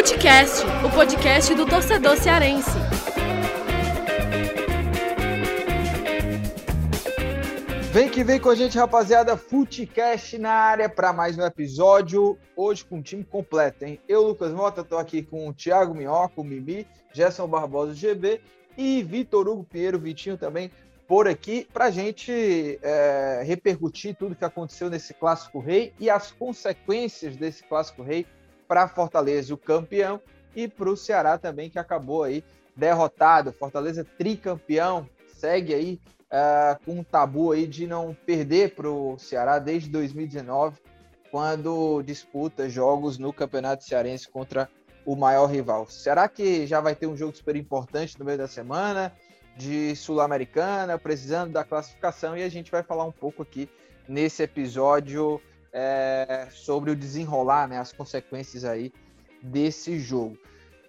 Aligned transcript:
Futecast, 0.00 0.64
o 0.82 0.90
podcast 0.94 1.54
do 1.54 1.66
torcedor 1.66 2.16
cearense. 2.16 2.70
Vem 7.92 8.08
que 8.08 8.24
vem 8.24 8.40
com 8.40 8.48
a 8.48 8.54
gente, 8.54 8.78
rapaziada. 8.78 9.36
Futecast 9.36 10.38
na 10.38 10.52
área 10.52 10.88
para 10.88 11.12
mais 11.12 11.36
um 11.36 11.44
episódio. 11.44 12.38
Hoje 12.56 12.82
com 12.82 13.00
o 13.00 13.02
time 13.02 13.22
completo, 13.22 13.84
hein? 13.84 14.00
Eu, 14.08 14.22
Lucas 14.22 14.52
Mota, 14.52 14.82
tô 14.82 14.96
aqui 14.96 15.20
com 15.20 15.46
o 15.46 15.52
Thiago 15.52 15.94
Minhoca, 15.94 16.40
o 16.40 16.44
Mimi, 16.44 16.86
Gerson 17.12 17.46
Barbosa, 17.46 17.92
GB 17.92 18.40
e 18.78 19.02
Vitor 19.02 19.46
Hugo 19.48 19.64
Pinheiro, 19.64 19.98
Vitinho 19.98 20.38
também 20.38 20.70
por 21.06 21.28
aqui 21.28 21.68
para 21.72 21.90
gente 21.90 22.78
é, 22.82 23.42
repercutir 23.44 24.16
tudo 24.16 24.34
que 24.34 24.44
aconteceu 24.46 24.88
nesse 24.88 25.12
Clássico 25.12 25.58
Rei 25.58 25.92
e 26.00 26.08
as 26.08 26.30
consequências 26.30 27.36
desse 27.36 27.64
Clássico 27.64 28.02
Rei 28.02 28.24
para 28.70 28.86
Fortaleza, 28.86 29.52
o 29.52 29.58
campeão, 29.58 30.20
e 30.54 30.68
para 30.68 30.88
o 30.88 30.96
Ceará 30.96 31.36
também, 31.36 31.68
que 31.68 31.76
acabou 31.76 32.22
aí 32.22 32.44
derrotado. 32.76 33.52
Fortaleza 33.52 34.04
tricampeão, 34.16 35.08
segue 35.26 35.74
aí 35.74 36.00
uh, 36.30 36.84
com 36.84 37.00
um 37.00 37.02
tabu 37.02 37.50
aí 37.50 37.66
de 37.66 37.84
não 37.88 38.14
perder 38.24 38.76
para 38.76 38.88
o 38.88 39.18
Ceará 39.18 39.58
desde 39.58 39.90
2019, 39.90 40.78
quando 41.32 42.00
disputa 42.02 42.68
jogos 42.68 43.18
no 43.18 43.32
Campeonato 43.32 43.82
Cearense 43.82 44.28
contra 44.28 44.70
o 45.04 45.16
maior 45.16 45.46
rival. 45.46 45.88
Será 45.88 46.28
que 46.28 46.64
já 46.64 46.80
vai 46.80 46.94
ter 46.94 47.08
um 47.08 47.16
jogo 47.16 47.36
super 47.36 47.56
importante 47.56 48.16
no 48.20 48.24
meio 48.24 48.38
da 48.38 48.46
semana? 48.46 49.12
de 49.56 49.94
Sul-Americana, 49.96 50.96
precisando 50.96 51.52
da 51.52 51.64
classificação, 51.64 52.34
e 52.34 52.42
a 52.42 52.48
gente 52.48 52.70
vai 52.70 52.82
falar 52.82 53.04
um 53.04 53.12
pouco 53.12 53.42
aqui 53.42 53.68
nesse 54.08 54.42
episódio 54.42 55.40
é, 55.72 56.48
sobre 56.50 56.90
o 56.90 56.96
desenrolar, 56.96 57.68
né, 57.68 57.78
as 57.78 57.92
consequências 57.92 58.64
aí 58.64 58.92
desse 59.42 59.98
jogo. 59.98 60.36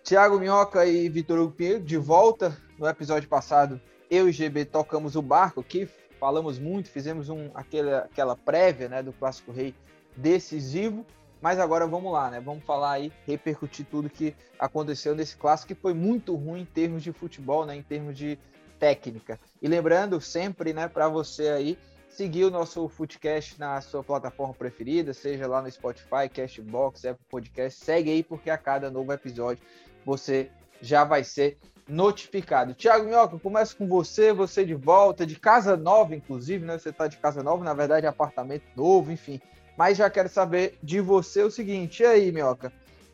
Tiago 0.03 0.39
Minhoca 0.39 0.85
e 0.85 1.07
Vitor 1.09 1.39
Hugo 1.39 1.53
Pinheiro 1.53 1.79
de 1.79 1.97
volta. 1.97 2.57
No 2.77 2.87
episódio 2.87 3.29
passado, 3.29 3.79
eu 4.09 4.27
e 4.27 4.31
GB 4.31 4.65
tocamos 4.65 5.15
o 5.15 5.21
barco 5.21 5.59
aqui, 5.59 5.87
falamos 6.19 6.57
muito, 6.57 6.89
fizemos 6.89 7.29
um, 7.29 7.51
aquela, 7.53 7.99
aquela 7.99 8.35
prévia 8.35 8.89
né, 8.89 9.03
do 9.03 9.13
Clássico 9.13 9.51
Rei 9.51 9.75
decisivo. 10.17 11.05
Mas 11.41 11.57
agora 11.57 11.87
vamos 11.87 12.13
lá, 12.13 12.29
né? 12.29 12.39
Vamos 12.39 12.63
falar 12.63 12.91
aí, 12.91 13.11
repercutir 13.25 13.83
tudo 13.89 14.11
que 14.11 14.35
aconteceu 14.59 15.15
nesse 15.15 15.35
clássico 15.35 15.73
que 15.73 15.81
foi 15.81 15.91
muito 15.91 16.35
ruim 16.35 16.61
em 16.61 16.65
termos 16.65 17.01
de 17.01 17.11
futebol, 17.11 17.65
né? 17.65 17.75
Em 17.75 17.81
termos 17.81 18.15
de 18.15 18.37
técnica. 18.77 19.39
E 19.59 19.67
lembrando 19.67 20.19
sempre, 20.21 20.73
né, 20.73 20.87
para 20.87 21.07
você 21.07 21.49
aí 21.49 21.77
seguir 22.11 22.43
o 22.43 22.51
nosso 22.51 22.87
Footcast 22.87 23.59
na 23.59 23.79
sua 23.81 24.03
plataforma 24.03 24.53
preferida, 24.53 25.13
seja 25.13 25.47
lá 25.47 25.61
no 25.61 25.71
Spotify, 25.71 26.29
Castbox, 26.33 27.05
Apple 27.05 27.25
Podcast, 27.29 27.83
segue 27.83 28.11
aí 28.11 28.23
porque 28.23 28.49
a 28.49 28.57
cada 28.57 28.91
novo 28.91 29.11
episódio 29.13 29.63
você 30.05 30.51
já 30.81 31.03
vai 31.03 31.23
ser 31.23 31.57
notificado. 31.87 32.73
Tiago 32.73 33.05
Minhoca, 33.05 33.39
começa 33.39 33.75
com 33.75 33.87
você, 33.87 34.33
você 34.33 34.65
de 34.65 34.75
volta, 34.75 35.25
de 35.25 35.39
casa 35.39 35.77
nova, 35.77 36.15
inclusive, 36.15 36.65
né? 36.65 36.77
Você 36.77 36.89
está 36.89 37.07
de 37.07 37.17
casa 37.17 37.41
nova, 37.41 37.63
na 37.63 37.73
verdade, 37.73 38.05
apartamento 38.05 38.65
novo, 38.75 39.11
enfim. 39.11 39.39
Mas 39.77 39.97
já 39.97 40.09
quero 40.09 40.29
saber 40.29 40.77
de 40.83 40.99
você 40.99 41.43
o 41.43 41.51
seguinte: 41.51 42.03
e 42.03 42.05
aí, 42.05 42.31
Minhoca? 42.31 42.71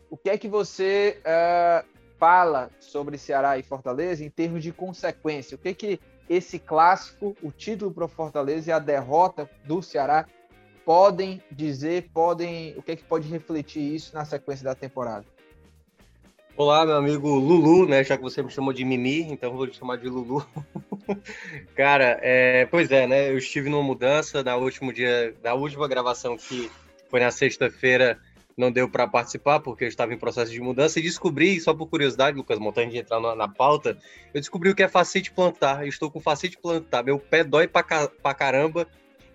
O 0.09 0.17
que 0.17 0.29
é 0.29 0.37
que 0.37 0.47
você 0.47 1.21
uh, 1.21 1.85
fala 2.17 2.69
sobre 2.79 3.17
Ceará 3.17 3.57
e 3.57 3.63
Fortaleza 3.63 4.23
em 4.23 4.29
termos 4.29 4.63
de 4.63 4.71
consequência? 4.71 5.55
O 5.55 5.57
que 5.57 5.69
é 5.69 5.73
que 5.73 5.99
esse 6.29 6.59
clássico, 6.59 7.35
o 7.41 7.51
título 7.51 7.91
para 7.91 8.05
o 8.05 8.07
Fortaleza 8.07 8.69
e 8.69 8.73
a 8.73 8.79
derrota 8.79 9.49
do 9.65 9.81
Ceará 9.81 10.25
podem 10.85 11.41
dizer, 11.51 12.09
podem, 12.13 12.73
o 12.77 12.81
que 12.81 12.93
é 12.93 12.95
que 12.95 13.03
pode 13.03 13.27
refletir 13.27 13.81
isso 13.81 14.15
na 14.15 14.23
sequência 14.23 14.63
da 14.63 14.73
temporada? 14.73 15.25
Olá, 16.55 16.85
meu 16.85 16.95
amigo 16.95 17.29
Lulu, 17.29 17.87
né? 17.87 18.03
Já 18.03 18.17
que 18.17 18.23
você 18.23 18.41
me 18.41 18.49
chamou 18.49 18.73
de 18.73 18.83
Mimi, 18.83 19.21
então 19.31 19.55
vou 19.55 19.67
te 19.67 19.77
chamar 19.77 19.97
de 19.97 20.09
Lulu. 20.09 20.43
Cara, 21.75 22.17
é, 22.21 22.65
pois 22.65 22.89
é, 22.89 23.05
né? 23.05 23.29
Eu 23.29 23.37
estive 23.37 23.69
numa 23.69 23.83
mudança 23.83 24.41
na 24.43 24.55
último 24.55 24.91
dia, 24.91 25.35
na 25.43 25.53
última 25.53 25.87
gravação 25.87 26.35
que 26.35 26.71
foi 27.09 27.19
na 27.19 27.29
sexta-feira, 27.29 28.19
não 28.57 28.71
deu 28.71 28.89
para 28.89 29.07
participar 29.07 29.59
porque 29.59 29.83
eu 29.83 29.87
estava 29.87 30.13
em 30.13 30.17
processo 30.17 30.51
de 30.51 30.59
mudança 30.59 30.99
e 30.99 31.03
descobri, 31.03 31.61
só 31.61 31.75
por 31.75 31.87
curiosidade, 31.87 32.35
Lucas 32.35 32.57
Montanha, 32.57 32.89
de 32.89 32.97
entrar 32.97 33.19
na, 33.19 33.35
na, 33.35 33.47
pauta, 33.47 33.97
eu 34.33 34.41
descobri 34.41 34.71
o 34.71 34.75
que 34.75 34.81
é 34.81 34.87
facite 34.87 35.31
plantar. 35.31 35.83
Eu 35.83 35.89
estou 35.89 36.09
com 36.09 36.19
facite 36.19 36.57
plantar. 36.57 37.03
Meu 37.03 37.19
pé 37.19 37.43
dói 37.43 37.67
pra, 37.67 37.83
pra 37.83 38.33
caramba, 38.33 38.87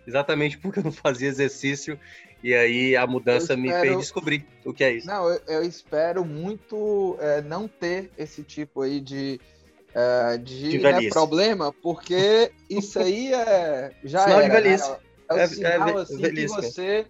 exatamente 0.04 0.58
porque 0.58 0.80
eu 0.80 0.84
não 0.84 0.90
fazia 0.92 1.28
exercício 1.28 1.98
e 2.42 2.52
aí 2.52 2.96
a 2.96 3.06
mudança 3.06 3.54
espero... 3.54 3.60
me 3.60 3.70
fez 3.70 3.96
descobrir 3.96 4.44
o 4.64 4.74
que 4.74 4.82
é 4.82 4.92
isso. 4.92 5.06
Não, 5.06 5.30
eu, 5.30 5.40
eu 5.46 5.62
espero 5.62 6.24
muito 6.24 7.16
é, 7.20 7.40
não 7.42 7.68
ter 7.68 8.10
esse 8.18 8.42
tipo 8.42 8.82
aí 8.82 9.00
de, 9.00 9.40
é, 9.94 10.36
de, 10.36 10.70
de 10.70 10.78
né, 10.78 11.08
problema, 11.10 11.72
porque 11.72 12.50
isso 12.68 12.98
aí 12.98 13.32
é, 13.32 13.92
já 14.02 14.24
sinal 14.24 14.40
era, 14.40 14.48
de 14.48 14.62
velhice. 14.62 14.90
Né? 14.90 14.98
É, 15.30 15.34
o 15.34 15.38
é, 15.38 15.46
sinal 15.46 15.88
é, 15.88 16.02
assim, 16.02 16.20
velhice, 16.20 16.56
que 16.56 16.62
você 16.62 17.06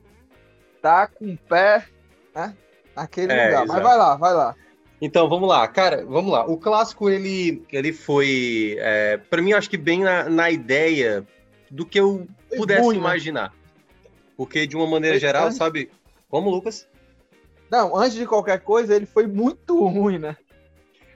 tá 0.82 1.06
com 1.06 1.32
o 1.32 1.38
pé 1.38 1.86
né, 2.34 2.56
naquele 2.96 3.32
é, 3.32 3.46
lugar. 3.46 3.64
Exato. 3.64 3.68
Mas 3.68 3.82
vai 3.82 3.96
lá, 3.96 4.16
vai 4.16 4.34
lá. 4.34 4.56
Então, 5.00 5.28
vamos 5.28 5.48
lá, 5.48 5.66
cara, 5.66 6.04
vamos 6.04 6.30
lá. 6.30 6.46
O 6.46 6.56
clássico, 6.56 7.10
ele, 7.10 7.64
ele 7.72 7.92
foi, 7.92 8.76
é, 8.78 9.16
para 9.16 9.42
mim, 9.42 9.52
acho 9.52 9.68
que 9.68 9.76
bem 9.76 10.00
na, 10.00 10.28
na 10.28 10.50
ideia 10.50 11.26
do 11.68 11.84
que 11.84 11.98
eu 11.98 12.26
pudesse 12.56 12.82
ruim, 12.82 12.94
né? 12.94 13.00
imaginar. 13.00 13.50
Né? 13.50 13.56
Porque, 14.36 14.66
de 14.66 14.76
uma 14.76 14.86
maneira 14.86 15.18
geral, 15.18 15.46
antes... 15.46 15.58
sabe? 15.58 15.90
Como, 16.28 16.50
Lucas? 16.50 16.86
Não, 17.68 17.96
antes 17.96 18.14
de 18.14 18.26
qualquer 18.26 18.60
coisa, 18.60 18.94
ele 18.94 19.06
foi 19.06 19.26
muito 19.26 19.84
ruim, 19.86 20.18
né? 20.18 20.36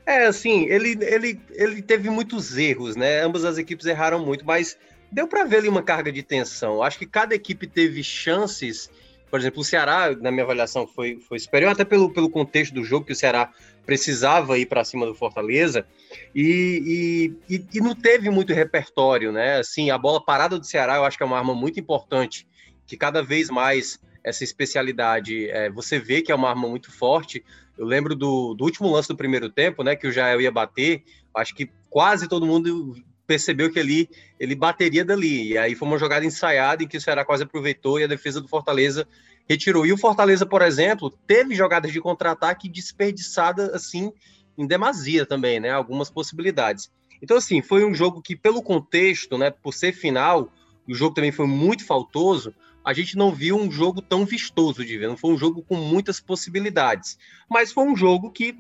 É, 0.07 0.27
assim, 0.27 0.65
ele, 0.67 0.97
ele, 1.03 1.41
ele 1.51 1.83
teve 1.83 2.09
muitos 2.09 2.57
erros, 2.57 2.97
né? 2.97 3.21
Ambas 3.21 3.45
as 3.45 3.59
equipes 3.59 3.87
erraram 3.87 4.25
muito, 4.25 4.45
mas 4.45 4.79
deu 5.11 5.27
para 5.27 5.45
ver 5.45 5.59
ali 5.59 5.69
uma 5.69 5.83
carga 5.83 6.13
de 6.13 6.23
tensão. 6.23 6.83
Acho 6.83 6.99
que 6.99 7.07
cada 7.07 7.35
equipe 7.35 7.67
teve 7.67 8.03
chances. 8.03 8.89
Por 9.37 9.41
exemplo, 9.41 9.61
o 9.61 9.65
Ceará, 9.65 10.17
na 10.19 10.31
minha 10.31 10.45
avaliação, 10.45 10.87
foi, 10.87 11.21
foi 11.21 11.39
superior, 11.39 11.71
até 11.71 11.85
pelo, 11.85 12.11
pelo 12.11 12.31
contexto 12.31 12.73
do 12.73 12.83
jogo, 12.83 13.05
que 13.05 13.13
o 13.13 13.17
Ceará 13.17 13.53
precisava 13.85 14.59
ir 14.59 14.65
para 14.65 14.83
cima 14.83 15.05
do 15.05 15.15
Fortaleza, 15.15 15.87
e, 16.35 17.37
e, 17.47 17.63
e, 17.71 17.81
não 17.83 17.95
teve 17.95 18.31
muito 18.31 18.55
repertório, 18.55 19.31
né? 19.31 19.59
Assim, 19.59 19.91
a 19.91 19.99
bola 19.99 20.25
parada 20.25 20.59
do 20.59 20.65
Ceará 20.65 20.97
eu 20.97 21.05
acho 21.05 21.19
que 21.19 21.23
é 21.23 21.27
uma 21.27 21.37
arma 21.37 21.55
muito 21.55 21.79
importante 21.79 22.49
que 22.87 22.97
cada 22.97 23.23
vez 23.23 23.51
mais 23.51 24.01
essa 24.25 24.43
especialidade 24.43 25.51
é, 25.51 25.69
você 25.69 25.99
vê 25.99 26.23
que 26.23 26.33
é 26.33 26.35
uma 26.35 26.49
arma 26.49 26.67
muito 26.67 26.91
forte. 26.91 27.45
Eu 27.77 27.85
lembro 27.85 28.17
do, 28.17 28.55
do, 28.55 28.65
último 28.65 28.91
lance 28.91 29.09
do 29.09 29.17
primeiro 29.19 29.51
tempo, 29.51 29.83
né, 29.83 29.95
que 29.95 30.07
o 30.07 30.13
Jael 30.13 30.41
ia 30.41 30.51
bater, 30.51 31.05
acho 31.35 31.55
que 31.55 31.71
quase 31.91 32.27
todo 32.27 32.47
mundo 32.47 32.97
percebeu 33.27 33.71
que 33.71 33.79
ali 33.79 34.09
ele 34.39 34.55
bateria 34.55 35.05
dali. 35.05 35.53
E 35.53 35.59
aí 35.59 35.75
foi 35.75 35.89
uma 35.89 35.99
jogada 35.99 36.25
ensaiada 36.25 36.83
em 36.83 36.89
que 36.89 36.97
o 36.97 37.01
Ceará 37.01 37.25
quase 37.25 37.43
aproveitou 37.43 37.99
e 37.99 38.05
a 38.05 38.09
defesa 38.09 38.41
do 38.41 38.49
Fortaleza 38.49 39.07
retirou. 39.49 39.87
E 39.87 39.93
o 39.93 39.99
Fortaleza, 39.99 40.47
por 40.47 40.63
exemplo, 40.63 41.11
teve 41.27 41.55
jogadas 41.55 41.93
de 41.93 42.01
contra-ataque 42.01 42.69
desperdiçada 42.69 43.75
assim 43.75 44.13
em 44.57 44.67
demasia 44.67 45.27
também, 45.27 45.61
né? 45.61 45.71
Algumas 45.71 46.11
possibilidades. 46.11 46.91
Então, 47.23 47.37
assim, 47.37 47.63
foi 47.63 47.85
um 47.85 47.95
jogo 47.95 48.21
que, 48.23 48.37
pelo 48.37 48.63
contexto, 48.63 49.39
né, 49.39 49.51
por 49.51 49.73
ser 49.73 49.93
final, 49.93 50.53
o 50.87 50.95
jogo 50.95 51.15
também 51.15 51.33
foi 51.33 51.47
muito 51.47 51.85
faltoso, 51.85 52.55
a 52.85 52.93
gente 52.93 53.17
não 53.17 53.33
viu 53.33 53.57
um 53.57 53.71
jogo 53.71 54.01
tão 54.01 54.25
vistoso 54.25 54.85
de 54.85 54.97
ver, 54.97 55.09
não 55.09 55.17
foi 55.17 55.33
um 55.33 55.39
jogo 55.39 55.63
com 55.63 55.75
muitas 55.75 56.21
possibilidades, 56.21 57.19
mas 57.51 57.73
foi 57.73 57.85
um 57.85 57.97
jogo 57.97 58.31
que 58.31 58.57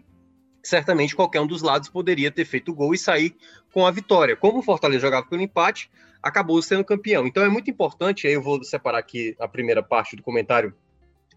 certamente 0.64 1.14
qualquer 1.14 1.40
um 1.40 1.46
dos 1.46 1.62
lados 1.62 1.88
poderia 1.88 2.30
ter 2.30 2.44
feito 2.44 2.74
gol 2.74 2.92
e 2.92 2.98
sair 2.98 3.36
com 3.76 3.84
a 3.84 3.90
vitória. 3.90 4.34
Como 4.34 4.60
o 4.60 4.62
Fortaleza 4.62 5.02
jogava 5.02 5.26
pelo 5.26 5.42
empate, 5.42 5.90
acabou 6.22 6.62
sendo 6.62 6.82
campeão. 6.82 7.26
Então 7.26 7.42
é 7.42 7.48
muito 7.50 7.70
importante, 7.70 8.26
aí 8.26 8.32
eu 8.32 8.40
vou 8.40 8.64
separar 8.64 8.96
aqui 8.96 9.36
a 9.38 9.46
primeira 9.46 9.82
parte 9.82 10.16
do 10.16 10.22
comentário, 10.22 10.74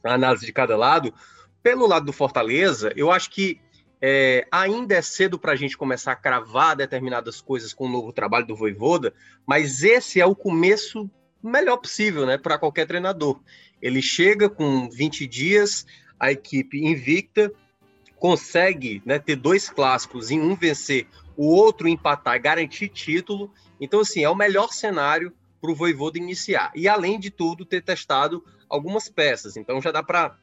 a 0.02 0.14
análise 0.14 0.46
de 0.46 0.54
cada 0.54 0.78
lado. 0.78 1.14
Pelo 1.62 1.86
lado 1.86 2.06
do 2.06 2.14
Fortaleza, 2.14 2.94
eu 2.96 3.12
acho 3.12 3.30
que 3.30 3.60
é, 4.02 4.48
ainda 4.50 4.96
é 4.96 5.02
cedo 5.02 5.38
para 5.38 5.52
a 5.52 5.56
gente 5.58 5.78
começar 5.78 6.14
a 6.14 6.16
cravar 6.16 6.78
determinadas 6.78 7.42
coisas 7.42 7.74
com 7.74 7.88
o 7.88 7.92
novo 7.92 8.14
trabalho 8.14 8.48
do 8.48 8.56
Voivoda, 8.56 9.14
mas 9.46 9.84
esse 9.84 10.22
é 10.22 10.26
o 10.26 10.34
começo 10.34 11.12
melhor 11.44 11.76
possível, 11.76 12.26
né, 12.26 12.38
para 12.38 12.58
qualquer 12.58 12.88
treinador. 12.88 13.38
Ele 13.82 14.02
chega 14.02 14.50
com 14.50 14.90
20 14.90 15.28
dias, 15.28 15.86
a 16.18 16.32
equipe 16.32 16.86
invicta, 16.86 17.52
consegue 18.16 19.02
né, 19.06 19.20
ter 19.20 19.36
dois 19.36 19.70
clássicos, 19.70 20.32
em 20.32 20.40
um 20.40 20.56
vencer, 20.56 21.06
o 21.40 21.46
outro 21.56 21.88
empatar, 21.88 22.42
garantir 22.42 22.90
título. 22.90 23.50
Então, 23.80 24.02
assim, 24.02 24.22
é 24.22 24.30
o 24.30 24.36
melhor 24.36 24.74
cenário 24.74 25.32
para 25.62 25.72
o 25.72 25.76
Voivoda 25.76 26.18
iniciar. 26.18 26.70
E, 26.76 26.86
além 26.86 27.18
de 27.18 27.30
tudo, 27.30 27.64
ter 27.64 27.82
testado 27.82 28.44
algumas 28.68 29.08
peças. 29.08 29.56
Então, 29.56 29.82
já 29.82 29.90
dá 29.90 30.04
para 30.04 30.36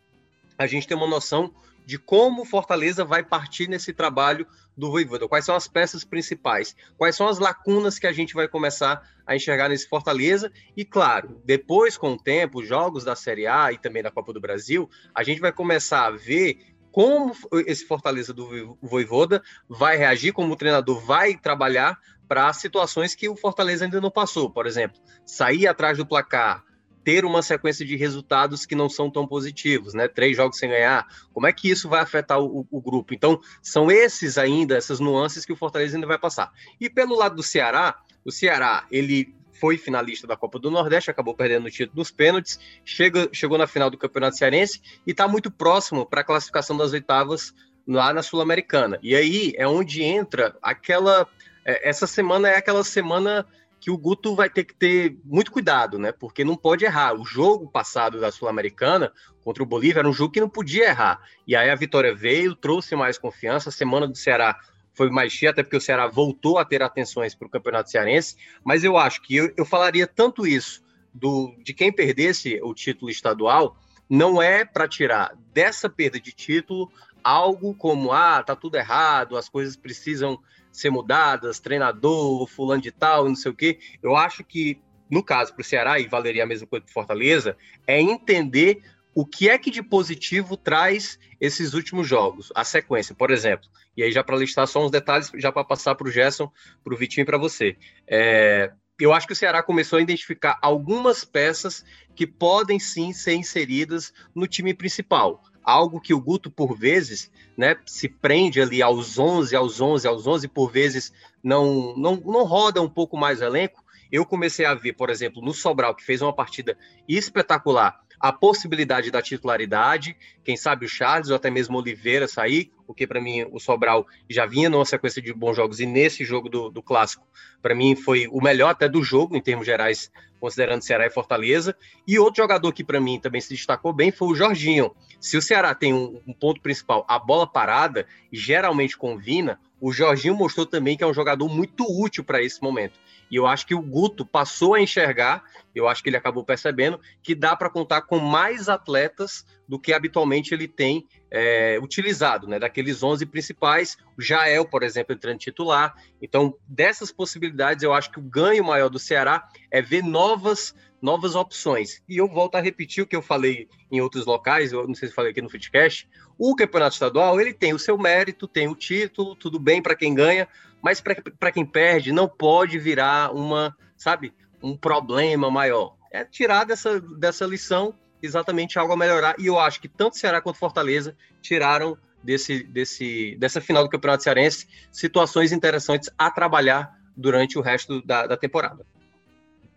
a 0.56 0.66
gente 0.66 0.88
ter 0.88 0.94
uma 0.94 1.06
noção 1.06 1.52
de 1.84 1.98
como 1.98 2.46
Fortaleza 2.46 3.04
vai 3.04 3.22
partir 3.22 3.68
nesse 3.68 3.92
trabalho 3.92 4.46
do 4.74 4.90
Voivoda. 4.90 5.28
Quais 5.28 5.44
são 5.44 5.54
as 5.54 5.68
peças 5.68 6.02
principais? 6.02 6.74
Quais 6.96 7.14
são 7.14 7.28
as 7.28 7.38
lacunas 7.38 7.98
que 7.98 8.06
a 8.06 8.12
gente 8.12 8.32
vai 8.32 8.48
começar 8.48 9.06
a 9.26 9.36
enxergar 9.36 9.68
nesse 9.68 9.86
Fortaleza? 9.86 10.50
E 10.74 10.82
claro, 10.82 11.42
depois 11.44 11.98
com 11.98 12.14
o 12.14 12.18
tempo, 12.18 12.64
jogos 12.64 13.04
da 13.04 13.14
Série 13.14 13.46
A 13.46 13.70
e 13.70 13.76
também 13.76 14.02
da 14.02 14.10
Copa 14.10 14.32
do 14.32 14.40
Brasil, 14.40 14.88
a 15.14 15.22
gente 15.22 15.42
vai 15.42 15.52
começar 15.52 16.06
a 16.06 16.10
ver 16.10 16.74
como 16.96 17.34
esse 17.66 17.84
Fortaleza 17.84 18.32
do 18.32 18.78
Voivoda 18.80 19.42
vai 19.68 19.98
reagir, 19.98 20.32
como 20.32 20.54
o 20.54 20.56
treinador 20.56 20.98
vai 21.04 21.36
trabalhar 21.36 21.98
para 22.26 22.50
situações 22.54 23.14
que 23.14 23.28
o 23.28 23.36
Fortaleza 23.36 23.84
ainda 23.84 24.00
não 24.00 24.10
passou. 24.10 24.48
Por 24.48 24.66
exemplo, 24.66 24.98
sair 25.26 25.66
atrás 25.66 25.98
do 25.98 26.06
placar, 26.06 26.64
ter 27.04 27.26
uma 27.26 27.42
sequência 27.42 27.84
de 27.84 27.96
resultados 27.96 28.64
que 28.64 28.74
não 28.74 28.88
são 28.88 29.10
tão 29.10 29.26
positivos, 29.26 29.92
né? 29.92 30.08
Três 30.08 30.38
jogos 30.38 30.56
sem 30.56 30.70
ganhar. 30.70 31.06
Como 31.34 31.46
é 31.46 31.52
que 31.52 31.68
isso 31.68 31.86
vai 31.86 32.00
afetar 32.00 32.40
o, 32.40 32.66
o, 32.70 32.80
grupo? 32.80 33.12
Então, 33.12 33.42
são 33.60 33.90
esses 33.90 34.38
ainda, 34.38 34.74
essas 34.74 34.98
nuances 34.98 35.44
que 35.44 35.52
o 35.52 35.56
Fortaleza 35.56 35.98
ainda 35.98 36.06
vai 36.06 36.18
passar. 36.18 36.50
E 36.80 36.88
pelo 36.88 37.14
lado 37.14 37.36
do 37.36 37.42
Ceará, 37.42 37.98
o 38.24 38.32
Ceará, 38.32 38.86
ele 38.90 39.35
foi 39.58 39.78
finalista 39.78 40.26
da 40.26 40.36
Copa 40.36 40.58
do 40.58 40.70
Nordeste, 40.70 41.10
acabou 41.10 41.34
perdendo 41.34 41.66
o 41.66 41.70
título 41.70 41.98
nos 41.98 42.10
pênaltis, 42.10 42.58
chega, 42.84 43.28
chegou 43.32 43.58
na 43.58 43.66
final 43.66 43.90
do 43.90 43.98
Campeonato 43.98 44.36
Cearense 44.36 44.80
e 45.06 45.10
está 45.10 45.26
muito 45.26 45.50
próximo 45.50 46.06
para 46.06 46.20
a 46.20 46.24
classificação 46.24 46.76
das 46.76 46.92
oitavas 46.92 47.54
lá 47.86 48.12
na 48.12 48.22
Sul-Americana. 48.22 48.98
E 49.02 49.14
aí 49.14 49.52
é 49.56 49.66
onde 49.66 50.02
entra 50.02 50.56
aquela. 50.60 51.26
É, 51.64 51.88
essa 51.88 52.06
semana 52.06 52.48
é 52.48 52.56
aquela 52.56 52.82
semana 52.82 53.46
que 53.78 53.90
o 53.90 53.98
Guto 53.98 54.34
vai 54.34 54.50
ter 54.50 54.64
que 54.64 54.74
ter 54.74 55.16
muito 55.24 55.52
cuidado, 55.52 55.98
né? 55.98 56.10
Porque 56.10 56.44
não 56.44 56.56
pode 56.56 56.84
errar. 56.84 57.14
O 57.14 57.24
jogo 57.24 57.70
passado 57.70 58.20
da 58.20 58.32
Sul-Americana 58.32 59.12
contra 59.44 59.62
o 59.62 59.66
Bolívia 59.66 60.00
era 60.00 60.08
um 60.08 60.12
jogo 60.12 60.32
que 60.32 60.40
não 60.40 60.48
podia 60.48 60.88
errar. 60.88 61.20
E 61.46 61.54
aí 61.54 61.70
a 61.70 61.74
vitória 61.74 62.14
veio, 62.14 62.56
trouxe 62.56 62.96
mais 62.96 63.18
confiança. 63.18 63.68
A 63.68 63.72
semana 63.72 64.08
do 64.08 64.16
Ceará 64.16 64.58
foi 64.96 65.10
mais 65.10 65.32
cheia, 65.32 65.50
até 65.50 65.62
porque 65.62 65.76
o 65.76 65.80
Ceará 65.80 66.08
voltou 66.08 66.58
a 66.58 66.64
ter 66.64 66.82
atenções 66.82 67.34
para 67.34 67.46
o 67.46 67.50
Campeonato 67.50 67.90
Cearense. 67.90 68.36
Mas 68.64 68.82
eu 68.82 68.96
acho 68.96 69.20
que 69.22 69.36
eu, 69.36 69.52
eu 69.56 69.64
falaria 69.64 70.06
tanto 70.06 70.46
isso 70.46 70.82
do, 71.12 71.54
de 71.62 71.74
quem 71.74 71.92
perdesse 71.92 72.58
o 72.62 72.74
título 72.74 73.10
estadual, 73.10 73.76
não 74.08 74.40
é 74.40 74.64
para 74.64 74.88
tirar 74.88 75.36
dessa 75.52 75.88
perda 75.88 76.18
de 76.18 76.32
título 76.32 76.90
algo 77.22 77.74
como 77.74 78.12
ah, 78.12 78.42
tá 78.42 78.54
tudo 78.54 78.76
errado, 78.76 79.36
as 79.36 79.48
coisas 79.48 79.76
precisam 79.76 80.38
ser 80.70 80.90
mudadas, 80.90 81.58
treinador, 81.58 82.46
fulano 82.46 82.82
de 82.82 82.92
tal, 82.92 83.28
não 83.28 83.34
sei 83.34 83.50
o 83.50 83.54
quê. 83.54 83.78
Eu 84.02 84.14
acho 84.14 84.44
que, 84.44 84.80
no 85.10 85.22
caso, 85.22 85.52
para 85.52 85.62
o 85.62 85.64
Ceará, 85.64 85.98
e 85.98 86.06
valeria 86.06 86.44
a 86.44 86.46
mesma 86.46 86.66
coisa 86.66 86.84
para 86.84 86.92
Fortaleza, 86.92 87.56
é 87.86 88.00
entender 88.00 88.82
o 89.16 89.24
que 89.24 89.48
é 89.48 89.56
que 89.56 89.70
de 89.70 89.82
positivo 89.82 90.58
traz 90.58 91.18
esses 91.40 91.72
últimos 91.72 92.06
jogos, 92.06 92.52
a 92.54 92.62
sequência, 92.62 93.14
por 93.14 93.30
exemplo. 93.30 93.66
E 93.96 94.02
aí, 94.02 94.12
já 94.12 94.22
para 94.22 94.36
listar 94.36 94.68
só 94.68 94.84
uns 94.84 94.90
detalhes, 94.90 95.32
já 95.36 95.50
para 95.50 95.64
passar 95.64 95.94
para 95.94 96.06
o 96.06 96.10
Gerson, 96.10 96.52
para 96.84 96.92
o 96.92 96.96
Vitinho 96.98 97.22
e 97.22 97.24
para 97.24 97.38
você. 97.38 97.78
É, 98.06 98.70
eu 99.00 99.14
acho 99.14 99.26
que 99.26 99.32
o 99.32 99.36
Ceará 99.36 99.62
começou 99.62 99.98
a 99.98 100.02
identificar 100.02 100.58
algumas 100.60 101.24
peças 101.24 101.82
que 102.14 102.26
podem 102.26 102.78
sim 102.78 103.14
ser 103.14 103.32
inseridas 103.32 104.12
no 104.34 104.46
time 104.46 104.74
principal 104.74 105.42
algo 105.64 106.00
que 106.00 106.14
o 106.14 106.20
Guto, 106.20 106.48
por 106.48 106.78
vezes, 106.78 107.28
né, 107.58 107.76
se 107.84 108.08
prende 108.08 108.60
ali 108.60 108.80
aos 108.80 109.18
11, 109.18 109.56
aos 109.56 109.80
11, 109.80 110.06
aos 110.06 110.24
11, 110.24 110.46
por 110.46 110.70
vezes 110.70 111.12
não, 111.42 111.92
não, 111.96 112.14
não 112.14 112.44
roda 112.44 112.80
um 112.80 112.88
pouco 112.88 113.16
mais 113.16 113.40
o 113.40 113.44
elenco. 113.44 113.84
Eu 114.12 114.24
comecei 114.24 114.64
a 114.64 114.74
ver, 114.74 114.92
por 114.92 115.10
exemplo, 115.10 115.42
no 115.42 115.52
Sobral, 115.52 115.92
que 115.96 116.04
fez 116.04 116.22
uma 116.22 116.32
partida 116.32 116.78
espetacular, 117.08 118.00
a 118.18 118.32
possibilidade 118.32 119.10
da 119.10 119.22
titularidade, 119.22 120.16
quem 120.44 120.56
sabe 120.56 120.86
o 120.86 120.88
Charles 120.88 121.30
ou 121.30 121.36
até 121.36 121.50
mesmo 121.50 121.78
Oliveira 121.78 122.26
sair, 122.26 122.70
porque 122.86 123.06
para 123.06 123.20
mim 123.20 123.46
o 123.50 123.58
Sobral 123.58 124.06
já 124.28 124.46
vinha 124.46 124.70
numa 124.70 124.84
sequência 124.84 125.20
de 125.20 125.32
bons 125.32 125.56
jogos 125.56 125.80
e 125.80 125.86
nesse 125.86 126.24
jogo 126.24 126.48
do, 126.48 126.70
do 126.70 126.82
clássico, 126.82 127.26
para 127.60 127.74
mim 127.74 127.96
foi 127.96 128.26
o 128.28 128.40
melhor 128.40 128.70
até 128.70 128.88
do 128.88 129.02
jogo 129.02 129.36
em 129.36 129.40
termos 129.40 129.66
gerais, 129.66 130.10
considerando 130.38 130.82
Ceará 130.82 131.06
e 131.06 131.10
Fortaleza. 131.10 131.76
E 132.06 132.18
outro 132.18 132.42
jogador 132.42 132.72
que 132.72 132.84
para 132.84 133.00
mim 133.00 133.18
também 133.18 133.40
se 133.40 133.50
destacou 133.50 133.92
bem 133.92 134.12
foi 134.12 134.28
o 134.28 134.34
Jorginho. 134.34 134.94
Se 135.20 135.36
o 135.36 135.42
Ceará 135.42 135.74
tem 135.74 135.92
um, 135.92 136.20
um 136.26 136.32
ponto 136.32 136.60
principal, 136.60 137.04
a 137.08 137.18
bola 137.18 137.46
parada, 137.46 138.06
geralmente 138.32 138.96
com 138.96 139.18
Vina, 139.18 139.58
o 139.80 139.92
Jorginho 139.92 140.34
mostrou 140.34 140.64
também 140.64 140.96
que 140.96 141.04
é 141.04 141.06
um 141.06 141.14
jogador 141.14 141.48
muito 141.48 141.84
útil 141.84 142.24
para 142.24 142.42
esse 142.42 142.62
momento. 142.62 142.98
E 143.30 143.36
eu 143.36 143.46
acho 143.46 143.66
que 143.66 143.74
o 143.74 143.82
Guto 143.82 144.24
passou 144.24 144.74
a 144.74 144.80
enxergar, 144.80 145.42
eu 145.74 145.88
acho 145.88 146.02
que 146.02 146.08
ele 146.08 146.16
acabou 146.16 146.44
percebendo, 146.44 147.00
que 147.22 147.34
dá 147.34 147.56
para 147.56 147.68
contar 147.68 148.02
com 148.02 148.18
mais 148.18 148.68
atletas 148.68 149.44
do 149.68 149.78
que 149.78 149.92
habitualmente 149.92 150.54
ele 150.54 150.68
tem 150.68 151.06
é, 151.30 151.78
utilizado, 151.82 152.46
né? 152.46 152.58
Daqueles 152.58 153.02
11 153.02 153.26
principais, 153.26 153.96
o 154.16 154.22
Jael, 154.22 154.64
por 154.64 154.82
exemplo, 154.82 155.14
entrando 155.14 155.38
titular. 155.38 155.94
Então, 156.22 156.56
dessas 156.68 157.10
possibilidades, 157.10 157.82
eu 157.82 157.92
acho 157.92 158.10
que 158.10 158.18
o 158.18 158.22
ganho 158.22 158.64
maior 158.64 158.88
do 158.88 158.98
Ceará 158.98 159.48
é 159.70 159.82
ver 159.82 160.02
novas 160.02 160.74
novas 161.00 161.34
opções. 161.34 162.02
E 162.08 162.16
eu 162.16 162.26
volto 162.26 162.56
a 162.56 162.60
repetir 162.60 163.04
o 163.04 163.06
que 163.06 163.14
eu 163.14 163.22
falei 163.22 163.68
em 163.92 164.00
outros 164.00 164.24
locais, 164.26 164.72
eu 164.72 164.88
não 164.88 164.94
sei 164.94 165.08
se 165.08 165.14
falei 165.14 165.30
aqui 165.30 165.42
no 165.42 165.48
Fitcast, 165.48 166.08
o 166.38 166.56
campeonato 166.56 166.94
estadual, 166.94 167.40
ele 167.40 167.52
tem 167.52 167.72
o 167.74 167.78
seu 167.78 167.96
mérito, 167.98 168.48
tem 168.48 168.66
o 168.66 168.74
título, 168.74 169.36
tudo 169.36 169.58
bem 169.58 169.80
para 169.80 169.94
quem 169.94 170.14
ganha, 170.14 170.48
mas 170.82 171.00
para 171.00 171.52
quem 171.52 171.64
perde, 171.64 172.12
não 172.12 172.28
pode 172.28 172.78
virar 172.78 173.32
uma, 173.32 173.76
sabe, 173.96 174.32
um 174.62 174.76
problema 174.76 175.50
maior. 175.50 175.96
É 176.10 176.24
tirar 176.24 176.64
dessa, 176.64 177.00
dessa 177.00 177.44
lição 177.44 177.94
exatamente 178.22 178.78
algo 178.78 178.92
a 178.92 178.96
melhorar. 178.96 179.36
E 179.38 179.46
eu 179.46 179.58
acho 179.58 179.80
que 179.80 179.88
tanto 179.88 180.16
Ceará 180.16 180.40
quanto 180.40 180.58
Fortaleza 180.58 181.16
tiraram 181.40 181.96
desse, 182.22 182.62
desse, 182.64 183.36
dessa 183.36 183.60
final 183.60 183.84
do 183.84 183.90
Campeonato 183.90 184.22
Cearense 184.22 184.66
situações 184.90 185.52
interessantes 185.52 186.10
a 186.18 186.30
trabalhar 186.30 186.98
durante 187.16 187.58
o 187.58 187.62
resto 187.62 188.04
da, 188.04 188.26
da 188.26 188.36
temporada. 188.36 188.84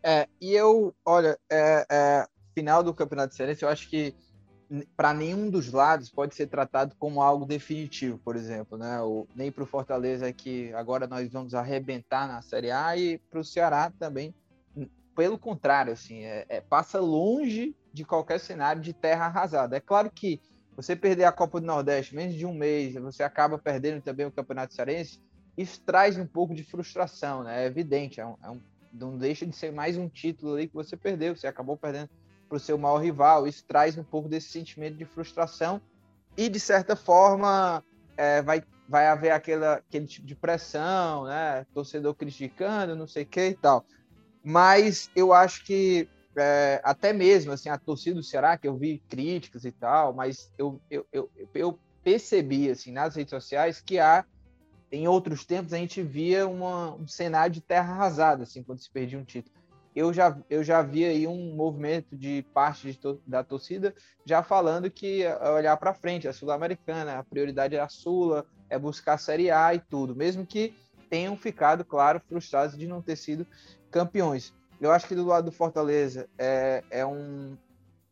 É, 0.04 0.28
e 0.40 0.54
eu, 0.54 0.94
olha, 1.06 1.38
é, 1.50 1.86
é, 1.90 2.28
final 2.54 2.82
do 2.82 2.94
Campeonato 2.94 3.36
Cearense, 3.36 3.64
eu 3.64 3.70
acho 3.70 3.90
que 3.90 4.16
para 4.96 5.14
nenhum 5.14 5.50
dos 5.50 5.72
lados 5.72 6.10
pode 6.10 6.36
ser 6.36 6.48
tratado 6.48 6.96
como 7.00 7.22
algo 7.22 7.46
definitivo, 7.46 8.20
por 8.20 8.36
exemplo, 8.36 8.78
né? 8.78 9.02
O, 9.02 9.28
nem 9.36 9.52
para 9.52 9.64
o 9.64 9.68
Fortaleza 9.68 10.32
que 10.32 10.72
agora 10.74 11.08
nós 11.08 11.32
vamos 11.32 11.56
arrebentar 11.56 12.28
na 12.28 12.42
Série 12.42 12.70
A 12.70 12.96
e 12.96 13.18
para 13.18 13.40
o 13.40 13.44
Ceará 13.44 13.92
também, 13.98 14.34
pelo 15.16 15.40
contrário, 15.40 15.92
assim, 15.92 16.24
é, 16.24 16.46
é, 16.48 16.62
passa 16.62 17.00
longe 17.00 17.76
de 17.94 18.06
qualquer 18.06 18.40
cenário 18.40 18.82
de 18.82 18.94
terra 18.94 19.26
arrasada. 19.26 19.78
É 19.78 19.80
claro 19.80 20.10
que 20.12 20.42
você 20.76 20.96
perder 20.96 21.26
a 21.26 21.32
Copa 21.32 21.60
do 21.60 21.68
Nordeste 21.68 22.16
menos 22.16 22.36
de 22.36 22.46
um 22.46 22.54
mês, 22.54 22.94
você 22.96 23.24
acaba 23.24 23.58
perdendo 23.58 24.02
também 24.02 24.26
o 24.26 24.32
Campeonato 24.32 24.74
Cearense, 24.74 25.20
isso 25.58 25.82
traz 25.82 26.18
um 26.18 26.26
pouco 26.26 26.56
de 26.56 26.64
frustração, 26.64 27.44
né? 27.44 27.64
É 27.64 27.66
evidente, 27.66 28.22
é 28.22 28.26
um, 28.26 28.38
é 28.42 28.50
um, 28.50 28.62
não 28.94 29.18
deixa 29.18 29.46
de 29.46 29.54
ser 29.54 29.74
mais 29.74 29.98
um 29.98 30.08
título 30.08 30.54
ali 30.54 30.68
que 30.68 30.74
você 30.74 30.96
perdeu, 30.96 31.36
você 31.36 31.48
acabou 31.48 31.76
perdendo 31.76 32.10
para 32.48 32.56
o 32.56 32.60
seu 32.60 32.78
maior 32.78 33.00
rival. 33.00 33.46
Isso 33.46 33.66
traz 33.68 33.98
um 33.98 34.04
pouco 34.04 34.30
desse 34.30 34.48
sentimento 34.50 34.96
de 34.96 35.04
frustração 35.04 35.82
e, 36.38 36.48
de 36.48 36.60
certa 36.62 36.96
forma, 36.96 37.84
é, 38.16 38.42
vai, 38.42 38.64
vai 38.88 39.08
haver 39.08 39.32
aquela, 39.32 39.74
aquele 39.74 40.08
tipo 40.08 40.26
de 40.26 40.36
pressão, 40.36 41.26
né? 41.26 41.66
Torcedor 41.74 42.16
criticando, 42.16 42.96
não 42.96 43.06
sei 43.06 43.24
o 43.24 43.28
que 43.28 43.50
e 43.50 43.56
tal. 43.56 43.86
Mas 44.42 45.12
eu 45.14 45.34
acho 45.34 45.66
que 45.66 46.08
é, 46.40 46.82
até 46.84 47.14
mesmo 47.14 47.52
assim, 47.52 47.70
a 47.70 47.78
torcida 47.78 48.16
do 48.16 48.24
Ceará, 48.24 48.58
que 48.58 48.68
eu 48.68 48.78
vi 48.78 49.02
críticas 49.10 49.66
e 49.66 49.72
tal, 49.72 50.14
mas 50.14 50.52
eu, 50.58 50.82
eu, 50.90 51.08
eu, 51.12 51.30
eu 51.54 51.80
percebi 52.04 52.70
assim, 52.70 52.92
nas 52.92 53.16
redes 53.16 53.32
sociais 53.32 53.82
que 53.82 54.00
há 54.00 54.26
em 54.92 55.08
outros 55.08 55.46
tempos 55.46 55.74
a 55.74 55.78
gente 55.78 56.02
via 56.02 56.48
uma, 56.48 56.96
um 56.96 57.08
cenário 57.08 57.54
de 57.54 57.62
terra 57.62 57.94
arrasada, 57.94 58.44
assim, 58.44 58.64
quando 58.64 58.80
se 58.80 58.90
perdia 58.90 59.20
um 59.20 59.24
título 59.24 59.60
eu 59.96 60.14
já, 60.14 60.38
eu 60.50 60.64
já 60.64 60.82
vi 60.82 61.04
aí 61.04 61.28
um 61.28 61.56
movimento 61.56 62.16
de 62.16 62.46
parte 62.54 62.92
de 62.92 63.00
da 63.26 63.44
torcida 63.44 63.94
já 64.26 64.44
falando 64.44 64.90
que 64.90 65.24
é 65.24 65.52
olhar 65.52 65.76
para 65.78 65.94
frente, 65.94 66.28
a 66.28 66.34
Sul-Americana, 66.34 67.18
a 67.18 67.24
prioridade 67.24 67.76
é 67.76 67.80
a 67.80 67.90
Sula, 67.90 68.46
é 68.70 68.78
buscar 68.78 69.14
a 69.14 69.18
Série 69.18 69.50
A 69.50 69.74
e 69.74 69.80
tudo, 69.80 70.16
mesmo 70.16 70.46
que 70.46 70.74
tenham 71.10 71.36
ficado, 71.36 71.84
claro, 71.84 72.22
frustrados 72.28 72.78
de 72.78 72.88
não 72.88 73.02
ter 73.02 73.16
sido 73.16 73.46
campeões. 73.90 74.54
Eu 74.80 74.92
acho 74.92 75.08
que 75.08 75.16
do 75.16 75.26
lado 75.26 75.46
do 75.46 75.52
Fortaleza 75.52 76.30
é, 76.38 76.84
é 76.90 77.06
um 77.06 77.58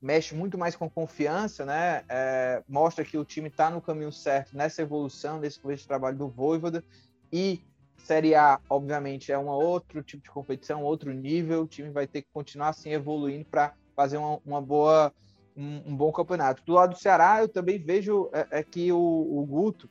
mexe 0.01 0.36
muito 0.36 0.57
mais 0.57 0.75
com 0.75 0.89
confiança, 0.89 1.65
né? 1.65 2.03
É, 2.07 2.63
mostra 2.67 3.03
que 3.03 3.17
o 3.17 3.25
time 3.25 3.47
está 3.47 3.69
no 3.69 3.81
caminho 3.81 4.12
certo 4.12 4.55
nessa 4.55 4.81
evolução 4.81 5.39
desse 5.39 5.88
trabalho 5.88 6.17
do 6.17 6.27
Voivoda 6.27 6.83
e 7.31 7.62
Série 7.97 8.36
A, 8.36 8.59
obviamente, 8.69 9.31
é 9.31 9.38
um 9.38 9.47
outro 9.47 10.01
tipo 10.03 10.24
de 10.24 10.29
competição, 10.29 10.83
outro 10.83 11.12
nível. 11.12 11.63
O 11.63 11.67
time 11.67 11.89
vai 11.89 12.07
ter 12.07 12.21
que 12.21 12.29
continuar 12.31 12.69
assim 12.69 12.91
evoluindo 12.91 13.45
para 13.45 13.74
fazer 13.95 14.17
uma, 14.17 14.39
uma 14.45 14.62
boa, 14.62 15.12
um, 15.55 15.91
um, 15.91 15.97
bom 15.97 16.12
campeonato. 16.12 16.63
Do 16.65 16.74
lado 16.74 16.91
do 16.91 17.00
Ceará, 17.00 17.41
eu 17.41 17.50
também 17.50 17.79
vejo 17.79 18.29
é, 18.31 18.59
é 18.59 18.63
que 18.63 18.91
o, 18.91 18.97
o 18.97 19.45
Guto, 19.45 19.89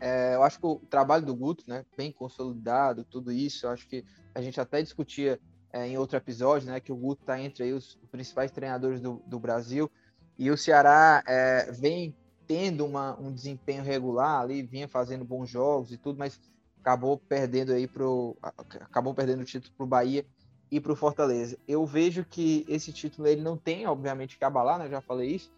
é, 0.00 0.36
eu 0.36 0.42
acho 0.42 0.58
que 0.58 0.66
o 0.66 0.76
trabalho 0.88 1.26
do 1.26 1.34
Guto, 1.34 1.64
né, 1.66 1.84
bem 1.96 2.12
consolidado, 2.12 3.04
tudo 3.04 3.32
isso, 3.32 3.66
eu 3.66 3.70
acho 3.70 3.86
que 3.88 4.04
a 4.34 4.40
gente 4.40 4.60
até 4.60 4.80
discutia 4.80 5.38
é, 5.72 5.86
em 5.86 5.98
outro 5.98 6.16
episódio, 6.16 6.68
né, 6.68 6.80
que 6.80 6.92
o 6.92 6.96
Guto 6.96 7.22
está 7.22 7.40
entre 7.40 7.64
aí 7.64 7.72
os 7.72 7.96
principais 8.10 8.50
treinadores 8.50 9.00
do, 9.00 9.22
do 9.26 9.38
Brasil 9.38 9.90
e 10.38 10.50
o 10.50 10.56
Ceará 10.56 11.22
é, 11.26 11.70
vem 11.72 12.14
tendo 12.46 12.86
uma, 12.86 13.18
um 13.20 13.32
desempenho 13.32 13.82
regular 13.82 14.40
ali, 14.40 14.62
vinha 14.62 14.88
fazendo 14.88 15.24
bons 15.24 15.50
jogos 15.50 15.92
e 15.92 15.98
tudo, 15.98 16.18
mas 16.18 16.40
acabou 16.80 17.18
perdendo 17.18 17.72
aí 17.72 17.86
pro 17.86 18.36
acabou 18.80 19.12
perdendo 19.12 19.42
o 19.42 19.44
título 19.44 19.74
para 19.76 19.84
o 19.84 19.88
Bahia 19.88 20.24
e 20.70 20.80
para 20.80 20.92
o 20.92 20.96
Fortaleza. 20.96 21.58
Eu 21.66 21.84
vejo 21.84 22.24
que 22.24 22.64
esse 22.68 22.92
título 22.92 23.26
ele 23.28 23.42
não 23.42 23.56
tem, 23.56 23.86
obviamente, 23.86 24.38
que 24.38 24.44
abalar, 24.44 24.78
né? 24.78 24.88
Já 24.88 25.00
falei 25.00 25.34
isso, 25.34 25.52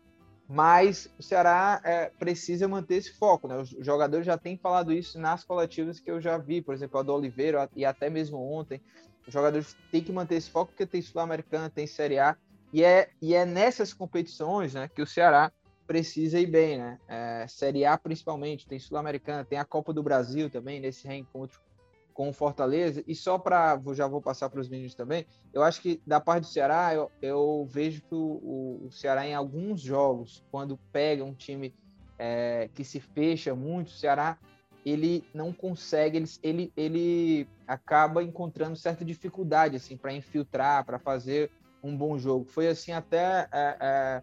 mas 0.49 1.09
o 1.17 1.23
Ceará 1.23 1.81
é, 1.85 2.11
precisa 2.19 2.67
manter 2.67 2.97
esse 2.97 3.13
foco, 3.13 3.47
né? 3.47 3.57
Os 3.59 3.71
jogadores 3.81 4.27
já 4.27 4.37
têm 4.37 4.57
falado 4.57 4.93
isso 4.93 5.19
nas 5.21 5.45
coletivas 5.45 6.01
que 6.01 6.11
eu 6.11 6.21
já 6.21 6.37
vi, 6.39 6.61
por 6.61 6.75
exemplo, 6.75 6.99
a 6.99 7.03
do 7.03 7.13
Oliveira 7.13 7.71
e 7.77 7.85
até 7.85 8.11
mesmo 8.11 8.39
ontem. 8.39 8.81
Os 9.27 9.33
jogadores 9.33 9.77
têm 9.91 10.03
que 10.03 10.13
manter 10.13 10.37
esse 10.37 10.51
foco 10.51 10.73
porque 10.73 10.87
tem 10.87 11.03
Sul-Americana, 11.03 11.71
tem 11.71 11.87
Série 11.87 12.19
A, 12.19 12.37
e 12.73 12.85
é, 12.85 13.11
e 13.21 13.35
é 13.35 13.45
nessas 13.45 13.93
competições 13.93 14.75
né, 14.75 14.89
que 14.89 15.03
o 15.03 15.07
Ceará 15.07 15.53
precisa 15.87 16.39
ir 16.39 16.47
bem, 16.47 16.79
né? 16.79 16.99
É, 17.09 17.47
Série 17.49 17.85
A 17.85 17.99
principalmente, 17.99 18.67
tem 18.67 18.79
Sul-Americana, 18.79 19.45
tem 19.45 19.59
a 19.59 19.65
Copa 19.65 19.93
do 19.93 20.03
Brasil 20.03 20.49
também, 20.49 20.79
nesse 20.79 21.07
reencontro 21.07 21.61
com 22.15 22.29
o 22.29 22.33
Fortaleza. 22.33 23.03
E 23.07 23.15
só 23.15 23.39
para, 23.39 23.81
já 23.93 24.07
vou 24.07 24.21
passar 24.21 24.49
para 24.51 24.61
os 24.61 24.69
meninos 24.69 24.95
também, 24.95 25.27
eu 25.53 25.63
acho 25.63 25.81
que 25.81 26.01
da 26.07 26.21
parte 26.21 26.43
do 26.43 26.53
Ceará, 26.53 26.95
eu, 26.95 27.11
eu 27.21 27.67
vejo 27.69 28.03
que 28.03 28.15
o, 28.15 28.85
o, 28.87 28.91
Ceará 28.93 29.27
em 29.27 29.35
alguns 29.35 29.81
jogos, 29.81 30.45
quando 30.51 30.79
pega 30.93 31.25
um 31.25 31.35
time 31.35 31.75
é, 32.19 32.69
que 32.75 32.85
se 32.85 33.01
fecha 33.01 33.55
muito, 33.55 33.89
o 33.89 33.93
Ceará 33.93 34.39
ele 34.85 35.25
não 35.35 35.53
consegue, 35.53 36.17
ele, 36.17 36.29
ele, 36.43 36.73
ele 36.77 37.49
acaba 37.67 38.23
encontrando 38.23 38.77
certa 38.77 39.05
dificuldade 39.05 39.77
assim 39.77 39.97
para 39.97 40.13
infiltrar, 40.13 40.85
para 40.85 40.99
fazer 40.99 41.51
um 41.83 41.97
bom 41.97 42.19
jogo. 42.19 42.45
Foi 42.45 42.69
assim 42.69 42.93
até 42.93 43.49
é, 43.53 43.77
é, 43.81 44.23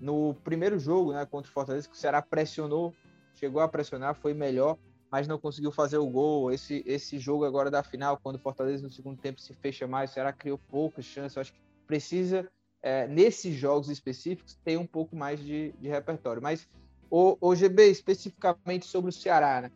no 0.00 0.34
primeiro 0.44 0.78
jogo, 0.78 1.12
né, 1.12 1.26
contra 1.26 1.50
o 1.50 1.52
Fortaleza, 1.52 1.88
que 1.88 1.94
o 1.94 1.98
Ceará 1.98 2.22
pressionou, 2.22 2.94
chegou 3.34 3.60
a 3.60 3.68
pressionar, 3.68 4.14
foi 4.14 4.34
melhor, 4.34 4.76
mas 5.10 5.26
não 5.26 5.38
conseguiu 5.38 5.70
fazer 5.70 5.98
o 5.98 6.06
gol. 6.06 6.52
Esse, 6.52 6.82
esse 6.86 7.18
jogo 7.18 7.44
agora 7.44 7.70
da 7.70 7.82
final, 7.82 8.18
quando 8.22 8.36
o 8.36 8.40
Fortaleza 8.40 8.82
no 8.82 8.90
segundo 8.90 9.18
tempo 9.18 9.40
se 9.40 9.52
fecha 9.54 9.86
mais, 9.86 10.10
o 10.10 10.14
Ceará 10.14 10.32
criou 10.32 10.58
poucas 10.70 11.04
chances. 11.04 11.36
Eu 11.36 11.40
acho 11.40 11.52
que 11.52 11.60
precisa, 11.86 12.50
é, 12.82 13.06
nesses 13.06 13.54
jogos 13.54 13.88
específicos, 13.88 14.58
ter 14.64 14.78
um 14.78 14.86
pouco 14.86 15.16
mais 15.16 15.40
de, 15.40 15.72
de 15.80 15.88
repertório. 15.88 16.42
Mas, 16.42 16.68
o, 17.10 17.38
o 17.40 17.54
GB, 17.54 17.88
especificamente 17.88 18.86
sobre 18.86 19.08
o 19.08 19.12
Ceará, 19.12 19.62
né? 19.62 19.70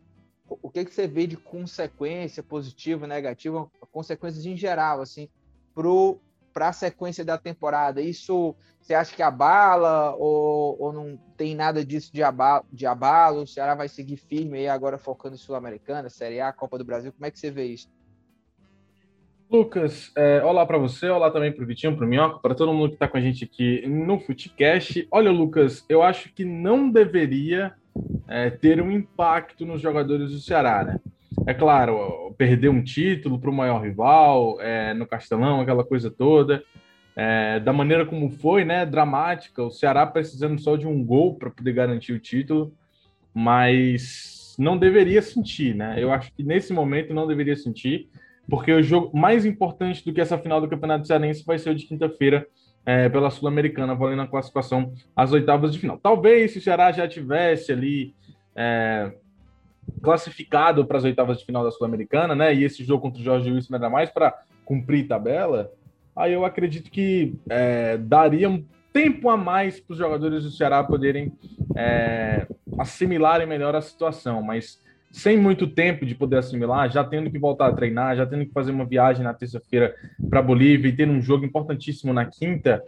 O 0.61 0.69
que, 0.69 0.85
que 0.85 0.93
você 0.93 1.07
vê 1.07 1.27
de 1.27 1.37
consequência 1.37 2.43
positiva, 2.43 3.07
negativa, 3.07 3.69
consequências 3.91 4.45
em 4.45 4.55
geral, 4.55 5.01
assim, 5.01 5.29
para 6.53 6.69
a 6.69 6.73
sequência 6.73 7.23
da 7.23 7.37
temporada? 7.37 8.01
Isso 8.01 8.55
você 8.83 8.93
acha 8.93 9.15
que 9.15 9.23
abala 9.23 10.13
ou, 10.17 10.75
ou 10.77 10.91
não 10.91 11.17
tem 11.37 11.55
nada 11.55 11.85
disso 11.85 12.13
de 12.13 12.21
abalo, 12.21 12.65
de 12.71 12.85
abalo? 12.85 13.43
O 13.43 13.47
Ceará 13.47 13.75
vai 13.75 13.87
seguir 13.87 14.17
firme 14.17 14.59
aí 14.59 14.67
agora 14.67 14.97
focando 14.97 15.35
em 15.35 15.39
Sul-Americana, 15.39 16.09
Série 16.09 16.41
A, 16.41 16.51
Copa 16.51 16.77
do 16.77 16.83
Brasil? 16.83 17.13
Como 17.13 17.25
é 17.25 17.31
que 17.31 17.39
você 17.39 17.49
vê 17.49 17.65
isso? 17.65 17.89
Lucas, 19.49 20.11
é, 20.17 20.43
olá 20.43 20.65
para 20.65 20.79
você, 20.79 21.07
olá 21.07 21.29
também 21.29 21.51
para 21.51 21.63
o 21.63 21.67
Vitinho, 21.67 21.95
para 21.95 22.05
o 22.05 22.09
Minhoca, 22.09 22.39
para 22.39 22.55
todo 22.55 22.73
mundo 22.73 22.89
que 22.89 22.95
está 22.95 23.07
com 23.07 23.17
a 23.17 23.21
gente 23.21 23.45
aqui 23.45 23.87
no 23.87 24.19
Footcast. 24.19 25.07
Olha, 25.11 25.31
Lucas, 25.31 25.85
eu 25.87 26.01
acho 26.01 26.33
que 26.33 26.43
não 26.43 26.89
deveria 26.89 27.73
é, 28.27 28.49
ter 28.49 28.81
um 28.81 28.91
impacto 28.91 29.65
nos 29.65 29.81
jogadores 29.81 30.31
do 30.31 30.39
Ceará, 30.39 30.83
né? 30.83 30.99
É 31.45 31.53
claro, 31.53 32.33
perder 32.37 32.69
um 32.69 32.83
título 32.83 33.39
para 33.39 33.49
o 33.49 33.53
maior 33.53 33.81
rival, 33.81 34.57
é, 34.61 34.93
no 34.93 35.05
Castelão, 35.05 35.61
aquela 35.61 35.83
coisa 35.83 36.09
toda, 36.09 36.63
é, 37.15 37.59
da 37.59 37.73
maneira 37.73 38.05
como 38.05 38.29
foi, 38.29 38.63
né? 38.63 38.85
Dramática, 38.85 39.61
o 39.63 39.71
Ceará 39.71 40.05
precisando 40.05 40.59
só 40.61 40.75
de 40.75 40.87
um 40.87 41.03
gol 41.03 41.35
para 41.35 41.49
poder 41.49 41.73
garantir 41.73 42.13
o 42.13 42.19
título, 42.19 42.73
mas 43.33 44.55
não 44.57 44.77
deveria 44.77 45.21
sentir, 45.21 45.75
né? 45.75 45.95
Eu 45.97 46.11
acho 46.11 46.31
que 46.33 46.43
nesse 46.43 46.71
momento 46.71 47.13
não 47.13 47.27
deveria 47.27 47.55
sentir, 47.55 48.09
porque 48.47 48.71
o 48.71 48.83
jogo 48.83 49.17
mais 49.17 49.45
importante 49.45 50.03
do 50.05 50.13
que 50.13 50.21
essa 50.21 50.37
final 50.37 50.61
do 50.61 50.67
Campeonato 50.67 51.07
Cearense 51.07 51.43
vai 51.45 51.57
ser 51.57 51.71
o 51.71 51.75
de 51.75 51.85
quinta-feira 51.85 52.47
é, 52.85 53.07
pela 53.09 53.29
Sul-Americana, 53.29 53.95
valendo 53.95 54.21
a 54.21 54.27
classificação 54.27 54.93
às 55.15 55.31
oitavas 55.31 55.73
de 55.73 55.79
final. 55.79 55.97
Talvez 55.97 56.51
se 56.51 56.59
o 56.59 56.61
Ceará 56.61 56.91
já 56.91 57.07
tivesse 57.07 57.71
ali 57.71 58.13
é, 58.55 59.13
classificado 60.01 60.85
para 60.85 60.97
as 60.97 61.03
oitavas 61.03 61.39
de 61.39 61.45
final 61.45 61.63
da 61.63 61.71
Sul-Americana, 61.71 62.35
né? 62.35 62.53
E 62.53 62.63
esse 62.63 62.83
jogo 62.83 63.01
contra 63.01 63.21
o 63.21 63.23
Jorge 63.23 63.51
Wilson 63.51 63.75
era 63.75 63.89
mais 63.89 64.09
para 64.09 64.37
cumprir 64.65 65.07
tabela. 65.07 65.71
Aí 66.15 66.33
eu 66.33 66.45
acredito 66.45 66.91
que 66.91 67.35
é, 67.49 67.97
daria 67.97 68.49
um 68.49 68.63
tempo 68.91 69.29
a 69.29 69.35
mais 69.35 69.79
para 69.79 69.93
os 69.93 69.97
jogadores 69.97 70.43
do 70.43 70.51
Ceará 70.51 70.83
poderem 70.83 71.33
é, 71.75 72.45
assimilarem 72.77 73.47
melhor 73.47 73.75
a 73.75 73.81
situação, 73.81 74.41
mas 74.41 74.79
sem 75.13 75.37
muito 75.37 75.67
tempo 75.67 76.07
de 76.07 76.15
poder 76.15 76.37
assimilar, 76.37 76.91
já 76.91 77.03
tendo 77.03 77.29
que 77.29 77.37
voltar 77.37 77.67
a 77.67 77.71
treinar, 77.71 78.17
já 78.17 78.25
tendo 78.25 78.47
que 78.47 78.51
fazer 78.51 78.71
uma 78.71 78.83
viagem 78.83 79.23
na 79.23 79.33
terça-feira 79.33 79.93
para 80.27 80.41
Bolívia 80.41 80.89
e 80.89 80.95
tendo 80.95 81.13
um 81.13 81.21
jogo 81.21 81.45
importantíssimo 81.45 82.11
na 82.11 82.25
quinta, 82.25 82.83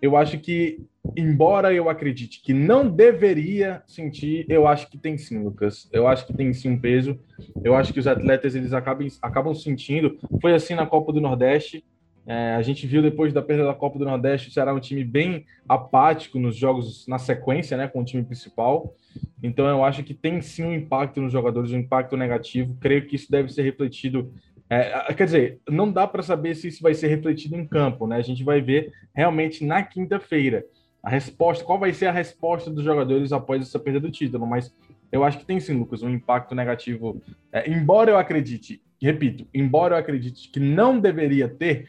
eu 0.00 0.14
acho 0.14 0.38
que, 0.38 0.78
embora 1.16 1.72
eu 1.72 1.88
acredite 1.88 2.42
que 2.42 2.52
não 2.52 2.86
deveria 2.86 3.82
sentir, 3.86 4.44
eu 4.48 4.66
acho 4.66 4.90
que 4.90 4.98
tem 4.98 5.16
sim, 5.16 5.42
Lucas. 5.42 5.88
Eu 5.90 6.06
acho 6.06 6.26
que 6.26 6.34
tem 6.34 6.52
sim 6.52 6.70
um 6.70 6.78
peso. 6.78 7.18
Eu 7.64 7.74
acho 7.74 7.94
que 7.94 8.00
os 8.00 8.06
atletas 8.06 8.54
eles 8.54 8.74
acabam, 8.74 9.08
acabam 9.22 9.54
sentindo. 9.54 10.18
Foi 10.40 10.52
assim 10.52 10.74
na 10.74 10.86
Copa 10.86 11.12
do 11.14 11.20
Nordeste. 11.20 11.82
É, 12.30 12.54
a 12.54 12.62
gente 12.62 12.86
viu 12.86 13.02
depois 13.02 13.32
da 13.32 13.42
perda 13.42 13.64
da 13.64 13.74
Copa 13.74 13.98
do 13.98 14.04
Nordeste, 14.04 14.50
o 14.50 14.52
Ceará 14.52 14.70
é 14.70 14.74
um 14.74 14.78
time 14.78 15.02
bem 15.02 15.46
apático 15.68 16.38
nos 16.38 16.54
jogos 16.54 17.04
na 17.08 17.18
sequência, 17.18 17.76
né, 17.76 17.88
com 17.88 18.02
o 18.02 18.04
time 18.04 18.22
principal. 18.22 18.94
Então 19.42 19.66
eu 19.66 19.84
acho 19.84 20.04
que 20.04 20.14
tem 20.14 20.40
sim 20.40 20.62
um 20.62 20.72
impacto 20.72 21.20
nos 21.20 21.32
jogadores, 21.32 21.72
um 21.72 21.78
impacto 21.78 22.16
negativo. 22.16 22.76
Creio 22.80 23.04
que 23.04 23.16
isso 23.16 23.28
deve 23.28 23.52
ser 23.52 23.62
refletido. 23.62 24.32
É, 24.68 25.12
quer 25.12 25.24
dizer, 25.24 25.58
não 25.68 25.90
dá 25.90 26.06
para 26.06 26.22
saber 26.22 26.54
se 26.54 26.68
isso 26.68 26.80
vai 26.80 26.94
ser 26.94 27.08
refletido 27.08 27.56
em 27.56 27.66
campo, 27.66 28.06
né? 28.06 28.18
A 28.18 28.22
gente 28.22 28.44
vai 28.44 28.60
ver 28.60 28.92
realmente 29.12 29.64
na 29.64 29.82
quinta-feira 29.82 30.64
a 31.02 31.10
resposta, 31.10 31.64
qual 31.64 31.80
vai 31.80 31.92
ser 31.92 32.06
a 32.06 32.12
resposta 32.12 32.70
dos 32.70 32.84
jogadores 32.84 33.32
após 33.32 33.60
essa 33.60 33.80
perda 33.80 33.98
do 33.98 34.10
título. 34.10 34.46
Mas 34.46 34.72
eu 35.10 35.24
acho 35.24 35.38
que 35.38 35.44
tem 35.44 35.58
sim, 35.58 35.76
Lucas, 35.76 36.00
um 36.04 36.10
impacto 36.10 36.54
negativo. 36.54 37.20
É, 37.52 37.68
embora 37.68 38.12
eu 38.12 38.18
acredite, 38.18 38.80
repito, 39.00 39.46
embora 39.52 39.94
eu 39.94 39.98
acredite 39.98 40.50
que 40.50 40.60
não 40.60 41.00
deveria 41.00 41.48
ter, 41.48 41.88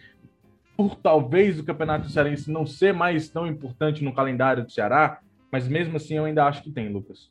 por 0.82 0.96
talvez 0.96 1.60
o 1.60 1.64
Campeonato 1.64 2.10
Cearense 2.10 2.50
não 2.50 2.66
ser 2.66 2.92
mais 2.92 3.30
tão 3.30 3.46
importante 3.46 4.04
no 4.04 4.16
calendário 4.16 4.66
do 4.66 4.72
Ceará, 4.72 5.22
mas 5.52 5.68
mesmo 5.68 5.98
assim 5.98 6.16
eu 6.16 6.26
ainda 6.26 6.46
acho 6.46 6.64
que 6.64 6.72
tem, 6.72 6.90
Lucas. 6.90 7.30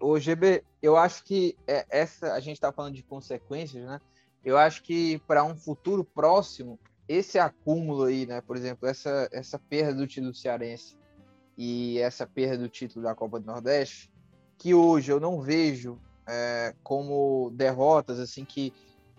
O 0.00 0.16
é, 0.16 0.20
GB, 0.20 0.62
eu 0.80 0.96
acho 0.96 1.24
que 1.24 1.56
é, 1.66 1.84
essa 1.90 2.34
a 2.34 2.38
gente 2.38 2.54
está 2.54 2.70
falando 2.70 2.94
de 2.94 3.02
consequências, 3.02 3.84
né? 3.84 4.00
Eu 4.44 4.56
acho 4.56 4.84
que 4.84 5.18
para 5.26 5.42
um 5.42 5.56
futuro 5.56 6.04
próximo, 6.04 6.78
esse 7.08 7.40
acúmulo 7.40 8.04
aí, 8.04 8.24
né? 8.24 8.40
Por 8.40 8.56
exemplo, 8.56 8.88
essa, 8.88 9.28
essa 9.32 9.58
perda 9.58 9.94
do 9.94 10.06
título 10.06 10.32
cearense 10.32 10.96
e 11.58 11.98
essa 11.98 12.24
perda 12.24 12.58
do 12.58 12.68
título 12.68 13.04
da 13.04 13.16
Copa 13.16 13.40
do 13.40 13.46
Nordeste, 13.46 14.12
que 14.56 14.72
hoje 14.72 15.10
eu 15.10 15.18
não 15.18 15.40
vejo 15.40 15.98
é, 16.28 16.72
como 16.84 17.50
derrotas 17.52 18.20
assim 18.20 18.44
que 18.44 18.72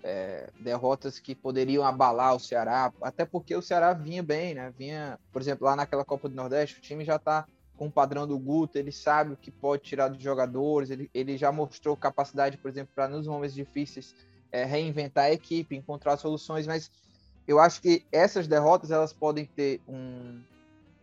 é, 0.07 0.49
derrotas 0.57 1.19
que 1.19 1.35
poderiam 1.35 1.83
abalar 1.83 2.33
o 2.33 2.39
Ceará, 2.39 2.93
até 3.01 3.25
porque 3.25 3.53
o 3.53 3.61
Ceará 3.61 3.91
vinha 3.91 4.23
bem, 4.23 4.53
né? 4.53 4.73
Vinha, 4.77 5.19
por 5.33 5.41
exemplo, 5.41 5.65
lá 5.65 5.75
naquela 5.75 6.05
Copa 6.05 6.29
do 6.29 6.35
Nordeste, 6.35 6.79
o 6.79 6.81
time 6.81 7.03
já 7.03 7.17
está 7.17 7.45
com 7.75 7.87
o 7.87 7.91
padrão 7.91 8.25
do 8.25 8.39
Guto, 8.39 8.77
ele 8.77 8.91
sabe 8.91 9.33
o 9.33 9.37
que 9.37 9.51
pode 9.51 9.83
tirar 9.83 10.07
dos 10.07 10.23
jogadores, 10.23 10.89
ele, 10.89 11.11
ele 11.13 11.37
já 11.37 11.51
mostrou 11.51 11.97
capacidade, 11.97 12.57
por 12.57 12.71
exemplo, 12.71 12.93
para 12.95 13.09
nos 13.09 13.27
momentos 13.27 13.53
difíceis 13.53 14.15
é, 14.49 14.63
reinventar 14.63 15.25
a 15.25 15.33
equipe, 15.33 15.75
encontrar 15.75 16.15
soluções, 16.15 16.65
mas 16.65 16.89
eu 17.45 17.59
acho 17.59 17.81
que 17.81 18.05
essas 18.09 18.47
derrotas 18.47 18.91
elas 18.91 19.11
podem 19.11 19.45
ter 19.45 19.81
um. 19.89 20.41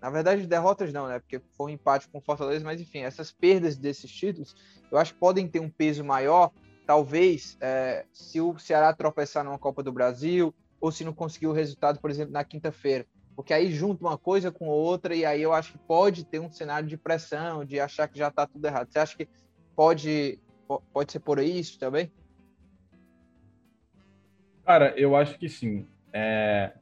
Na 0.00 0.08
verdade, 0.08 0.46
derrotas 0.46 0.92
não, 0.92 1.08
né? 1.08 1.18
Porque 1.18 1.40
foi 1.56 1.66
um 1.66 1.74
empate 1.74 2.08
com 2.08 2.18
o 2.18 2.22
Fortaleza, 2.22 2.64
mas 2.64 2.80
enfim, 2.80 3.00
essas 3.00 3.30
perdas 3.30 3.76
desses 3.76 4.10
títulos, 4.10 4.56
eu 4.90 4.96
acho 4.96 5.12
que 5.12 5.20
podem 5.20 5.46
ter 5.46 5.60
um 5.60 5.70
peso 5.70 6.02
maior 6.02 6.50
talvez, 6.86 7.56
é, 7.60 8.04
se 8.12 8.40
o 8.40 8.58
Ceará 8.58 8.92
tropeçar 8.92 9.44
numa 9.44 9.58
Copa 9.58 9.82
do 9.82 9.92
Brasil, 9.92 10.54
ou 10.80 10.92
se 10.92 11.04
não 11.04 11.12
conseguir 11.12 11.46
o 11.46 11.52
resultado, 11.52 11.98
por 11.98 12.10
exemplo, 12.10 12.32
na 12.32 12.44
quinta-feira. 12.44 13.06
Porque 13.34 13.52
aí 13.52 13.72
junta 13.72 14.04
uma 14.04 14.18
coisa 14.18 14.52
com 14.52 14.66
outra, 14.66 15.14
e 15.14 15.24
aí 15.24 15.42
eu 15.42 15.52
acho 15.52 15.72
que 15.72 15.78
pode 15.78 16.24
ter 16.24 16.38
um 16.38 16.50
cenário 16.50 16.86
de 16.86 16.96
pressão, 16.96 17.64
de 17.64 17.80
achar 17.80 18.06
que 18.06 18.18
já 18.18 18.28
está 18.28 18.46
tudo 18.46 18.64
errado. 18.64 18.90
Você 18.90 18.98
acha 18.98 19.16
que 19.16 19.28
pode, 19.74 20.38
pode 20.92 21.10
ser 21.10 21.20
por 21.20 21.38
isso 21.38 21.78
também? 21.78 22.12
Cara, 24.64 24.94
eu 24.96 25.16
acho 25.16 25.38
que 25.38 25.48
sim. 25.48 25.86
É, 26.12 26.72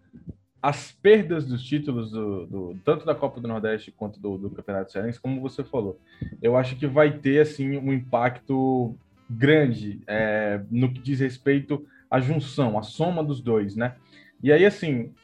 as 0.61 0.93
perdas 0.93 1.47
dos 1.47 1.65
títulos, 1.65 2.11
do, 2.11 2.47
do, 2.47 2.77
tanto 2.85 3.05
da 3.05 3.15
Copa 3.15 3.41
do 3.41 3.49
Nordeste 3.49 3.91
quanto 3.91 4.21
do, 4.21 4.37
do 4.37 4.51
Campeonato 4.51 4.93
Cearense, 4.93 5.21
como 5.21 5.41
você 5.41 5.65
falou, 5.65 5.99
eu 6.41 6.57
acho 6.57 6.77
que 6.77 6.87
vai 6.87 7.19
ter 7.19 7.41
assim 7.41 7.77
um 7.79 7.93
impacto 7.93 8.95
grande 9.33 10.01
é, 10.07 10.61
no 10.71 10.93
que 10.93 11.01
diz 11.01 11.21
respeito 11.21 11.87
à 12.11 12.21
junção, 12.21 12.79
à 12.79 12.83
soma 12.83 13.25
dos 13.25 13.41
dois, 13.41 13.75
né? 13.75 13.97
E 14.43 14.53
aí, 14.53 14.65
assim, 14.65 15.15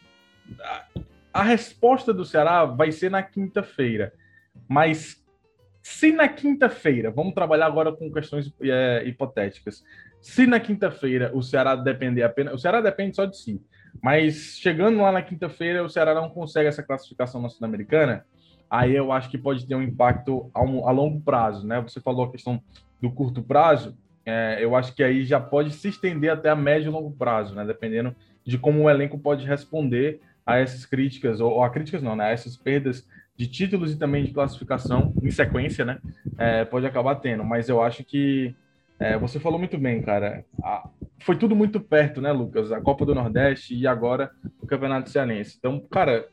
a, 0.60 0.86
a 1.32 1.42
resposta 1.42 2.12
do 2.12 2.24
Ceará 2.24 2.64
vai 2.64 2.90
ser 2.92 3.10
na 3.10 3.22
quinta-feira, 3.22 4.12
mas 4.68 5.22
se 5.82 6.12
na 6.12 6.28
quinta-feira, 6.28 7.10
vamos 7.10 7.34
trabalhar 7.34 7.66
agora 7.66 7.92
com 7.92 8.12
questões 8.12 8.52
é, 8.62 9.04
hipotéticas, 9.06 9.84
se 10.20 10.46
na 10.46 10.58
quinta-feira 10.58 11.30
o 11.34 11.42
Ceará 11.42 11.76
depender 11.76 12.22
apenas, 12.22 12.54
o 12.54 12.58
Ceará 12.58 12.80
depende 12.80 13.16
só 13.16 13.24
de 13.24 13.36
si, 13.36 13.62
mas 14.02 14.58
chegando 14.58 15.00
lá 15.00 15.12
na 15.12 15.22
quinta-feira 15.22 15.82
o 15.82 15.88
Ceará 15.88 16.14
não 16.14 16.28
consegue 16.28 16.68
essa 16.68 16.82
classificação 16.82 17.40
na 17.40 17.48
Sul-Americana, 17.48 18.24
aí 18.70 18.94
eu 18.94 19.12
acho 19.12 19.30
que 19.30 19.38
pode 19.38 19.66
ter 19.66 19.74
um 19.74 19.82
impacto 19.82 20.50
a, 20.52 20.62
um, 20.62 20.86
a 20.86 20.90
longo 20.90 21.20
prazo, 21.20 21.66
né? 21.66 21.80
Você 21.80 22.00
falou 22.00 22.26
a 22.26 22.30
questão 22.30 22.62
do 23.00 23.10
curto 23.10 23.42
prazo, 23.42 23.96
é, 24.24 24.58
eu 24.60 24.76
acho 24.76 24.94
que 24.94 25.02
aí 25.02 25.24
já 25.24 25.40
pode 25.40 25.72
se 25.72 25.88
estender 25.88 26.30
até 26.30 26.50
a 26.50 26.56
médio 26.56 26.88
e 26.88 26.92
longo 26.92 27.10
prazo, 27.10 27.54
né? 27.54 27.64
Dependendo 27.64 28.14
de 28.44 28.58
como 28.58 28.82
o 28.82 28.90
elenco 28.90 29.18
pode 29.18 29.46
responder 29.46 30.20
a 30.44 30.58
essas 30.58 30.84
críticas, 30.84 31.40
ou, 31.40 31.52
ou 31.52 31.62
a 31.62 31.70
críticas 31.70 32.02
não, 32.02 32.14
né? 32.14 32.24
A 32.24 32.30
essas 32.30 32.56
perdas 32.56 33.06
de 33.36 33.46
títulos 33.46 33.92
e 33.92 33.96
também 33.96 34.24
de 34.24 34.32
classificação 34.32 35.14
em 35.22 35.30
sequência, 35.30 35.84
né? 35.84 35.98
É, 36.36 36.64
pode 36.64 36.86
acabar 36.86 37.14
tendo, 37.16 37.44
mas 37.44 37.68
eu 37.68 37.82
acho 37.82 38.04
que 38.04 38.54
é, 38.98 39.16
você 39.16 39.38
falou 39.38 39.58
muito 39.58 39.78
bem, 39.78 40.02
cara. 40.02 40.44
A, 40.62 40.88
foi 41.20 41.36
tudo 41.36 41.54
muito 41.54 41.80
perto, 41.80 42.20
né, 42.20 42.32
Lucas? 42.32 42.72
A 42.72 42.80
Copa 42.80 43.06
do 43.06 43.14
Nordeste 43.14 43.74
e 43.74 43.86
agora 43.86 44.30
o 44.60 44.66
Campeonato 44.66 45.08
Cearense. 45.08 45.56
Então, 45.58 45.80
cara, 45.90 46.26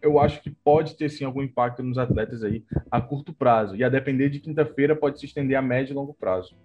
eu 0.00 0.18
acho 0.18 0.42
que 0.42 0.50
pode 0.50 0.96
ter 0.96 1.10
sim 1.10 1.24
algum 1.24 1.42
impacto 1.42 1.82
nos 1.82 1.98
atletas 1.98 2.42
aí 2.42 2.64
a 2.90 3.00
curto 3.00 3.32
prazo. 3.32 3.76
E 3.76 3.84
a 3.84 3.88
depender 3.88 4.30
de 4.30 4.40
quinta-feira, 4.40 4.96
pode 4.96 5.18
se 5.18 5.26
estender 5.26 5.56
a 5.56 5.62
médio 5.62 5.92
e 5.92 5.94
longo 5.94 6.14
prazo. 6.14 6.56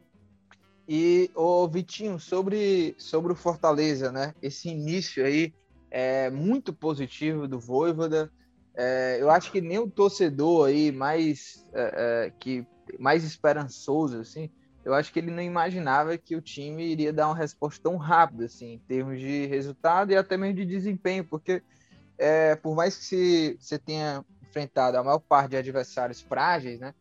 E, 0.88 1.32
o 1.34 1.68
Vitinho, 1.68 2.20
sobre, 2.20 2.94
sobre 2.98 3.32
o 3.32 3.36
Fortaleza, 3.36 4.12
né? 4.12 4.34
Esse 4.42 4.70
início 4.70 5.26
aí 5.26 5.54
é 5.90 6.30
muito 6.30 6.74
positivo 6.74 7.48
do 7.48 7.60
Voivoda. 7.60 8.32
É, 8.76 9.18
eu 9.22 9.30
acho 9.30 9.52
que 9.52 9.62
nem 9.62 9.80
o 9.80 9.90
torcedor 9.90 10.68
aí 10.68 10.92
mais, 10.92 11.66
é, 11.74 12.26
é, 12.28 12.32
que, 12.40 12.66
mais 13.00 13.24
esperançoso, 13.24 14.20
assim, 14.20 14.50
eu 14.84 14.94
acho 14.94 15.14
que 15.14 15.20
ele 15.20 15.32
não 15.32 15.42
imaginava 15.42 16.18
que 16.18 16.36
o 16.36 16.42
time 16.42 16.86
iria 16.86 17.14
dar 17.14 17.28
uma 17.28 17.38
resposta 17.38 17.82
tão 17.82 17.96
rápida, 17.96 18.46
assim, 18.46 18.74
em 18.74 18.80
termos 18.80 19.20
de 19.20 19.46
resultado 19.46 20.12
e 20.12 20.16
até 20.16 20.36
mesmo 20.36 20.56
de 20.56 20.66
desempenho, 20.66 21.24
porque 21.24 21.62
é, 22.18 22.56
por 22.56 22.76
mais 22.76 22.98
que 22.98 23.58
você 23.60 23.78
tenha 23.78 24.24
enfrentado 24.42 24.98
a 24.98 25.04
maior 25.04 25.20
parte 25.20 25.52
de 25.52 25.58
adversários 25.58 26.22
frágeis, 26.22 26.80
né? 26.80 26.94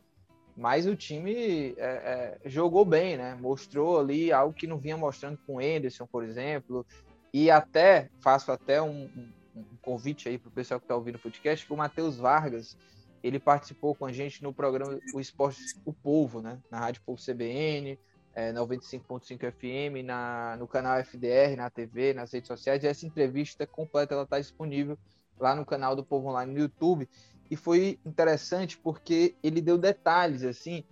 Mas 0.56 0.86
o 0.86 0.94
time 0.94 1.74
é, 1.78 1.78
é, 1.78 2.38
jogou 2.44 2.84
bem, 2.84 3.16
né? 3.16 3.34
Mostrou 3.40 3.98
ali 3.98 4.32
algo 4.32 4.54
que 4.54 4.66
não 4.66 4.78
vinha 4.78 4.96
mostrando 4.96 5.38
com 5.46 5.56
o 5.56 5.58
Anderson, 5.58 6.06
por 6.06 6.24
exemplo. 6.24 6.86
E 7.32 7.50
até, 7.50 8.10
faço 8.20 8.52
até 8.52 8.80
um, 8.82 9.10
um 9.56 9.64
convite 9.80 10.28
aí 10.28 10.38
para 10.38 10.48
o 10.48 10.52
pessoal 10.52 10.78
que 10.78 10.84
está 10.84 10.94
ouvindo 10.94 11.16
o 11.16 11.20
podcast, 11.20 11.66
que 11.66 11.72
o 11.72 11.76
Matheus 11.76 12.16
Vargas, 12.16 12.76
ele 13.22 13.38
participou 13.38 13.94
com 13.94 14.04
a 14.04 14.12
gente 14.12 14.42
no 14.42 14.52
programa 14.52 14.98
O 15.14 15.20
Esporte 15.20 15.60
O 15.84 15.92
Povo, 15.92 16.42
né? 16.42 16.58
Na 16.70 16.78
Rádio 16.78 17.02
Povo 17.06 17.20
CBN, 17.22 17.98
é, 18.34 18.52
95.5 18.52 19.52
FM, 19.52 20.04
na, 20.04 20.56
no 20.58 20.66
canal 20.66 20.98
FDR, 20.98 21.56
na 21.56 21.70
TV, 21.70 22.14
nas 22.14 22.32
redes 22.32 22.48
sociais. 22.48 22.82
E 22.82 22.86
essa 22.86 23.06
entrevista 23.06 23.66
completa 23.66 24.14
ela 24.14 24.24
está 24.24 24.38
disponível 24.38 24.98
lá 25.38 25.54
no 25.54 25.66
canal 25.66 25.94
do 25.96 26.04
Povo 26.04 26.28
Online 26.28 26.52
no 26.52 26.60
YouTube. 26.60 27.08
E 27.50 27.56
foi 27.56 27.98
interessante 28.04 28.78
porque 28.78 29.34
ele 29.42 29.60
deu 29.60 29.76
detalhes 29.76 30.42
assim 30.42 30.84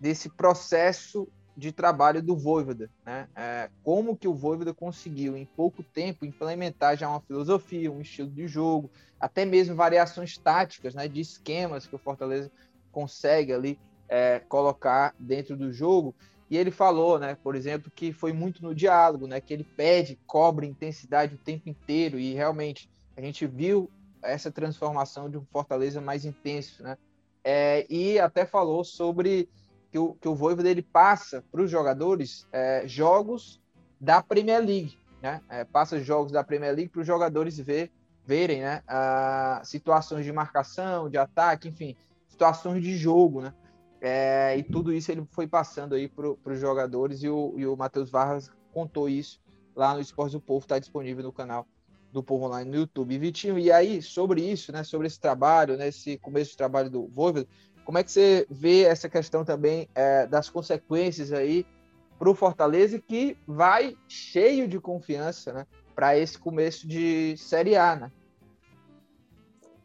desse 0.00 0.28
processo 0.30 1.28
de 1.56 1.72
trabalho 1.72 2.22
do 2.22 2.36
Voivoda, 2.36 2.90
né? 3.04 3.28
É, 3.34 3.70
como 3.82 4.16
que 4.16 4.28
o 4.28 4.34
Voivoda 4.34 4.74
conseguiu 4.74 5.36
em 5.36 5.46
pouco 5.46 5.82
tempo 5.82 6.26
implementar 6.26 6.98
já 6.98 7.08
uma 7.08 7.20
filosofia, 7.20 7.90
um 7.90 8.02
estilo 8.02 8.30
de 8.30 8.46
jogo, 8.46 8.90
até 9.18 9.46
mesmo 9.46 9.74
variações 9.74 10.36
táticas, 10.36 10.94
né? 10.94 11.08
De 11.08 11.20
esquemas 11.20 11.86
que 11.86 11.94
o 11.94 11.98
Fortaleza 11.98 12.52
consegue 12.92 13.54
ali 13.54 13.78
é, 14.06 14.40
colocar 14.40 15.14
dentro 15.18 15.56
do 15.56 15.72
jogo. 15.72 16.14
E 16.48 16.56
ele 16.56 16.70
falou, 16.70 17.18
né? 17.18 17.36
Por 17.42 17.56
exemplo, 17.56 17.90
que 17.94 18.12
foi 18.12 18.32
muito 18.32 18.62
no 18.62 18.74
diálogo, 18.74 19.26
né? 19.26 19.40
Que 19.40 19.52
ele 19.52 19.64
pede, 19.64 20.18
cobra 20.26 20.64
intensidade 20.64 21.34
o 21.34 21.38
tempo 21.38 21.68
inteiro 21.68 22.18
e 22.18 22.34
realmente 22.34 22.88
a 23.16 23.20
gente 23.20 23.46
viu 23.46 23.90
essa 24.22 24.50
transformação 24.50 25.28
de 25.28 25.36
um 25.38 25.44
Fortaleza 25.44 26.00
mais 26.00 26.24
intenso, 26.24 26.82
né? 26.82 26.96
É, 27.42 27.86
e 27.88 28.18
até 28.18 28.44
falou 28.44 28.82
sobre 28.84 29.48
que 29.90 29.98
o, 29.98 30.14
que 30.14 30.28
o 30.28 30.66
ele 30.66 30.82
passa 30.82 31.44
para 31.50 31.62
os 31.62 31.70
jogadores 31.70 32.46
é, 32.52 32.86
jogos 32.86 33.60
da 34.00 34.22
Premier 34.22 34.60
League, 34.60 34.98
né? 35.22 35.40
É, 35.48 35.64
passa 35.64 36.00
jogos 36.00 36.32
da 36.32 36.44
Premier 36.44 36.74
League 36.74 36.90
para 36.90 37.00
os 37.00 37.06
jogadores 37.06 37.58
ver, 37.58 37.90
verem, 38.24 38.60
né? 38.60 38.82
A, 38.86 39.62
situações 39.64 40.24
de 40.24 40.32
marcação, 40.32 41.08
de 41.08 41.18
ataque, 41.18 41.68
enfim, 41.68 41.96
situações 42.28 42.82
de 42.82 42.96
jogo, 42.96 43.40
né? 43.40 43.54
É, 44.00 44.56
e 44.58 44.62
tudo 44.62 44.92
isso 44.92 45.10
ele 45.10 45.26
foi 45.30 45.46
passando 45.46 45.94
aí 45.94 46.08
para 46.08 46.28
os 46.28 46.60
jogadores 46.60 47.22
e 47.22 47.28
o, 47.28 47.54
e 47.56 47.66
o 47.66 47.76
Matheus 47.76 48.10
Vargas 48.10 48.50
contou 48.72 49.08
isso 49.08 49.40
lá 49.74 49.94
no 49.94 50.00
Esporte 50.00 50.32
do 50.32 50.40
Povo, 50.40 50.64
está 50.64 50.78
disponível 50.78 51.24
no 51.24 51.32
canal 51.32 51.66
do 52.12 52.22
Povo 52.22 52.46
Online 52.46 52.70
no 52.70 52.76
YouTube. 52.76 53.18
Vitinho, 53.18 53.58
e 53.58 53.70
aí, 53.70 54.00
sobre 54.00 54.40
isso, 54.40 54.72
né, 54.72 54.82
sobre 54.84 55.06
esse 55.06 55.20
trabalho, 55.20 55.76
né, 55.76 55.88
esse 55.88 56.18
começo 56.18 56.52
de 56.52 56.56
trabalho 56.56 56.90
do 56.90 57.06
Voivoda, 57.08 57.46
como 57.84 57.98
é 57.98 58.02
que 58.02 58.10
você 58.10 58.46
vê 58.50 58.82
essa 58.82 59.08
questão 59.08 59.44
também 59.44 59.88
é, 59.94 60.26
das 60.26 60.48
consequências 60.48 61.32
aí 61.32 61.64
para 62.18 62.30
o 62.30 62.34
Fortaleza, 62.34 62.98
que 62.98 63.36
vai 63.46 63.96
cheio 64.08 64.66
de 64.66 64.80
confiança 64.80 65.52
né, 65.52 65.66
para 65.94 66.18
esse 66.18 66.38
começo 66.38 66.88
de 66.88 67.36
Série 67.36 67.76
A, 67.76 67.94
né? 67.94 68.12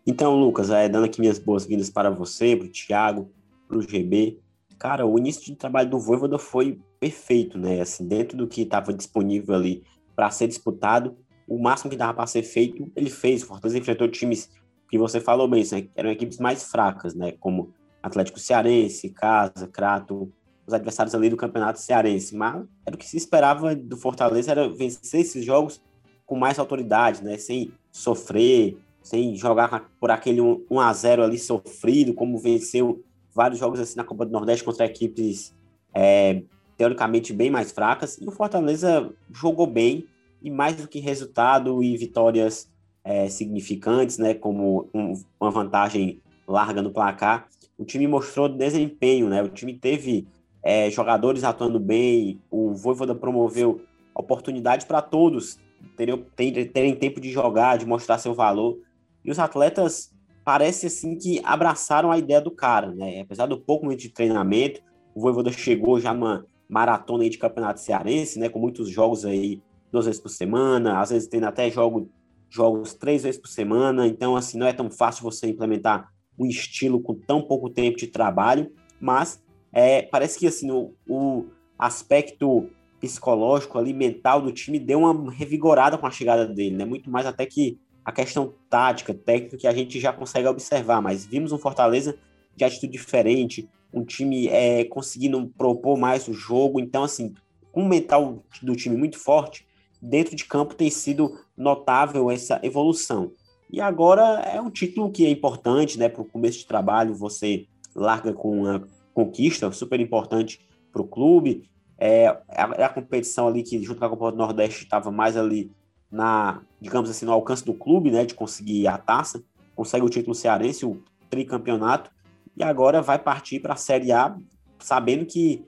Então, 0.07 0.35
Lucas, 0.35 0.71
é, 0.71 0.89
dando 0.89 1.05
aqui 1.05 1.21
minhas 1.21 1.37
boas-vindas 1.37 1.89
para 1.89 2.09
você, 2.09 2.55
para 2.55 2.65
o 2.65 2.69
Thiago, 2.69 3.29
para 3.71 3.77
o 3.77 3.81
GB. 3.81 4.37
Cara, 4.77 5.05
o 5.05 5.17
início 5.17 5.45
de 5.45 5.55
trabalho 5.55 5.89
do 5.89 5.99
Voivoda 5.99 6.37
foi 6.37 6.79
perfeito, 6.99 7.57
né? 7.57 7.79
Assim, 7.79 8.05
dentro 8.05 8.37
do 8.37 8.47
que 8.47 8.63
estava 8.63 8.93
disponível 8.93 9.55
ali 9.55 9.83
para 10.15 10.29
ser 10.29 10.47
disputado, 10.47 11.15
o 11.47 11.57
máximo 11.57 11.89
que 11.89 11.95
dava 11.95 12.13
para 12.13 12.27
ser 12.27 12.43
feito, 12.43 12.91
ele 12.95 13.09
fez. 13.09 13.43
Fortaleza 13.43 13.77
enfrentou 13.77 14.07
times 14.09 14.49
que 14.89 14.97
você 14.97 15.21
falou 15.21 15.47
bem, 15.47 15.63
né? 15.71 15.87
eram 15.95 16.11
equipes 16.11 16.37
mais 16.37 16.63
fracas, 16.63 17.15
né? 17.15 17.31
Como 17.39 17.73
Atlético 18.03 18.39
Cearense, 18.39 19.09
Casa, 19.09 19.67
Crato, 19.67 20.31
os 20.67 20.73
adversários 20.73 21.15
ali 21.15 21.29
do 21.29 21.37
Campeonato 21.37 21.79
Cearense. 21.79 22.35
Mas 22.35 22.65
era 22.85 22.95
o 22.95 22.99
que 22.99 23.07
se 23.07 23.15
esperava 23.15 23.73
do 23.73 23.95
Fortaleza, 23.95 24.51
era 24.51 24.67
vencer 24.67 25.21
esses 25.21 25.45
jogos 25.45 25.81
com 26.25 26.35
mais 26.35 26.59
autoridade, 26.59 27.23
né? 27.23 27.37
Sem 27.37 27.71
sofrer, 27.91 28.77
sem 29.01 29.35
jogar 29.35 29.89
por 29.99 30.11
aquele 30.11 30.41
1 30.41 30.79
a 30.79 30.91
0 30.91 31.23
ali 31.23 31.37
sofrido, 31.37 32.13
como 32.13 32.37
venceu 32.37 33.03
vários 33.33 33.59
jogos 33.59 33.79
assim 33.79 33.97
na 33.97 34.03
Copa 34.03 34.25
do 34.25 34.31
Nordeste 34.31 34.63
contra 34.63 34.85
equipes 34.85 35.55
é, 35.93 36.43
teoricamente 36.77 37.33
bem 37.33 37.49
mais 37.49 37.71
fracas. 37.71 38.17
E 38.17 38.27
o 38.27 38.31
Fortaleza 38.31 39.11
jogou 39.31 39.67
bem, 39.67 40.07
e 40.41 40.49
mais 40.49 40.75
do 40.75 40.87
que 40.87 40.99
resultado 40.99 41.83
e 41.83 41.95
vitórias 41.95 42.69
é, 43.03 43.29
significantes, 43.29 44.17
né? 44.17 44.33
Como 44.33 44.89
um, 44.93 45.13
uma 45.39 45.51
vantagem 45.51 46.21
larga 46.47 46.81
no 46.81 46.91
placar 46.91 47.47
o 47.81 47.85
time 47.85 48.05
mostrou 48.05 48.47
desempenho, 48.47 49.27
né? 49.27 49.41
O 49.41 49.49
time 49.49 49.73
teve 49.73 50.27
é, 50.61 50.87
jogadores 50.91 51.43
atuando 51.43 51.79
bem, 51.79 52.39
o 52.51 52.75
Voivoda 52.75 53.15
promoveu 53.15 53.81
oportunidades 54.13 54.85
para 54.85 55.01
todos 55.01 55.57
terem, 55.95 56.67
terem 56.67 56.95
tempo 56.95 57.19
de 57.19 57.31
jogar, 57.31 57.79
de 57.79 57.87
mostrar 57.87 58.19
seu 58.19 58.35
valor. 58.35 58.77
E 59.25 59.31
os 59.31 59.39
atletas 59.39 60.10
parece 60.43 60.87
assim 60.87 61.15
que 61.17 61.41
abraçaram 61.43 62.11
a 62.11 62.17
ideia 62.17 62.41
do 62.41 62.51
cara, 62.51 62.93
né? 62.93 63.21
Apesar 63.21 63.45
do 63.45 63.59
pouco 63.59 63.85
momento 63.85 64.01
de 64.01 64.09
treinamento, 64.09 64.81
o 65.13 65.21
Voivoda 65.21 65.51
chegou 65.51 65.99
já 65.99 66.13
numa 66.13 66.45
maratona 66.67 67.29
de 67.29 67.37
campeonato 67.37 67.79
cearense, 67.79 68.39
né? 68.39 68.49
Com 68.49 68.59
muitos 68.59 68.89
jogos 68.89 69.25
aí 69.25 69.61
duas 69.91 70.05
vezes 70.05 70.21
por 70.21 70.29
semana, 70.29 70.99
às 70.99 71.09
vezes 71.09 71.27
tendo 71.27 71.45
até 71.45 71.69
jogo, 71.69 72.09
jogos 72.49 72.93
três 72.93 73.23
vezes 73.23 73.39
por 73.39 73.49
semana. 73.49 74.07
Então, 74.07 74.35
assim, 74.35 74.57
não 74.57 74.67
é 74.67 74.73
tão 74.73 74.89
fácil 74.89 75.23
você 75.23 75.47
implementar 75.47 76.09
um 76.39 76.45
estilo 76.45 77.01
com 77.01 77.13
tão 77.13 77.41
pouco 77.41 77.69
tempo 77.69 77.97
de 77.97 78.07
trabalho, 78.07 78.71
mas 78.99 79.43
é, 79.71 80.01
parece 80.01 80.39
que 80.39 80.47
assim 80.47 80.71
o, 80.71 80.93
o 81.07 81.45
aspecto 81.77 82.69
psicológico 82.99 83.77
ali, 83.77 83.93
mental 83.93 84.41
do 84.41 84.51
time 84.51 84.79
deu 84.79 84.99
uma 84.99 85.31
revigorada 85.31 85.97
com 85.97 86.05
a 86.05 86.11
chegada 86.11 86.45
dele, 86.45 86.77
né? 86.77 86.85
Muito 86.85 87.09
mais 87.09 87.25
até 87.25 87.45
que 87.45 87.79
a 88.03 88.11
questão 88.11 88.53
tática, 88.69 89.13
técnica 89.13 89.57
que 89.57 89.67
a 89.67 89.73
gente 89.73 89.99
já 89.99 90.11
consegue 90.11 90.47
observar, 90.47 91.01
mas 91.01 91.25
vimos 91.25 91.51
um 91.51 91.57
Fortaleza 91.57 92.17
de 92.55 92.63
atitude 92.63 92.91
diferente, 92.91 93.69
um 93.93 94.03
time 94.03 94.47
é, 94.47 94.83
conseguindo 94.85 95.51
propor 95.57 95.97
mais 95.97 96.27
o 96.27 96.33
jogo, 96.33 96.79
então 96.79 97.03
assim, 97.03 97.33
com 97.71 97.83
o 97.83 97.87
mental 97.87 98.43
do 98.61 98.75
time 98.75 98.97
muito 98.97 99.17
forte, 99.17 99.65
dentro 100.01 100.35
de 100.35 100.45
campo 100.45 100.75
tem 100.75 100.89
sido 100.89 101.37
notável 101.55 102.31
essa 102.31 102.59
evolução. 102.63 103.31
E 103.71 103.79
agora 103.79 104.41
é 104.41 104.59
um 104.59 104.69
título 104.69 105.11
que 105.11 105.25
é 105.25 105.29
importante, 105.29 105.97
né? 105.97 106.09
Para 106.09 106.21
o 106.21 106.25
começo 106.25 106.59
de 106.59 106.65
trabalho, 106.65 107.15
você 107.15 107.67
larga 107.95 108.33
com 108.33 108.61
uma 108.61 108.85
conquista 109.13 109.71
super 109.71 109.99
importante 109.99 110.59
para 110.91 111.01
o 111.01 111.07
clube. 111.07 111.69
É, 111.97 112.27
a, 112.49 112.63
a, 112.63 112.89
competição 112.89 113.47
ali 113.47 113.63
que, 113.63 113.81
junto 113.81 113.99
com 113.99 114.05
a 114.05 114.09
Copa 114.09 114.31
do 114.31 114.37
Nordeste, 114.37 114.83
estava 114.83 115.09
mais 115.11 115.37
ali 115.37 115.71
na, 116.11 116.61
digamos 116.79 117.09
assim, 117.09 117.25
no 117.25 117.31
alcance 117.31 117.63
do 117.63 117.73
clube, 117.73 118.11
né? 118.11 118.25
De 118.25 118.33
conseguir 118.33 118.87
a 118.87 118.97
taça, 118.97 119.43
consegue 119.75 120.05
o 120.05 120.09
título 120.09 120.35
cearense, 120.35 120.85
o 120.85 121.01
tricampeonato, 121.29 122.11
e 122.55 122.63
agora 122.63 123.01
vai 123.01 123.17
partir 123.17 123.59
para 123.59 123.73
a 123.73 123.77
Série 123.77 124.11
A, 124.11 124.35
sabendo 124.79 125.25
que 125.25 125.65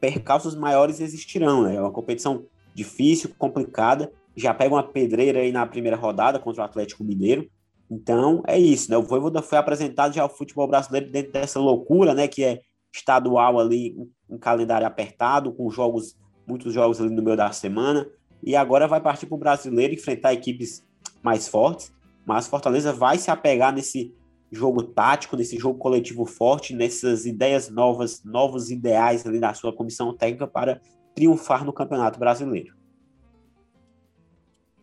percalços 0.00 0.54
maiores 0.54 1.00
existirão, 1.00 1.64
né? 1.64 1.76
É 1.76 1.80
uma 1.80 1.90
competição 1.90 2.44
difícil, 2.74 3.34
complicada, 3.36 4.12
já 4.36 4.54
pega 4.54 4.74
uma 4.74 4.82
pedreira 4.82 5.40
aí 5.40 5.52
na 5.52 5.66
primeira 5.66 5.96
rodada 5.96 6.38
contra 6.38 6.62
o 6.62 6.64
Atlético 6.64 7.04
Mineiro. 7.04 7.48
Então, 7.90 8.42
é 8.46 8.58
isso, 8.58 8.90
né? 8.90 8.96
O 8.96 9.02
Voivoda 9.02 9.42
foi 9.42 9.58
apresentado 9.58 10.14
já 10.14 10.22
ao 10.22 10.28
futebol 10.28 10.68
brasileiro 10.68 11.10
dentro 11.10 11.32
dessa 11.32 11.58
loucura, 11.58 12.14
né? 12.14 12.28
Que 12.28 12.44
é 12.44 12.60
estadual 12.94 13.58
ali, 13.58 13.96
um 14.28 14.38
calendário 14.38 14.86
apertado, 14.86 15.52
com 15.52 15.68
jogos, 15.70 16.16
muitos 16.46 16.72
jogos 16.72 17.00
ali 17.00 17.10
no 17.10 17.22
meio 17.22 17.36
da 17.36 17.50
semana. 17.52 18.06
E 18.42 18.56
agora 18.56 18.88
vai 18.88 19.00
partir 19.00 19.26
para 19.26 19.34
o 19.34 19.38
brasileiro 19.38 19.94
enfrentar 19.94 20.32
equipes 20.32 20.84
mais 21.22 21.48
fortes. 21.48 21.92
Mas 22.24 22.46
Fortaleza 22.46 22.92
vai 22.92 23.18
se 23.18 23.30
apegar 23.30 23.72
nesse 23.72 24.14
jogo 24.50 24.82
tático, 24.82 25.36
nesse 25.36 25.58
jogo 25.58 25.78
coletivo 25.78 26.24
forte, 26.24 26.74
nessas 26.74 27.24
ideias 27.24 27.68
novas, 27.68 28.22
novos 28.24 28.70
ideais 28.70 29.26
ali 29.26 29.38
da 29.38 29.54
sua 29.54 29.74
comissão 29.74 30.14
técnica 30.16 30.46
para 30.46 30.80
triunfar 31.14 31.64
no 31.64 31.72
Campeonato 31.72 32.18
Brasileiro. 32.18 32.74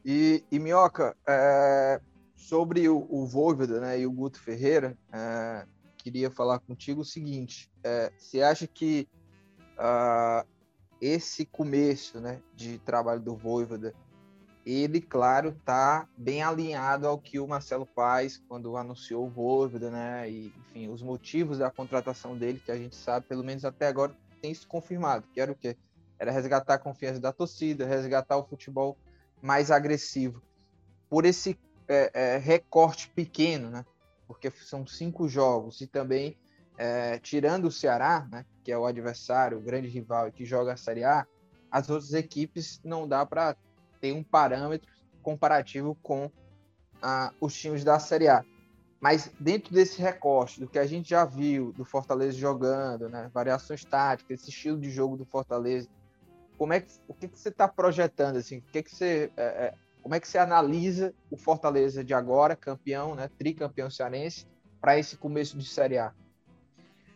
E, 0.06 0.44
e 0.50 0.58
Minhoca, 0.58 1.18
é, 1.28 2.00
sobre 2.36 2.88
o, 2.88 3.06
o 3.10 3.28
né, 3.82 4.00
e 4.00 4.08
o 4.08 4.12
Guto 4.12 4.40
Ferreira, 4.40 4.98
é, 5.12 5.66
queria 5.98 6.32
falar 6.32 6.60
contigo 6.60 7.02
o 7.02 7.06
seguinte: 7.06 7.70
é, 7.84 8.12
você 8.18 8.42
acha 8.42 8.66
que 8.66 9.06
uh, 9.78 10.48
esse 11.02 11.46
começo 11.46 12.20
né, 12.20 12.42
de 12.56 12.80
trabalho 12.80 13.22
do 13.22 13.36
Voivoda 13.36 13.94
ele, 14.70 15.00
claro, 15.00 15.56
está 15.58 16.06
bem 16.18 16.44
alinhado 16.44 17.08
ao 17.08 17.18
que 17.18 17.40
o 17.40 17.48
Marcelo 17.48 17.88
faz 17.96 18.38
quando 18.50 18.76
anunciou 18.76 19.26
o 19.26 19.30
Voivoda, 19.30 19.90
né? 19.90 20.30
E, 20.30 20.48
enfim, 20.48 20.90
os 20.90 21.02
motivos 21.02 21.60
da 21.60 21.72
contratação 21.72 22.38
dele, 22.38 22.62
que 22.64 22.70
a 22.70 22.78
gente 22.78 22.94
sabe, 22.94 23.26
pelo 23.28 23.46
menos 23.46 23.64
até 23.64 23.88
agora, 23.88 24.14
tem 24.42 24.54
se 24.54 24.68
confirmado, 24.68 25.26
que 25.34 25.40
era 25.40 25.50
o 25.50 25.56
quê? 25.56 25.78
Era 26.20 26.32
resgatar 26.32 26.74
a 26.74 26.78
confiança 26.78 27.22
da 27.22 27.32
torcida, 27.32 27.86
resgatar 27.86 28.36
o 28.36 28.46
futebol 28.46 28.98
mais 29.42 29.72
agressivo. 29.72 30.42
Por 31.10 31.26
esse 31.26 31.58
é, 31.88 32.12
é, 32.14 32.38
recorte 32.38 33.10
pequeno, 33.12 33.70
né? 33.70 33.86
Porque 34.28 34.52
são 34.52 34.86
cinco 34.86 35.30
jogos 35.30 35.80
e 35.80 35.88
também, 35.88 36.38
é, 36.78 37.18
tirando 37.20 37.66
o 37.66 37.72
Ceará, 37.72 38.28
né? 38.30 38.46
Que 38.68 38.72
é 38.74 38.78
o 38.78 38.86
adversário, 38.86 39.60
o 39.60 39.62
grande 39.62 39.88
rival 39.88 40.30
que 40.30 40.44
joga 40.44 40.74
a 40.74 40.76
Série 40.76 41.06
A, 41.06 41.26
as 41.72 41.90
outras 41.90 42.12
equipes 42.12 42.82
não 42.84 43.08
dá 43.08 43.26
para 43.26 43.56
tem 44.02 44.12
um 44.12 44.22
parâmetro 44.22 44.92
comparativo 45.24 45.98
com 46.04 46.30
ah, 47.02 47.32
os 47.40 47.58
times 47.58 47.86
da 47.86 47.98
Série 47.98 48.28
A. 48.28 48.44
Mas 49.00 49.32
dentro 49.40 49.74
desse 49.74 50.02
recorte, 50.02 50.60
do 50.60 50.68
que 50.68 50.78
a 50.78 50.86
gente 50.86 51.10
já 51.10 51.24
viu 51.24 51.72
do 51.72 51.86
Fortaleza 51.86 52.38
jogando, 52.38 53.08
né, 53.08 53.32
variações 53.34 53.86
táticas, 53.86 54.42
esse 54.42 54.50
estilo 54.50 54.78
de 54.78 54.92
jogo 54.92 55.16
do 55.16 55.24
Fortaleza, 55.24 55.88
como 56.58 56.74
é 56.74 56.82
que, 56.82 56.92
o 57.08 57.14
que, 57.14 57.30
que 57.30 57.40
você 57.40 57.48
está 57.48 57.70
projetando? 57.70 58.36
Assim, 58.36 58.58
o 58.58 58.62
que, 58.64 58.84
que 58.84 58.94
você, 58.94 59.32
é, 59.38 59.44
é, 59.46 59.74
como 60.04 60.14
é 60.14 60.20
que 60.20 60.28
você 60.28 60.38
analisa 60.38 61.14
o 61.32 61.38
Fortaleza 61.38 62.04
de 62.04 62.14
agora, 62.14 62.54
campeão, 62.54 63.16
né, 63.16 63.30
tricampeão 63.40 63.90
cearense, 63.90 64.46
para 64.82 65.00
esse 65.00 65.16
começo 65.16 65.58
de 65.58 65.66
Série 65.66 66.00
A? 66.00 66.14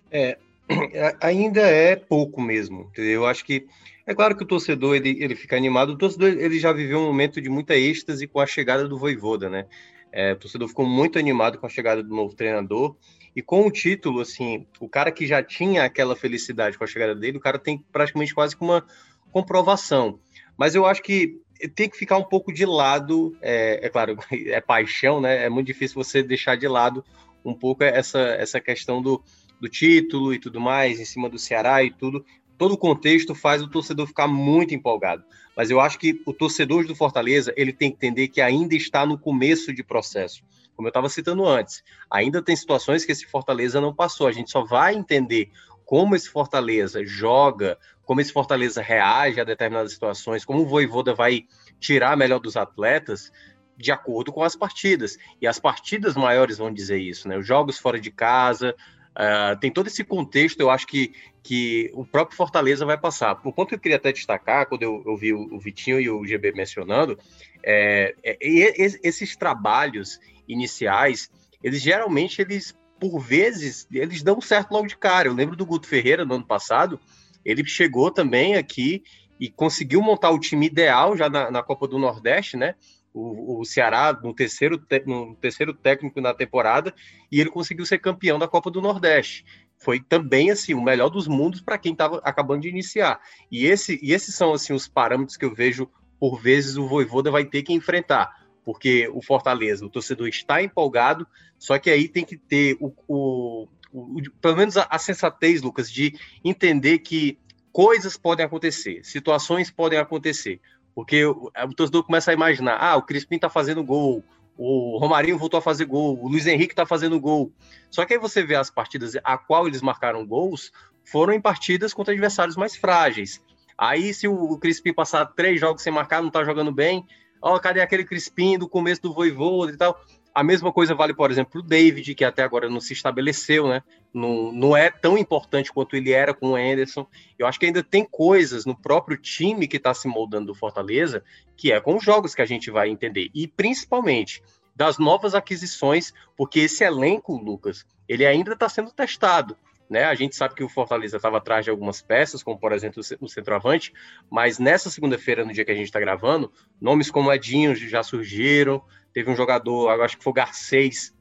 É, 0.10 0.40
ainda 1.22 1.62
é 1.62 1.96
pouco 1.96 2.42
mesmo. 2.42 2.90
Entendeu? 2.92 3.22
Eu 3.22 3.26
acho 3.26 3.46
que 3.46 3.68
é 4.06 4.14
claro 4.14 4.36
que 4.36 4.44
o 4.44 4.48
torcedor 4.48 4.96
ele, 4.96 5.18
ele 5.24 5.36
fica 5.36 5.56
animado. 5.56 5.92
O 5.92 5.98
torcedor 5.98 6.30
ele 6.30 6.60
já 6.60 6.72
viveu 6.72 7.00
um 7.00 7.06
momento 7.06 7.42
de 7.42 7.50
muita 7.50 7.76
êxtase 7.76 8.28
com 8.28 8.40
a 8.40 8.48
chegada 8.48 8.88
do 8.88 8.98
Voivoda, 8.98 9.50
né? 9.50 9.66
É, 10.12 10.34
o 10.34 10.36
torcedor 10.36 10.68
ficou 10.68 10.86
muito 10.86 11.18
animado 11.18 11.58
com 11.58 11.66
a 11.66 11.70
chegada 11.70 12.04
do 12.04 12.14
novo 12.14 12.36
treinador 12.36 12.96
e 13.36 13.42
com 13.42 13.66
o 13.66 13.72
título, 13.72 14.20
assim, 14.20 14.68
o 14.80 14.90
cara 14.90 15.10
que 15.12 15.26
já 15.26 15.42
tinha 15.42 15.86
aquela 15.86 16.16
felicidade 16.16 16.78
com 16.78 16.84
a 16.84 16.88
chegada 16.88 17.16
dele, 17.16 17.38
o 17.38 17.42
cara 17.42 17.58
tem 17.58 17.84
praticamente 17.92 18.36
quase 18.36 18.58
que 18.58 18.64
uma 18.64 18.86
comprovação. 19.32 20.20
Mas 20.58 20.76
eu 20.76 20.86
acho 20.86 21.02
que 21.02 21.40
tem 21.76 21.90
que 21.90 21.98
ficar 21.98 22.18
um 22.18 22.24
pouco 22.24 22.52
de 22.52 22.66
lado, 22.66 23.38
é, 23.42 23.86
é 23.86 23.90
claro, 23.90 24.18
é 24.32 24.60
paixão, 24.60 25.22
né? 25.22 25.46
É 25.46 25.50
muito 25.50 25.68
difícil 25.68 25.96
você 26.04 26.22
deixar 26.22 26.58
de 26.58 26.68
lado 26.68 27.06
um 27.44 27.54
pouco 27.54 27.84
essa, 27.84 28.20
essa 28.20 28.60
questão 28.60 29.02
do, 29.02 29.24
do 29.62 29.70
título 29.70 30.34
e 30.34 30.40
tudo 30.40 30.60
mais, 30.60 31.00
em 31.00 31.06
cima 31.06 31.30
do 31.30 31.38
Ceará 31.38 31.84
e 31.84 31.92
tudo, 31.92 32.26
todo 32.58 32.74
o 32.74 32.78
contexto 32.78 33.36
faz 33.36 33.62
o 33.62 33.68
torcedor 33.68 34.08
ficar 34.08 34.28
muito 34.28 34.74
empolgado. 34.74 35.24
Mas 35.56 35.70
eu 35.70 35.80
acho 35.80 36.00
que 36.00 36.20
o 36.26 36.34
torcedor 36.34 36.86
do 36.86 36.96
Fortaleza 36.96 37.54
ele 37.56 37.72
tem 37.72 37.92
que 37.92 37.98
entender 37.98 38.28
que 38.28 38.42
ainda 38.42 38.76
está 38.76 39.06
no 39.06 39.18
começo 39.18 39.72
de 39.72 39.84
processo. 39.84 40.44
Como 40.76 40.88
eu 40.88 40.90
estava 40.90 41.10
citando 41.10 41.46
antes, 41.46 41.84
ainda 42.10 42.42
tem 42.42 42.56
situações 42.56 43.06
que 43.06 43.12
esse 43.12 43.28
Fortaleza 43.28 43.80
não 43.80 43.94
passou. 43.94 44.26
A 44.26 44.32
gente 44.32 44.50
só 44.50 44.64
vai 44.64 44.96
entender 44.96 45.52
como 45.86 46.16
esse 46.16 46.30
Fortaleza 46.30 47.06
joga, 47.06 47.78
como 48.04 48.22
esse 48.22 48.32
Fortaleza 48.32 48.82
reage 48.82 49.40
a 49.40 49.44
determinadas 49.44 49.94
situações, 49.94 50.44
como 50.44 50.62
o 50.62 50.66
Voivoda 50.66 51.14
vai 51.14 51.46
tirar 51.80 52.18
melhor 52.18 52.40
dos 52.40 52.58
atletas, 52.58 53.32
de 53.78 53.92
acordo 53.92 54.32
com 54.32 54.42
as 54.42 54.56
partidas. 54.56 55.18
E 55.40 55.46
as 55.46 55.60
partidas 55.60 56.16
maiores 56.16 56.58
vão 56.58 56.74
dizer 56.74 57.00
isso, 57.00 57.28
né? 57.28 57.38
Os 57.38 57.46
jogos 57.46 57.78
fora 57.78 58.00
de 58.00 58.10
casa, 58.10 58.76
Uh, 59.12 59.60
tem 59.60 59.70
todo 59.70 59.88
esse 59.88 60.04
contexto, 60.04 60.62
eu 60.62 60.70
acho 60.70 60.88
que, 60.88 61.14
que 61.44 61.92
o 61.94 62.06
próprio 62.06 62.38
Fortaleza 62.38 62.86
vai 62.86 62.98
passar. 62.98 63.40
O 63.44 63.52
ponto 63.52 63.70
que 63.70 63.76
eu 63.76 63.80
queria 63.80 63.98
até 63.98 64.12
destacar, 64.12 64.68
quando 64.68 64.84
eu, 64.84 65.04
eu 65.06 65.18
vi 65.18 65.34
o, 65.34 65.54
o, 65.54 65.60
Vitinho 65.60 66.00
e 66.00 66.10
o 66.10 66.26
GB 66.26 66.54
mencionando, 66.54 67.20
é, 67.62 68.16
é, 68.24 68.38
esses 68.40 69.36
trabalhos 69.36 70.20
iniciais, 70.48 71.30
eles 71.62 71.82
geralmente, 71.82 72.42
eles, 72.42 72.74
por 73.00 73.20
vezes, 73.20 73.86
eles 73.92 74.24
dão 74.24 74.40
certo 74.40 74.72
logo 74.72 74.88
de 74.88 74.98
cara. 74.98 75.28
Eu 75.28 75.34
lembro 75.34 75.58
do 75.58 75.66
Guto 75.66 75.88
Ferreira, 75.88 76.24
no 76.24 76.36
ano 76.36 76.46
passado, 76.46 77.00
ele 77.44 77.66
chegou 77.66 78.12
também 78.12 78.56
aqui 78.56 79.04
e 79.40 79.50
conseguiu 79.50 80.02
montar 80.02 80.32
o 80.32 80.40
time 80.40 80.68
ideal 80.68 81.18
já 81.18 81.30
na, 81.30 81.52
na 81.52 81.64
Copa 81.64 81.88
do 81.88 82.00
Nordeste, 82.00 82.56
né? 82.56 82.76
O, 83.14 83.60
o 83.60 83.66
Ceará 83.66 84.18
no 84.24 84.34
terceiro, 84.34 84.82
no 85.06 85.36
terceiro 85.36 85.74
técnico 85.74 86.22
na 86.22 86.34
temporada 86.34 86.94
e 87.32 87.40
ele 87.40 87.50
conseguiu 87.50 87.86
ser 87.86 88.00
campeão 88.00 88.40
da 88.40 88.48
Copa 88.48 88.72
do 88.72 88.82
Nordeste. 88.82 89.46
Foi 89.78 90.00
também 90.00 90.52
assim 90.52 90.74
o 90.74 90.82
melhor 90.82 91.10
dos 91.10 91.28
mundos 91.28 91.60
para 91.60 91.78
quem 91.78 91.92
estava 91.92 92.22
acabando 92.24 92.62
de 92.62 92.70
iniciar. 92.70 93.20
E, 93.52 93.66
esse, 93.66 94.00
e 94.02 94.14
esses 94.14 94.36
são 94.36 94.54
assim 94.54 94.74
os 94.74 94.88
parâmetros 94.88 95.38
que 95.38 95.46
eu 95.46 95.54
vejo 95.54 95.90
por 96.20 96.40
vezes 96.40 96.78
o 96.78 96.88
Voivoda 96.88 97.32
vai 97.32 97.44
ter 97.44 97.64
que 97.64 97.74
enfrentar, 97.74 98.46
porque 98.64 99.10
o 99.12 99.24
Fortaleza, 99.24 99.84
o 99.84 99.90
torcedor 99.90 100.28
está 100.28 100.62
empolgado, 100.62 101.26
só 101.58 101.80
que 101.80 101.90
aí 101.90 102.08
tem 102.08 102.24
que 102.24 102.38
ter 102.38 102.78
o, 102.80 102.94
o, 103.08 103.68
o 103.92 104.22
pelo 104.40 104.56
menos 104.56 104.78
a, 104.78 104.86
a 104.88 105.00
sensatez, 105.00 105.64
Lucas, 105.64 105.92
de 105.92 106.14
entender 106.46 107.00
que 107.00 107.40
coisas 107.72 108.18
podem 108.18 108.46
acontecer, 108.46 109.04
situações 109.04 109.72
podem 109.72 109.98
acontecer. 109.98 110.62
Porque 110.94 111.26
o, 111.26 111.52
o 111.56 111.74
torcedor 111.74 112.04
começa 112.04 112.32
a 112.32 112.34
imaginar: 112.34 112.78
ah, 112.78 112.96
o 112.96 113.02
Crispim 113.02 113.40
tá 113.40 113.50
fazendo 113.50 113.84
gol, 113.84 114.24
o 114.58 114.98
Romarinho 115.00 115.38
voltou 115.38 115.58
a 115.58 115.62
fazer 115.62 115.86
gol, 115.86 116.20
o 116.22 116.28
Luiz 116.28 116.46
Henrique 116.46 116.76
tá 116.76 116.86
fazendo 116.86 117.20
gol. 117.20 117.52
Só 117.90 118.06
que 118.06 118.14
aí 118.14 118.20
você 118.20 118.44
vê 118.44 118.56
as 118.56 118.70
partidas 118.70 119.14
a 119.24 119.38
qual 119.38 119.68
eles 119.68 119.82
marcaram 119.82 120.26
gols, 120.26 120.72
foram 121.04 121.34
em 121.34 121.42
partidas 121.42 121.94
contra 121.94 122.14
adversários 122.14 122.56
mais 122.56 122.76
frágeis. 122.76 123.42
Aí, 123.78 124.14
se 124.14 124.28
o 124.28 124.58
Crispim 124.60 124.94
passar 124.94 125.26
três 125.26 125.60
jogos 125.60 125.82
sem 125.82 125.92
marcar, 125.92 126.22
não 126.22 126.30
tá 126.30 126.44
jogando 126.44 126.72
bem, 126.72 127.04
ó, 127.42 127.56
oh, 127.56 127.60
cadê 127.60 127.82
aquele 127.82 128.06
Crispim 128.06 128.58
do 128.58 128.70
começo 128.70 129.02
do 129.02 129.14
Voivoda 129.14 129.72
e 129.72 129.78
tal? 129.78 130.00
A 130.34 130.44
mesma 130.44 130.72
coisa 130.72 130.96
vale, 130.96 131.14
por 131.14 131.30
exemplo, 131.30 131.60
o 131.60 131.64
David, 131.64 132.16
que 132.16 132.24
até 132.24 132.42
agora 132.42 132.70
não 132.70 132.80
se 132.80 132.94
estabeleceu, 132.94 133.68
né? 133.68 133.84
Não, 134.14 134.52
não 134.52 134.78
é 134.78 134.90
tão 134.90 135.18
importante 135.18 135.72
quanto 135.72 135.96
ele 135.96 136.12
era 136.12 136.34
com 136.34 136.52
o 136.52 136.56
Anderson. 136.56 137.06
Eu 137.38 137.48
acho 137.48 137.60
que 137.60 137.66
ainda 137.66 137.84
tem 137.84 138.06
coisas 138.06 138.66
no 138.66 138.76
próprio 138.76 139.18
time 139.18 139.68
que 139.68 139.78
está 139.78 139.94
se 139.94 140.08
moldando 140.08 140.48
do 140.48 140.56
Fortaleza, 140.56 141.24
que 141.58 141.72
é 141.72 141.80
com 141.82 141.98
os 141.98 142.04
jogos 142.04 142.34
que 142.34 142.42
a 142.42 142.46
gente 142.46 142.72
vai 142.72 142.90
entender. 142.90 143.30
E 143.34 143.48
principalmente 143.48 144.42
das 144.76 144.98
novas 144.98 145.36
aquisições, 145.36 146.14
porque 146.36 146.62
esse 146.62 146.84
elenco, 146.84 147.36
Lucas, 147.36 147.86
ele 148.08 148.26
ainda 148.26 148.54
está 148.54 148.70
sendo 148.70 148.92
testado. 148.92 149.56
Né? 149.92 150.06
A 150.06 150.16
gente 150.16 150.38
sabe 150.38 150.56
que 150.56 150.64
o 150.64 150.70
Fortaleza 150.70 151.18
estava 151.18 151.38
atrás 151.38 151.66
de 151.66 151.70
algumas 151.70 152.02
peças, 152.02 152.42
como 152.42 152.58
por 152.58 152.72
exemplo 152.72 153.04
o 153.20 153.28
centroavante, 153.28 153.92
mas 154.30 154.58
nessa 154.58 154.90
segunda-feira, 154.90 155.44
no 155.44 155.52
dia 155.52 155.66
que 155.66 155.72
a 155.72 155.76
gente 155.76 155.88
está 155.88 156.00
gravando, 156.00 156.50
nomes 156.80 157.12
como 157.12 157.32
Edinho 157.32 157.76
já 157.76 158.02
surgiram, 158.02 158.82
Teve 159.14 159.32
um 159.32 159.36
jogador, 159.36 160.02
acho 160.02 160.18
que 160.18 160.24
foi 160.24 160.32
o 160.32 160.34
Garcês, 160.34 161.14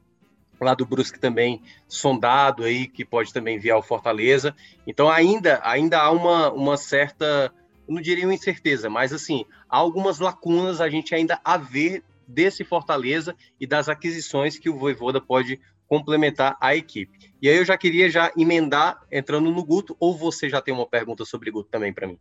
lá 0.59 0.73
do 0.73 0.85
Brusque 0.85 1.19
também, 1.19 1.61
sondado 1.87 2.63
aí, 2.63 2.87
que 2.87 3.03
pode 3.03 3.33
também 3.33 3.57
vir 3.57 3.71
ao 3.71 3.81
Fortaleza. 3.81 4.55
Então 4.85 5.09
ainda, 5.09 5.59
ainda 5.63 5.99
há 5.99 6.11
uma, 6.11 6.51
uma 6.51 6.77
certa, 6.77 7.53
não 7.87 8.01
diria 8.01 8.25
uma 8.25 8.33
incerteza, 8.33 8.89
mas 8.89 9.11
assim, 9.11 9.45
há 9.67 9.77
algumas 9.77 10.19
lacunas 10.19 10.79
a 10.79 10.89
gente 10.89 11.15
ainda 11.15 11.39
a 11.43 11.57
ver 11.57 12.03
desse 12.27 12.63
Fortaleza 12.63 13.35
e 13.59 13.67
das 13.67 13.89
aquisições 13.89 14.57
que 14.57 14.69
o 14.69 14.77
Voivoda 14.77 15.19
pode 15.19 15.59
complementar 15.87 16.55
a 16.61 16.73
equipe. 16.75 17.33
E 17.41 17.49
aí 17.49 17.57
eu 17.57 17.65
já 17.65 17.77
queria 17.77 18.09
já 18.09 18.31
emendar 18.37 19.01
entrando 19.11 19.51
no 19.51 19.63
Guto, 19.63 19.97
ou 19.99 20.17
você 20.17 20.47
já 20.47 20.61
tem 20.61 20.73
uma 20.73 20.87
pergunta 20.87 21.25
sobre 21.25 21.51
Guto 21.51 21.69
também 21.69 21.91
para 21.91 22.07
mim? 22.07 22.17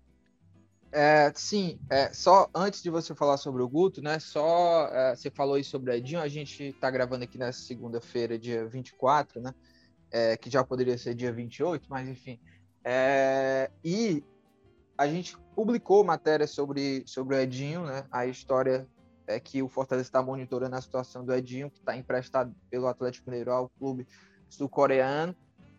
É, 0.92 1.32
sim, 1.34 1.78
é, 1.88 2.12
só 2.12 2.50
antes 2.52 2.82
de 2.82 2.90
você 2.90 3.14
falar 3.14 3.36
sobre 3.36 3.62
o 3.62 3.68
Guto, 3.68 4.02
né? 4.02 4.18
Só 4.18 4.88
é, 4.88 5.14
você 5.14 5.30
falou 5.30 5.54
aí 5.54 5.62
sobre 5.62 5.90
o 5.90 5.94
Edinho, 5.94 6.20
a 6.20 6.26
gente 6.26 6.64
está 6.64 6.90
gravando 6.90 7.22
aqui 7.22 7.38
nessa 7.38 7.60
segunda-feira, 7.60 8.38
dia 8.38 8.66
24, 8.66 9.40
né? 9.40 9.54
É, 10.10 10.36
que 10.36 10.50
já 10.50 10.64
poderia 10.64 10.98
ser 10.98 11.14
dia 11.14 11.32
28, 11.32 11.86
mas 11.88 12.08
enfim. 12.08 12.40
É, 12.84 13.70
e 13.84 14.24
a 14.98 15.06
gente 15.06 15.38
publicou 15.54 16.02
matéria 16.02 16.46
sobre, 16.46 17.04
sobre 17.06 17.36
o 17.36 17.38
Edinho, 17.38 17.86
né? 17.86 18.04
A 18.10 18.26
história 18.26 18.88
é 19.28 19.38
que 19.38 19.62
o 19.62 19.68
Fortaleza 19.68 20.08
está 20.08 20.20
monitorando 20.20 20.74
a 20.74 20.80
situação 20.80 21.24
do 21.24 21.32
Edinho, 21.32 21.70
que 21.70 21.78
está 21.78 21.96
emprestado 21.96 22.52
pelo 22.68 22.88
Atlético 22.88 23.30
Mineiro 23.30 23.52
ao 23.52 23.68
clube 23.68 24.08
sul-coreano, 24.48 25.36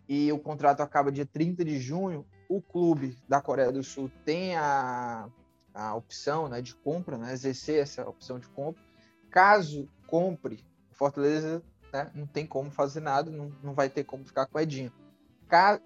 e 0.08 0.32
o 0.32 0.38
contrato 0.38 0.80
acaba 0.80 1.12
dia 1.12 1.26
30 1.26 1.64
de 1.64 1.78
junho. 1.78 2.26
O 2.52 2.60
clube 2.60 3.16
da 3.26 3.40
Coreia 3.40 3.72
do 3.72 3.82
Sul 3.82 4.10
tem 4.26 4.54
a, 4.56 5.26
a 5.72 5.94
opção 5.94 6.50
né, 6.50 6.60
de 6.60 6.74
compra, 6.74 7.16
né, 7.16 7.32
exercer 7.32 7.80
essa 7.80 8.06
opção 8.06 8.38
de 8.38 8.46
compra. 8.48 8.82
Caso 9.30 9.88
compre, 10.06 10.62
o 10.90 10.94
Fortaleza 10.94 11.62
né, 11.90 12.10
não 12.14 12.26
tem 12.26 12.46
como 12.46 12.70
fazer 12.70 13.00
nada, 13.00 13.30
não, 13.30 13.50
não 13.62 13.72
vai 13.72 13.88
ter 13.88 14.04
como 14.04 14.26
ficar 14.26 14.44
com 14.44 14.58
o 14.58 14.60
Edinho. 14.60 14.92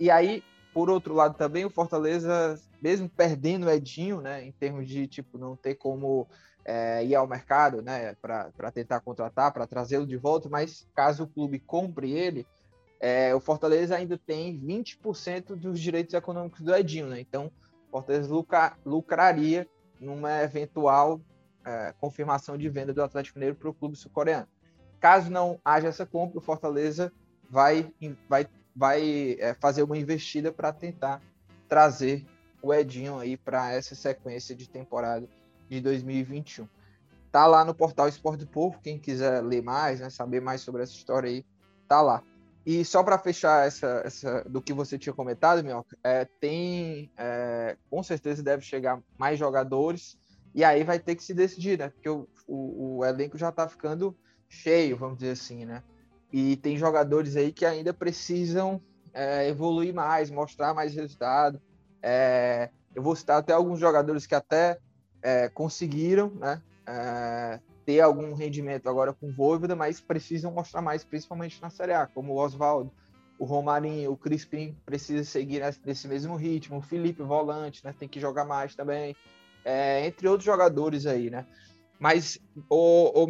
E 0.00 0.10
aí, 0.10 0.42
por 0.74 0.90
outro 0.90 1.14
lado 1.14 1.36
também, 1.36 1.64
o 1.64 1.70
Fortaleza, 1.70 2.60
mesmo 2.82 3.08
perdendo 3.08 3.66
o 3.66 3.70
Edinho, 3.70 4.20
né, 4.20 4.44
em 4.44 4.50
termos 4.50 4.88
de 4.88 5.06
tipo 5.06 5.38
não 5.38 5.54
ter 5.54 5.76
como 5.76 6.26
é, 6.64 7.04
ir 7.04 7.14
ao 7.14 7.28
mercado, 7.28 7.80
né, 7.80 8.16
para 8.16 8.72
tentar 8.72 8.98
contratar, 9.02 9.52
para 9.52 9.68
trazê-lo 9.68 10.04
de 10.04 10.16
volta, 10.16 10.48
mas 10.48 10.84
caso 10.96 11.22
o 11.22 11.28
clube 11.28 11.60
compre 11.60 12.10
ele, 12.10 12.44
é, 13.00 13.34
o 13.34 13.40
Fortaleza 13.40 13.96
ainda 13.96 14.18
tem 14.18 14.58
20% 14.58 15.54
dos 15.54 15.80
direitos 15.80 16.14
econômicos 16.14 16.60
do 16.60 16.74
Edinho, 16.74 17.06
né? 17.06 17.20
Então, 17.20 17.50
o 17.88 17.90
Fortaleza 17.90 18.32
lucra, 18.32 18.76
lucraria 18.84 19.68
numa 20.00 20.42
eventual 20.42 21.20
é, 21.64 21.94
confirmação 22.00 22.56
de 22.56 22.68
venda 22.68 22.92
do 22.92 23.02
Atlético 23.02 23.38
Mineiro 23.38 23.56
para 23.56 23.68
o 23.68 23.74
clube 23.74 23.96
sul-coreano. 23.96 24.46
Caso 25.00 25.30
não 25.30 25.60
haja 25.64 25.88
essa 25.88 26.06
compra, 26.06 26.38
o 26.38 26.42
Fortaleza 26.42 27.12
vai, 27.50 27.92
vai, 28.28 28.46
vai 28.74 29.36
é, 29.38 29.54
fazer 29.54 29.82
uma 29.82 29.98
investida 29.98 30.52
para 30.52 30.72
tentar 30.72 31.20
trazer 31.68 32.24
o 32.62 32.72
Edinho 32.72 33.18
aí 33.18 33.36
para 33.36 33.72
essa 33.72 33.94
sequência 33.94 34.54
de 34.54 34.68
temporada 34.68 35.28
de 35.68 35.80
2021. 35.80 36.68
Tá 37.30 37.46
lá 37.46 37.64
no 37.64 37.74
portal 37.74 38.08
Esporte 38.08 38.44
do 38.44 38.50
Povo, 38.50 38.80
quem 38.80 38.98
quiser 38.98 39.42
ler 39.42 39.62
mais, 39.62 40.00
né, 40.00 40.08
saber 40.08 40.40
mais 40.40 40.62
sobre 40.62 40.82
essa 40.82 40.92
história 40.92 41.28
aí, 41.28 41.44
tá 41.86 42.00
lá. 42.00 42.22
E 42.66 42.84
só 42.84 43.00
para 43.04 43.16
fechar 43.16 43.64
essa, 43.64 44.02
essa 44.04 44.42
do 44.42 44.60
que 44.60 44.72
você 44.72 44.98
tinha 44.98 45.12
comentado, 45.12 45.62
Minhoca, 45.62 45.96
é, 46.02 46.24
tem 46.24 47.08
é, 47.16 47.76
com 47.88 48.02
certeza 48.02 48.42
deve 48.42 48.64
chegar 48.64 49.00
mais 49.16 49.38
jogadores 49.38 50.18
e 50.52 50.64
aí 50.64 50.82
vai 50.82 50.98
ter 50.98 51.14
que 51.14 51.22
se 51.22 51.32
decidir, 51.32 51.78
né? 51.78 51.90
Porque 51.90 52.08
o, 52.08 52.26
o, 52.44 52.96
o 52.96 53.04
elenco 53.04 53.38
já 53.38 53.50
está 53.50 53.68
ficando 53.68 54.16
cheio, 54.48 54.96
vamos 54.96 55.18
dizer 55.18 55.30
assim, 55.30 55.64
né? 55.64 55.80
E 56.32 56.56
tem 56.56 56.76
jogadores 56.76 57.36
aí 57.36 57.52
que 57.52 57.64
ainda 57.64 57.94
precisam 57.94 58.82
é, 59.14 59.48
evoluir 59.48 59.94
mais, 59.94 60.28
mostrar 60.28 60.74
mais 60.74 60.92
resultado. 60.92 61.62
É, 62.02 62.70
eu 62.96 63.02
vou 63.02 63.14
citar 63.14 63.38
até 63.38 63.52
alguns 63.52 63.78
jogadores 63.78 64.26
que 64.26 64.34
até 64.34 64.78
é, 65.22 65.48
conseguiram 65.48 66.30
né, 66.30 66.60
é, 66.84 67.60
ter 67.86 68.00
algum 68.00 68.34
rendimento 68.34 68.88
agora 68.88 69.12
com 69.12 69.28
o 69.28 69.32
Voivoda, 69.32 69.76
mas 69.76 70.00
precisam 70.00 70.52
mostrar 70.52 70.82
mais, 70.82 71.04
principalmente 71.04 71.62
na 71.62 71.70
Série 71.70 71.92
A, 71.92 72.06
como 72.06 72.32
o 72.32 72.36
Oswaldo, 72.36 72.92
o 73.38 73.44
Romarinho, 73.44 74.10
o 74.10 74.16
Crispim 74.16 74.76
precisa 74.84 75.22
seguir 75.22 75.62
nesse 75.84 76.08
mesmo 76.08 76.34
ritmo, 76.34 76.78
o 76.78 76.82
Felipe 76.82 77.22
Volante, 77.22 77.84
né, 77.84 77.94
tem 77.96 78.08
que 78.08 78.18
jogar 78.18 78.44
mais 78.44 78.74
também, 78.74 79.14
é, 79.64 80.04
entre 80.04 80.26
outros 80.26 80.44
jogadores 80.44 81.06
aí, 81.06 81.30
né? 81.30 81.46
Mas, 81.98 82.38
o, 82.68 83.24
o 83.24 83.28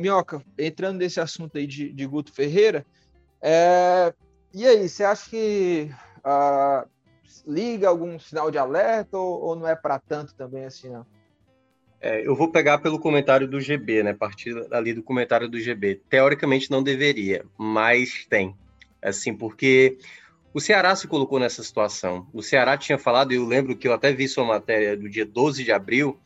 entrando 0.59 0.99
nesse 0.99 1.21
assunto 1.21 1.59
aí 1.59 1.67
de, 1.67 1.93
de 1.93 2.07
Guto 2.07 2.33
Ferreira, 2.33 2.85
é, 3.41 4.13
e 4.55 4.67
aí, 4.67 4.89
você 4.89 5.05
acha 5.05 5.29
que 5.29 5.91
uh, 6.25 6.89
liga 7.47 7.89
algum 7.89 8.19
sinal 8.19 8.51
de 8.51 8.57
alerta 8.57 9.19
ou, 9.19 9.41
ou 9.43 9.55
não 9.55 9.69
é 9.69 9.77
para 9.77 9.99
tanto 9.99 10.35
também 10.35 10.65
assim, 10.65 10.89
não? 10.89 11.07
É, 12.01 12.27
eu 12.27 12.35
vou 12.37 12.51
pegar 12.51 12.79
pelo 12.79 12.99
comentário 12.99 13.49
do 13.49 13.61
GB, 13.61 14.03
né? 14.03 14.13
Partir 14.13 14.55
ali 14.71 14.93
do 14.93 15.03
comentário 15.03 15.49
do 15.49 15.59
GB. 15.59 16.01
Teoricamente 16.09 16.71
não 16.71 16.83
deveria, 16.83 17.45
mas 17.57 18.27
tem. 18.29 18.55
Assim, 19.03 19.35
porque 19.35 19.99
o 20.53 20.61
Ceará 20.61 20.95
se 20.97 21.07
colocou 21.07 21.39
nessa 21.39 21.63
situação. 21.63 22.27
O 22.33 22.43
Ceará 22.43 22.77
tinha 22.77 22.99
falado, 22.99 23.33
eu 23.33 23.45
lembro 23.45 23.77
que 23.77 23.87
eu 23.87 23.93
até 23.93 24.13
vi 24.13 24.27
sua 24.27 24.45
matéria 24.45 24.97
do 24.97 25.09
dia 25.09 25.25
12 25.25 25.63
de 25.63 25.73
abril. 25.73 26.19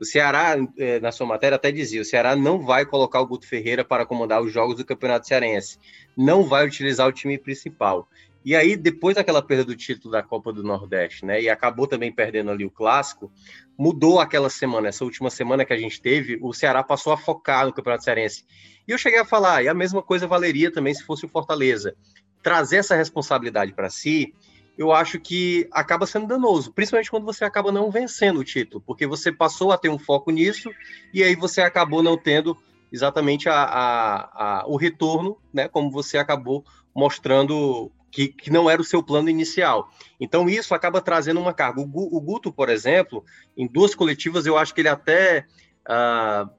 O 0.00 0.04
Ceará, 0.04 0.56
é, 0.78 1.00
na 1.00 1.10
sua 1.10 1.26
matéria, 1.26 1.56
até 1.56 1.72
dizia: 1.72 2.00
o 2.00 2.04
Ceará 2.04 2.36
não 2.36 2.60
vai 2.60 2.86
colocar 2.86 3.20
o 3.20 3.26
Guto 3.26 3.46
Ferreira 3.46 3.84
para 3.84 4.06
comandar 4.06 4.42
os 4.42 4.52
jogos 4.52 4.76
do 4.76 4.84
Campeonato 4.84 5.26
Cearense. 5.26 5.78
Não 6.16 6.44
vai 6.44 6.66
utilizar 6.66 7.08
o 7.08 7.12
time 7.12 7.36
principal. 7.38 8.08
E 8.44 8.54
aí, 8.54 8.76
depois 8.76 9.16
daquela 9.16 9.42
perda 9.42 9.64
do 9.64 9.76
título 9.76 10.12
da 10.12 10.22
Copa 10.22 10.52
do 10.52 10.62
Nordeste, 10.62 11.24
né? 11.24 11.40
E 11.42 11.48
acabou 11.48 11.86
também 11.86 12.12
perdendo 12.12 12.50
ali 12.50 12.64
o 12.64 12.70
clássico, 12.70 13.30
mudou 13.76 14.20
aquela 14.20 14.48
semana, 14.48 14.88
essa 14.88 15.04
última 15.04 15.28
semana 15.28 15.64
que 15.64 15.72
a 15.72 15.78
gente 15.78 16.00
teve, 16.00 16.38
o 16.40 16.52
Ceará 16.52 16.82
passou 16.82 17.12
a 17.12 17.16
focar 17.16 17.66
no 17.66 17.72
Campeonato 17.72 18.04
Cearense. 18.04 18.44
E 18.86 18.92
eu 18.92 18.98
cheguei 18.98 19.18
a 19.18 19.24
falar, 19.24 19.62
e 19.62 19.68
a 19.68 19.74
mesma 19.74 20.02
coisa 20.02 20.26
valeria 20.26 20.72
também 20.72 20.94
se 20.94 21.04
fosse 21.04 21.26
o 21.26 21.28
Fortaleza. 21.28 21.94
Trazer 22.42 22.78
essa 22.78 22.94
responsabilidade 22.94 23.72
para 23.72 23.90
si, 23.90 24.32
eu 24.78 24.92
acho 24.92 25.18
que 25.18 25.68
acaba 25.72 26.06
sendo 26.06 26.28
danoso, 26.28 26.72
principalmente 26.72 27.10
quando 27.10 27.24
você 27.24 27.44
acaba 27.44 27.72
não 27.72 27.90
vencendo 27.90 28.38
o 28.38 28.44
título, 28.44 28.82
porque 28.86 29.06
você 29.08 29.32
passou 29.32 29.72
a 29.72 29.76
ter 29.76 29.88
um 29.88 29.98
foco 29.98 30.30
nisso 30.30 30.70
e 31.12 31.24
aí 31.24 31.34
você 31.34 31.60
acabou 31.60 32.00
não 32.00 32.16
tendo 32.16 32.56
exatamente 32.92 33.48
a, 33.48 33.64
a, 33.64 34.60
a, 34.60 34.66
o 34.68 34.76
retorno, 34.76 35.36
né, 35.52 35.66
como 35.66 35.90
você 35.90 36.16
acabou 36.16 36.64
mostrando 36.94 37.90
que, 38.10 38.28
que 38.28 38.50
não 38.50 38.68
era 38.68 38.80
o 38.80 38.84
seu 38.84 39.02
plano 39.02 39.28
inicial. 39.28 39.90
Então, 40.20 40.48
isso 40.48 40.74
acaba 40.74 41.00
trazendo 41.00 41.40
uma 41.40 41.52
carga. 41.52 41.80
O, 41.80 41.84
o 41.84 42.20
Guto, 42.20 42.52
por 42.52 42.68
exemplo, 42.68 43.24
em 43.56 43.66
duas 43.66 43.94
coletivas, 43.94 44.46
eu 44.46 44.56
acho 44.56 44.74
que 44.74 44.80
ele 44.80 44.88
até. 44.88 45.46
Uh, 45.86 46.50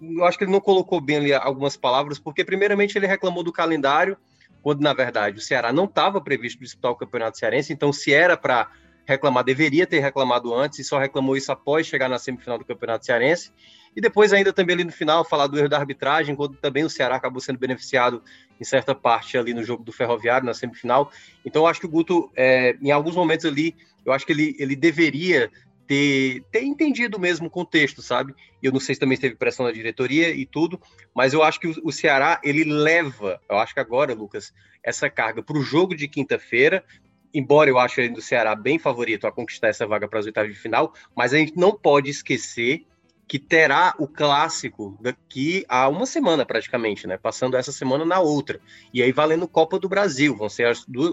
eu 0.00 0.24
acho 0.24 0.38
que 0.38 0.44
ele 0.44 0.52
não 0.52 0.60
colocou 0.60 1.00
bem 1.00 1.16
ali 1.16 1.34
algumas 1.34 1.76
palavras, 1.76 2.18
porque, 2.18 2.44
primeiramente, 2.44 2.96
ele 2.96 3.06
reclamou 3.06 3.42
do 3.42 3.52
calendário, 3.52 4.16
quando, 4.62 4.80
na 4.80 4.92
verdade, 4.92 5.38
o 5.38 5.40
Ceará 5.40 5.72
não 5.72 5.84
estava 5.84 6.20
previsto 6.20 6.60
disputar 6.60 6.92
o 6.92 6.96
Campeonato 6.96 7.38
Cearense. 7.38 7.72
Então, 7.72 7.92
se 7.92 8.12
era 8.12 8.36
para 8.36 8.70
reclamar, 9.04 9.42
deveria 9.42 9.86
ter 9.86 10.00
reclamado 10.00 10.54
antes, 10.54 10.78
e 10.78 10.84
só 10.84 10.98
reclamou 10.98 11.36
isso 11.36 11.50
após 11.50 11.86
chegar 11.86 12.08
na 12.08 12.18
semifinal 12.18 12.58
do 12.58 12.64
Campeonato 12.64 13.06
Cearense. 13.06 13.52
E 13.96 14.00
depois, 14.00 14.32
ainda 14.32 14.52
também 14.52 14.74
ali 14.74 14.84
no 14.84 14.92
final, 14.92 15.24
falar 15.24 15.46
do 15.46 15.58
erro 15.58 15.68
da 15.68 15.78
arbitragem, 15.78 16.34
quando 16.34 16.56
também 16.56 16.84
o 16.84 16.90
Ceará 16.90 17.16
acabou 17.16 17.40
sendo 17.40 17.58
beneficiado 17.58 18.22
em 18.60 18.64
certa 18.64 18.94
parte 18.94 19.36
ali 19.36 19.54
no 19.54 19.64
jogo 19.64 19.82
do 19.82 19.92
Ferroviário, 19.92 20.46
na 20.46 20.54
semifinal. 20.54 21.10
Então, 21.44 21.62
eu 21.62 21.66
acho 21.66 21.80
que 21.80 21.86
o 21.86 21.90
Guto, 21.90 22.30
é, 22.36 22.76
em 22.80 22.90
alguns 22.90 23.16
momentos 23.16 23.46
ali, 23.46 23.74
eu 24.04 24.12
acho 24.12 24.24
que 24.24 24.32
ele, 24.32 24.56
ele 24.58 24.76
deveria 24.76 25.50
ter, 25.88 26.44
ter 26.52 26.62
entendido 26.62 27.18
mesmo 27.18 27.46
o 27.46 27.50
contexto, 27.50 28.02
sabe? 28.02 28.34
Eu 28.62 28.70
não 28.70 28.78
sei 28.78 28.94
se 28.94 29.00
também 29.00 29.16
teve 29.16 29.34
pressão 29.34 29.64
da 29.64 29.72
diretoria 29.72 30.30
e 30.30 30.44
tudo, 30.44 30.78
mas 31.14 31.32
eu 31.32 31.42
acho 31.42 31.58
que 31.58 31.66
o, 31.66 31.74
o 31.82 31.90
Ceará, 31.90 32.40
ele 32.44 32.62
leva, 32.62 33.40
eu 33.48 33.56
acho 33.56 33.72
que 33.72 33.80
agora, 33.80 34.12
Lucas, 34.14 34.52
essa 34.84 35.08
carga 35.08 35.42
para 35.42 35.56
o 35.56 35.62
jogo 35.62 35.96
de 35.96 36.06
quinta-feira, 36.06 36.84
embora 37.32 37.70
eu 37.70 37.78
ache 37.78 38.02
ainda 38.02 38.18
o 38.18 38.22
Ceará 38.22 38.54
bem 38.54 38.78
favorito 38.78 39.26
a 39.26 39.32
conquistar 39.32 39.68
essa 39.68 39.86
vaga 39.86 40.06
para 40.06 40.18
as 40.18 40.26
oitavas 40.26 40.52
de 40.52 40.58
final, 40.58 40.92
mas 41.16 41.32
a 41.32 41.38
gente 41.38 41.56
não 41.56 41.72
pode 41.72 42.10
esquecer 42.10 42.84
que 43.28 43.38
terá 43.38 43.94
o 43.98 44.08
clássico 44.08 44.96
daqui 45.02 45.62
a 45.68 45.86
uma 45.86 46.06
semana 46.06 46.46
praticamente, 46.46 47.06
né? 47.06 47.18
Passando 47.18 47.58
essa 47.58 47.70
semana 47.70 48.02
na 48.02 48.18
outra. 48.18 48.58
E 48.92 49.02
aí 49.02 49.12
valendo 49.12 49.46
Copa 49.46 49.78
do 49.78 49.86
Brasil, 49.86 50.34
vão 50.34 50.48
ser 50.48 50.66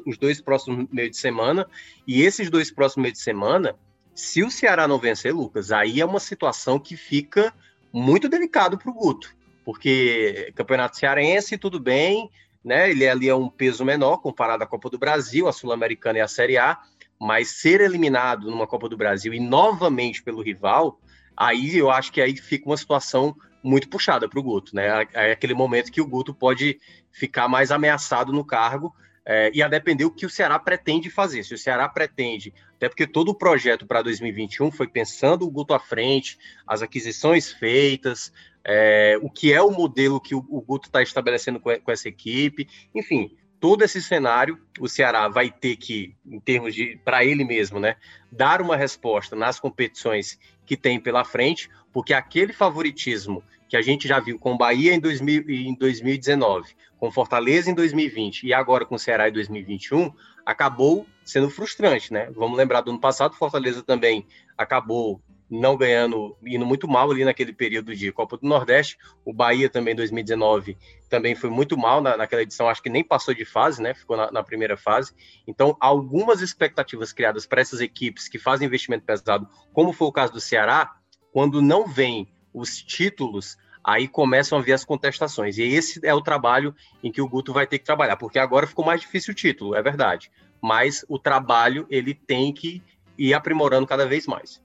os 0.06 0.18
dois 0.18 0.40
próximos 0.40 0.88
meio 0.90 1.10
de 1.10 1.18
semana. 1.18 1.68
E 2.08 2.22
esses 2.22 2.50
dois 2.50 2.72
próximos 2.72 3.04
meio 3.04 3.14
de 3.14 3.20
semana, 3.20 3.76
se 4.16 4.44
o 4.44 4.50
Ceará 4.50 4.88
não 4.88 4.98
vencer, 4.98 5.36
Lucas, 5.36 5.74
aí 5.74 6.00
é 6.00 6.06
uma 6.06 6.22
situação 6.22 6.80
que 6.80 6.96
fica 6.96 7.54
muito 7.92 8.30
delicado 8.30 8.78
para 8.78 8.90
o 8.90 8.94
Guto. 8.94 9.36
Porque 9.66 10.54
Campeonato 10.56 10.96
Cearense, 10.96 11.58
tudo 11.58 11.82
bem, 11.82 12.32
né? 12.64 12.90
Ele 12.90 13.06
ali 13.06 13.28
é 13.28 13.36
um 13.36 13.50
peso 13.50 13.84
menor 13.84 14.20
comparado 14.20 14.64
à 14.64 14.68
Copa 14.68 14.90
do 14.90 14.98
Brasil, 14.98 15.50
a 15.50 15.52
Sul-Americana 15.52 16.20
e 16.20 16.22
a 16.22 16.30
Série 16.30 16.58
A, 16.58 16.80
mas 17.20 17.50
ser 17.60 17.82
eliminado 17.82 18.50
numa 18.50 18.68
Copa 18.68 18.88
do 18.88 18.96
Brasil 18.96 19.34
e 19.34 19.40
novamente 19.40 20.24
pelo 20.24 20.42
rival 20.42 20.98
aí 21.36 21.78
eu 21.78 21.90
acho 21.90 22.12
que 22.12 22.22
aí 22.22 22.36
fica 22.36 22.70
uma 22.70 22.78
situação 22.78 23.36
muito 23.64 23.90
puxada 23.90 24.30
para 24.30 24.40
o 24.40 24.44
Guto, 24.44 24.76
né? 24.76 25.08
É 25.14 25.32
aquele 25.32 25.54
momento 25.54 25.92
que 25.92 26.02
o 26.02 26.08
Guto 26.08 26.34
pode 26.34 26.80
ficar 27.12 27.48
mais 27.48 27.72
ameaçado 27.72 28.32
no 28.32 28.46
cargo 28.46 28.94
é, 29.26 29.50
e 29.54 29.64
a 29.64 29.68
depender 29.68 30.06
o 30.06 30.12
que 30.12 30.26
o 30.26 30.30
Ceará 30.30 30.60
pretende 30.60 31.10
fazer. 31.10 31.44
Se 31.44 31.56
o 31.56 31.58
Ceará 31.58 31.90
pretende, 31.90 32.54
até 32.76 32.88
porque 32.88 33.08
todo 33.08 33.30
o 33.30 33.36
projeto 33.36 33.88
para 33.88 34.04
2021 34.04 34.72
foi 34.72 34.88
pensando 34.88 35.46
o 35.46 35.50
Guto 35.50 35.74
à 35.74 35.80
frente, 35.80 36.38
as 36.68 36.84
aquisições 36.84 37.52
feitas, 37.52 38.32
é, 38.64 39.18
o 39.22 39.30
que 39.30 39.52
é 39.52 39.62
o 39.62 39.72
modelo 39.72 40.22
que 40.22 40.36
o, 40.36 40.46
o 40.50 40.62
Guto 40.62 40.88
está 40.88 41.02
estabelecendo 41.02 41.60
com, 41.60 41.76
com 41.80 41.92
essa 41.92 42.08
equipe, 42.08 42.68
enfim, 42.94 43.36
todo 43.60 43.84
esse 43.84 44.00
cenário, 44.00 44.60
o 44.80 44.88
Ceará 44.88 45.28
vai 45.28 45.50
ter 45.50 45.76
que, 45.76 46.16
em 46.24 46.40
termos 46.40 46.76
de, 46.76 47.00
para 47.04 47.26
ele 47.26 47.44
mesmo, 47.44 47.80
né, 47.80 47.96
dar 48.32 48.62
uma 48.62 48.78
resposta 48.78 49.36
nas 49.36 49.60
competições 49.60 50.38
que 50.66 50.76
tem 50.76 51.00
pela 51.00 51.24
frente, 51.24 51.70
porque 51.94 52.14
aquele 52.14 52.54
favoritismo 52.54 53.44
que 53.68 53.78
a 53.78 53.82
gente 53.82 54.08
já 54.08 54.20
viu 54.20 54.38
com 54.38 54.58
Bahia 54.58 54.94
em, 54.94 55.00
2000, 55.00 55.50
em 55.50 55.76
2019, 55.76 56.76
com 56.98 57.12
Fortaleza 57.12 57.70
em 57.70 57.74
2020 57.74 58.44
e 58.44 58.54
agora 58.54 58.86
com 58.86 58.98
Ceará 58.98 59.28
em 59.30 59.32
2021, 59.34 60.12
acabou 60.46 61.06
sendo 61.24 61.50
frustrante, 61.50 62.14
né? 62.14 62.30
Vamos 62.36 62.58
lembrar 62.58 62.82
do 62.82 62.92
ano 62.92 63.00
passado, 63.00 63.36
Fortaleza 63.36 63.82
também 63.82 64.26
acabou 64.58 65.20
não 65.50 65.78
ganhando, 65.78 66.36
indo 66.44 66.66
muito 66.66 66.88
mal 66.88 67.10
ali 67.12 67.24
naquele 67.24 67.54
período 67.54 67.96
de 67.96 68.12
Copa 68.12 68.38
do 68.38 68.48
Nordeste. 68.48 68.98
O 69.24 69.32
Bahia 69.32 69.70
também, 69.70 69.94
em 69.94 69.98
2019, 69.98 70.78
também 71.10 71.36
foi 71.36 71.50
muito 71.50 71.78
mal 71.78 72.02
na, 72.02 72.18
naquela 72.18 72.42
edição, 72.42 72.68
acho 72.68 72.82
que 72.82 72.90
nem 72.90 73.04
passou 73.04 73.34
de 73.34 73.46
fase, 73.46 73.82
né? 73.82 73.94
Ficou 73.94 74.18
na, 74.18 74.32
na 74.32 74.44
primeira 74.44 74.76
fase. 74.76 75.14
Então, 75.48 75.78
algumas 75.80 76.42
expectativas 76.42 77.14
criadas 77.14 77.46
para 77.46 77.62
essas 77.62 77.80
equipes 77.80 78.28
que 78.28 78.40
fazem 78.40 78.66
investimento 78.66 79.06
pesado, 79.06 79.48
como 79.72 79.94
foi 79.94 80.08
o 80.08 80.12
caso 80.12 80.34
do 80.34 80.42
Ceará, 80.42 80.96
quando 81.32 81.62
não 81.62 81.88
vem 81.88 82.28
os 82.54 82.82
títulos, 82.82 83.58
aí 83.84 84.08
começam 84.08 84.58
a 84.58 84.62
vir 84.62 84.74
as 84.74 84.84
contestações. 84.84 85.58
E 85.58 85.64
esse 85.64 86.00
é 86.04 86.14
o 86.14 86.22
trabalho 86.22 86.74
em 87.04 87.12
que 87.12 87.22
o 87.22 87.30
Guto 87.30 87.54
vai 87.54 87.68
ter 87.68 87.78
que 87.78 87.86
trabalhar, 87.86 88.18
porque 88.18 88.40
agora 88.40 88.66
ficou 88.66 88.84
mais 88.84 89.02
difícil 89.02 89.32
o 89.32 89.36
título, 89.36 89.76
é 89.76 89.84
verdade. 89.84 90.32
Mas 90.62 91.06
o 91.08 91.20
trabalho 91.20 91.86
ele 91.90 92.16
tem 92.16 92.52
que 92.52 92.82
ir 93.18 93.34
aprimorando 93.34 93.86
cada 93.86 94.08
vez 94.08 94.26
mais. 94.26 94.65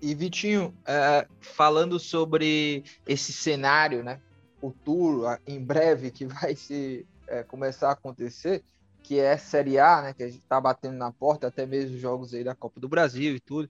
E 0.00 0.14
Vitinho, 0.14 0.74
é, 0.86 1.26
falando 1.40 1.98
sobre 1.98 2.84
esse 3.06 3.32
cenário, 3.32 4.04
né, 4.04 4.20
futuro, 4.60 5.24
em 5.46 5.62
breve, 5.62 6.10
que 6.10 6.24
vai 6.26 6.54
se 6.54 7.06
é, 7.26 7.42
começar 7.42 7.88
a 7.88 7.92
acontecer, 7.92 8.62
que 9.02 9.18
é 9.18 9.36
Série 9.36 9.78
A, 9.78 10.02
né, 10.02 10.12
que 10.12 10.22
a 10.22 10.28
gente 10.28 10.42
está 10.42 10.60
batendo 10.60 10.96
na 10.96 11.10
porta, 11.10 11.48
até 11.48 11.66
mesmo 11.66 11.96
jogos 11.98 12.32
aí 12.34 12.44
da 12.44 12.54
Copa 12.54 12.78
do 12.80 12.88
Brasil 12.88 13.34
e 13.34 13.40
tudo. 13.40 13.68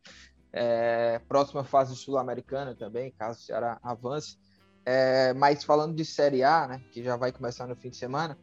É, 0.52 1.20
próxima 1.28 1.64
fase 1.64 1.94
sul-americana 1.94 2.74
também, 2.74 3.12
caso 3.12 3.40
o 3.40 3.42
Ceará 3.42 3.78
avance. 3.82 4.36
É, 4.84 5.34
mas 5.34 5.64
falando 5.64 5.94
de 5.94 6.04
Série 6.04 6.42
A, 6.42 6.66
né, 6.66 6.82
que 6.90 7.02
já 7.02 7.16
vai 7.16 7.32
começar 7.32 7.66
no 7.66 7.76
fim 7.76 7.90
de 7.90 7.96
semana, 7.96 8.36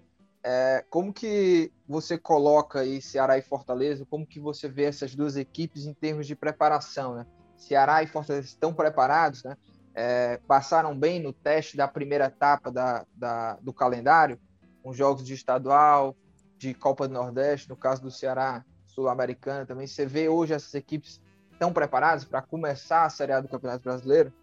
é, 0.48 0.86
como 0.91 1.12
que 1.12 1.71
você 1.88 2.19
coloca 2.19 2.82
aí 2.82 3.02
Ceará 3.02 3.36
e 3.36 3.41
Fortaleza? 3.41 4.06
Como 4.06 4.28
que 4.28 4.39
você 4.39 4.69
vê 4.69 4.84
essas 4.84 5.15
duas 5.15 5.36
equipes 5.36 5.88
em 5.88 5.93
termos 5.93 6.28
de 6.28 6.36
preparação, 6.36 7.15
né? 7.15 7.26
Ceará 7.58 8.04
e 8.04 8.08
Fortaleza 8.08 8.48
estão 8.48 8.74
preparados, 8.74 9.44
né? 9.44 9.56
É, 9.94 10.39
passaram 10.46 10.98
bem 10.98 11.22
no 11.22 11.32
teste 11.32 11.78
da 11.78 11.88
primeira 11.88 12.26
etapa 12.26 12.70
da, 12.70 13.06
da, 13.15 13.58
do 13.62 13.72
calendário, 13.72 14.38
com 14.84 14.94
jogos 14.94 15.26
de 15.26 15.34
estadual, 15.34 16.15
de 16.58 16.74
Copa 16.74 17.08
do 17.08 17.13
Nordeste, 17.13 17.70
no 17.70 17.78
caso 17.78 18.02
do 18.02 18.12
Ceará 18.12 18.63
Sul-Americana 18.88 19.65
também. 19.65 19.88
Você 19.88 20.06
vê 20.06 20.28
hoje 20.28 20.54
essas 20.54 20.74
equipes 20.74 21.22
estão 21.52 21.72
preparadas 21.72 22.26
para 22.26 22.41
começar 22.41 23.06
a 23.06 23.10
Série 23.10 23.32
A 23.32 23.39
do 23.39 23.48
Campeonato 23.48 23.84
Brasileiro? 23.84 24.34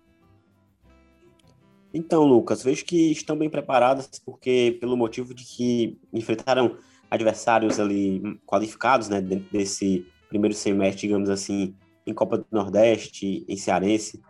Então, 1.95 2.25
Lucas, 2.25 2.63
vejo 2.63 2.85
que 2.87 3.13
estão 3.13 3.37
bem 3.37 3.51
preparadas, 3.51 4.09
porque 4.25 4.79
pelo 4.81 4.97
motivo 4.97 5.35
de 5.35 5.45
que 5.45 6.01
enfrentaram 6.13 6.79
adversários 7.11 7.79
ali 7.79 8.41
qualificados, 8.47 9.11
né, 9.11 9.21
dentro 9.21 9.51
desse 9.53 10.07
primeiro 10.31 10.55
semestre, 10.55 11.03
digamos 11.03 11.29
assim, 11.29 11.77
em 12.07 12.13
Copa 12.13 12.39
do 12.39 12.47
Nordeste, 12.51 13.45
em 13.49 13.57
Cearense. 13.57 14.21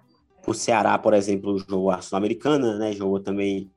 O 0.47 0.53
Ceará, 0.53 0.99
por 0.99 1.15
exemplo, 1.15 1.59
jogou 1.59 1.91
a 1.91 2.01
Sul-Americana, 2.01 2.79
né? 2.79 2.93
Jogou 2.93 3.21
também. 3.21 3.71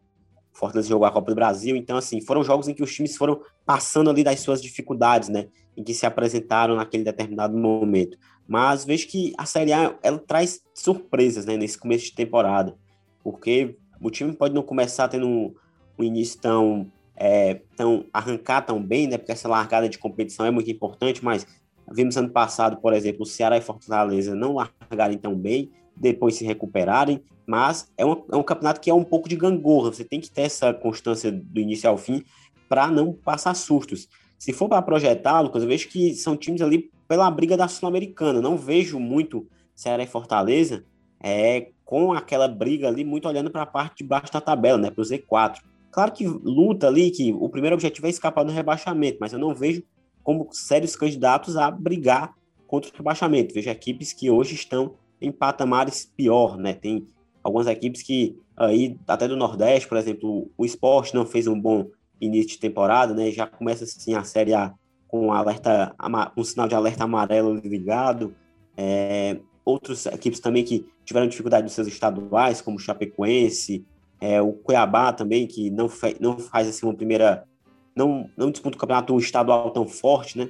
Fortaleza 0.51 0.87
jogou 0.87 1.05
a 1.05 1.11
Copa 1.11 1.31
do 1.31 1.35
Brasil. 1.35 1.75
Então, 1.75 1.97
assim, 1.97 2.21
foram 2.21 2.43
jogos 2.43 2.67
em 2.67 2.73
que 2.73 2.83
os 2.83 2.93
times 2.93 3.15
foram 3.15 3.41
passando 3.65 4.09
ali 4.09 4.23
das 4.23 4.39
suas 4.39 4.61
dificuldades, 4.61 5.29
né? 5.29 5.47
Em 5.77 5.83
que 5.83 5.93
se 5.93 6.05
apresentaram 6.05 6.75
naquele 6.75 7.03
determinado 7.03 7.57
momento. 7.57 8.17
Mas 8.47 8.85
vejo 8.85 9.07
que 9.07 9.33
a 9.37 9.45
Série 9.45 9.73
A, 9.73 9.97
ela 10.01 10.19
traz 10.19 10.61
surpresas, 10.73 11.45
né? 11.45 11.57
Nesse 11.57 11.77
começo 11.77 12.05
de 12.05 12.15
temporada. 12.15 12.75
Porque 13.23 13.77
o 14.01 14.09
time 14.09 14.33
pode 14.33 14.53
não 14.53 14.61
começar 14.61 15.07
tendo 15.07 15.27
um, 15.27 15.53
um 15.97 16.03
início 16.03 16.39
tão, 16.39 16.91
é, 17.15 17.61
tão 17.75 18.05
arrancar 18.13 18.61
tão 18.61 18.81
bem, 18.81 19.07
né? 19.07 19.17
Porque 19.17 19.31
essa 19.31 19.47
largada 19.47 19.89
de 19.89 19.97
competição 19.97 20.45
é 20.45 20.51
muito 20.51 20.69
importante, 20.69 21.23
mas 21.23 21.45
Vimos 21.91 22.17
ano 22.17 22.29
passado, 22.29 22.77
por 22.77 22.93
exemplo, 22.93 23.23
o 23.23 23.25
Ceará 23.25 23.57
e 23.57 23.61
Fortaleza 23.61 24.35
não 24.35 24.55
largarem 24.55 25.17
tão 25.17 25.35
bem, 25.35 25.71
depois 25.95 26.35
se 26.35 26.45
recuperarem, 26.45 27.21
mas 27.45 27.91
é 27.97 28.05
um, 28.05 28.23
é 28.31 28.35
um 28.35 28.43
campeonato 28.43 28.81
que 28.81 28.89
é 28.89 28.93
um 28.93 29.03
pouco 29.03 29.29
de 29.29 29.35
gangorra. 29.35 29.91
Você 29.91 30.03
tem 30.03 30.19
que 30.19 30.31
ter 30.31 30.41
essa 30.43 30.73
constância 30.73 31.31
do 31.31 31.59
início 31.59 31.89
ao 31.89 31.97
fim 31.97 32.23
para 32.67 32.87
não 32.87 33.13
passar 33.13 33.53
sustos. 33.53 34.07
Se 34.37 34.51
for 34.51 34.67
para 34.67 34.81
projetar, 34.81 35.39
Lucas, 35.41 35.63
eu 35.63 35.69
vejo 35.69 35.87
que 35.87 36.13
são 36.15 36.35
times 36.35 36.61
ali 36.61 36.89
pela 37.07 37.29
briga 37.29 37.55
da 37.55 37.67
Sul-Americana. 37.67 38.41
Não 38.41 38.57
vejo 38.57 38.99
muito 38.99 39.47
Ceará 39.75 40.03
e 40.03 40.07
Fortaleza 40.07 40.83
é, 41.21 41.69
com 41.83 42.13
aquela 42.13 42.47
briga 42.47 42.87
ali, 42.87 43.03
muito 43.03 43.27
olhando 43.27 43.51
para 43.51 43.61
a 43.61 43.67
parte 43.67 43.99
de 43.99 44.03
baixo 44.03 44.33
da 44.33 44.41
tabela, 44.41 44.77
né, 44.77 44.89
para 44.89 45.01
o 45.01 45.05
Z4. 45.05 45.61
Claro 45.91 46.11
que 46.11 46.27
luta 46.27 46.87
ali, 46.87 47.09
que 47.09 47.31
o 47.31 47.47
primeiro 47.47 47.75
objetivo 47.75 48.07
é 48.07 48.09
escapar 48.09 48.43
do 48.43 48.51
rebaixamento, 48.51 49.17
mas 49.21 49.31
eu 49.31 49.39
não 49.39 49.53
vejo 49.53 49.81
como 50.25 50.49
sérios 50.51 50.95
candidatos 50.95 51.55
a 51.55 51.69
brigar 51.69 52.33
contra 52.67 52.91
o 52.91 52.97
rebaixamento. 52.97 53.53
Veja 53.53 53.71
equipes 53.71 54.11
que 54.11 54.29
hoje 54.29 54.55
estão 54.55 54.95
em 55.21 55.31
patamares 55.31 56.11
pior, 56.17 56.57
né? 56.57 56.73
Tem 56.73 57.07
algumas 57.43 57.67
equipes 57.67 58.01
que 58.01 58.35
aí, 58.57 58.97
até 59.07 59.27
do 59.27 59.37
Nordeste, 59.37 59.87
por 59.87 59.97
exemplo, 59.97 60.51
o 60.57 60.65
esporte 60.65 61.13
não 61.13 61.27
fez 61.27 61.45
um 61.45 61.57
bom 61.57 61.87
início 62.19 62.51
de 62.51 62.59
temporada, 62.59 63.13
né? 63.13 63.29
Já 63.29 63.45
começa 63.45 63.83
assim 63.83 64.15
a 64.15 64.23
Série 64.23 64.55
A 64.55 64.73
com 65.07 65.31
alerta, 65.31 65.95
um 66.35 66.43
sinal 66.43 66.67
de 66.67 66.73
alerta 66.73 67.03
amarelo 67.03 67.53
ligado. 67.53 68.35
É, 68.75 69.39
outras 69.63 70.07
equipes 70.07 70.39
também 70.39 70.63
que 70.63 70.87
tiveram 71.05 71.27
dificuldade 71.27 71.63
nos 71.63 71.73
seus 71.73 71.87
estaduais, 71.87 72.61
como 72.61 72.77
o 72.77 72.79
Chapecoense, 72.79 73.85
é, 74.19 74.41
o 74.41 74.53
Cuiabá 74.53 75.13
também, 75.13 75.45
que 75.45 75.69
não, 75.69 75.87
não 76.19 76.39
faz 76.39 76.67
assim 76.67 76.83
uma 76.83 76.95
primeira 76.95 77.45
não, 77.95 78.29
não 78.35 78.51
disputa 78.51 78.75
o 78.75 78.79
campeonato 78.79 79.17
estadual 79.17 79.71
tão 79.71 79.87
forte, 79.87 80.37
né? 80.37 80.49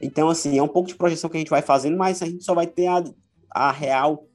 Então, 0.00 0.28
assim, 0.28 0.58
é 0.58 0.62
um 0.62 0.68
pouco 0.68 0.88
de 0.88 0.94
projeção 0.94 1.30
que 1.30 1.36
a 1.36 1.40
gente 1.40 1.50
vai 1.50 1.62
fazendo, 1.62 1.96
mas 1.96 2.20
a 2.22 2.26
gente 2.26 2.44
só 2.44 2.54
vai 2.54 2.66
ter 2.66 2.88
a, 2.88 3.02
a 3.50 3.70
real 3.70 4.26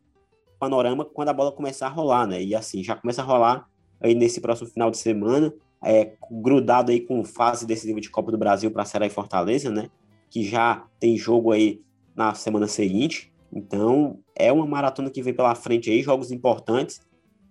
panorama 0.59 1.05
quando 1.05 1.29
a 1.29 1.33
bola 1.33 1.51
começar 1.51 1.87
a 1.87 1.89
rolar, 1.89 2.25
né? 2.25 2.41
E 2.41 2.55
assim, 2.55 2.83
já 2.83 2.95
começa 2.95 3.21
a 3.21 3.25
rolar 3.25 3.67
aí 4.01 4.15
nesse 4.15 4.41
próximo 4.41 4.69
final 4.69 4.89
de 4.89 4.97
semana, 4.97 5.53
é, 5.83 6.13
grudado 6.31 6.91
aí 6.91 6.99
com 6.99 7.23
fase 7.23 7.65
decisiva 7.65 8.01
de 8.01 8.09
Copa 8.09 8.31
do 8.31 8.37
Brasil 8.37 8.71
para 8.71 8.85
Ceará 8.85 9.05
e 9.05 9.09
Fortaleza, 9.11 9.69
né? 9.69 9.89
Que 10.29 10.43
já 10.43 10.85
tem 10.99 11.17
jogo 11.17 11.51
aí 11.51 11.81
na 12.15 12.33
semana 12.33 12.67
seguinte. 12.67 13.31
Então, 13.53 14.19
é 14.35 14.51
uma 14.51 14.65
maratona 14.65 15.09
que 15.09 15.21
vem 15.21 15.33
pela 15.33 15.53
frente 15.53 15.89
aí, 15.89 16.01
jogos 16.01 16.31
importantes. 16.31 17.01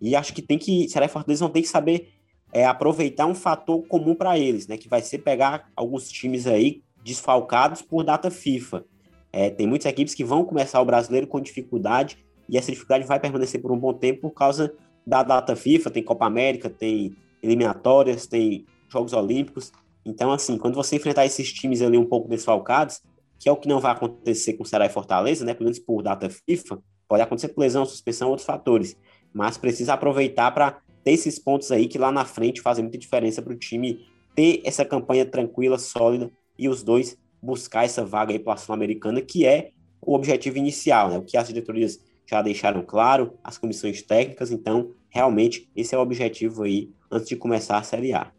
E 0.00 0.16
acho 0.16 0.34
que 0.34 0.42
tem 0.42 0.58
que. 0.58 0.88
Ceará 0.88 1.06
e 1.06 1.08
Fortaleza 1.08 1.44
vão 1.44 1.52
ter 1.52 1.62
que 1.62 1.68
saber 1.68 2.15
é 2.56 2.64
aproveitar 2.64 3.26
um 3.26 3.34
fator 3.34 3.86
comum 3.86 4.14
para 4.14 4.38
eles, 4.38 4.66
né? 4.66 4.78
Que 4.78 4.88
vai 4.88 5.02
ser 5.02 5.18
pegar 5.18 5.68
alguns 5.76 6.08
times 6.08 6.46
aí 6.46 6.82
desfalcados 7.04 7.82
por 7.82 8.02
data 8.02 8.30
FIFA. 8.30 8.82
É, 9.30 9.50
tem 9.50 9.66
muitas 9.66 9.92
equipes 9.92 10.14
que 10.14 10.24
vão 10.24 10.42
começar 10.42 10.80
o 10.80 10.84
brasileiro 10.86 11.26
com 11.26 11.38
dificuldade 11.38 12.24
e 12.48 12.56
essa 12.56 12.72
dificuldade 12.72 13.06
vai 13.06 13.20
permanecer 13.20 13.60
por 13.60 13.70
um 13.70 13.78
bom 13.78 13.92
tempo 13.92 14.22
por 14.22 14.30
causa 14.30 14.72
da 15.06 15.22
data 15.22 15.54
FIFA. 15.54 15.90
Tem 15.90 16.02
Copa 16.02 16.24
América, 16.24 16.70
tem 16.70 17.14
eliminatórias, 17.42 18.26
tem 18.26 18.64
Jogos 18.88 19.12
Olímpicos. 19.12 19.70
Então, 20.02 20.32
assim, 20.32 20.56
quando 20.56 20.76
você 20.76 20.96
enfrentar 20.96 21.26
esses 21.26 21.52
times 21.52 21.82
ali 21.82 21.98
um 21.98 22.06
pouco 22.06 22.26
desfalcados, 22.26 23.02
que 23.38 23.50
é 23.50 23.52
o 23.52 23.56
que 23.56 23.68
não 23.68 23.80
vai 23.80 23.92
acontecer 23.92 24.54
com 24.54 24.64
Ceará 24.64 24.86
e 24.86 24.88
Fortaleza, 24.88 25.44
né? 25.44 25.52
Pelo 25.52 25.64
menos 25.64 25.78
por 25.78 26.02
data 26.02 26.30
FIFA, 26.30 26.78
pode 27.06 27.22
acontecer 27.22 27.48
por 27.48 27.60
lesão, 27.60 27.84
suspensão, 27.84 28.30
outros 28.30 28.46
fatores. 28.46 28.96
Mas 29.30 29.58
precisa 29.58 29.92
aproveitar 29.92 30.50
para 30.52 30.80
ter 31.06 31.12
esses 31.12 31.38
pontos 31.38 31.70
aí 31.70 31.86
que 31.86 31.98
lá 31.98 32.10
na 32.10 32.24
frente 32.24 32.60
fazem 32.60 32.82
muita 32.82 32.98
diferença 32.98 33.40
para 33.40 33.52
o 33.52 33.56
time 33.56 34.04
ter 34.34 34.60
essa 34.64 34.84
campanha 34.84 35.24
tranquila, 35.24 35.78
sólida 35.78 36.32
e 36.58 36.68
os 36.68 36.82
dois 36.82 37.16
buscar 37.40 37.84
essa 37.84 38.04
vaga 38.04 38.32
aí 38.32 38.40
para 38.40 38.54
a 38.54 38.56
Sul-Americana, 38.56 39.22
que 39.22 39.46
é 39.46 39.70
o 40.02 40.16
objetivo 40.16 40.58
inicial, 40.58 41.08
né? 41.08 41.16
O 41.16 41.22
que 41.22 41.36
as 41.36 41.46
diretorias 41.46 42.00
já 42.26 42.42
deixaram 42.42 42.82
claro, 42.82 43.38
as 43.44 43.56
comissões 43.56 44.02
técnicas, 44.02 44.50
então, 44.50 44.94
realmente, 45.08 45.70
esse 45.76 45.94
é 45.94 45.98
o 45.98 46.00
objetivo 46.00 46.64
aí 46.64 46.90
antes 47.08 47.28
de 47.28 47.36
começar 47.36 47.78
a 47.78 47.84
Série 47.84 48.12
A. 48.12 48.32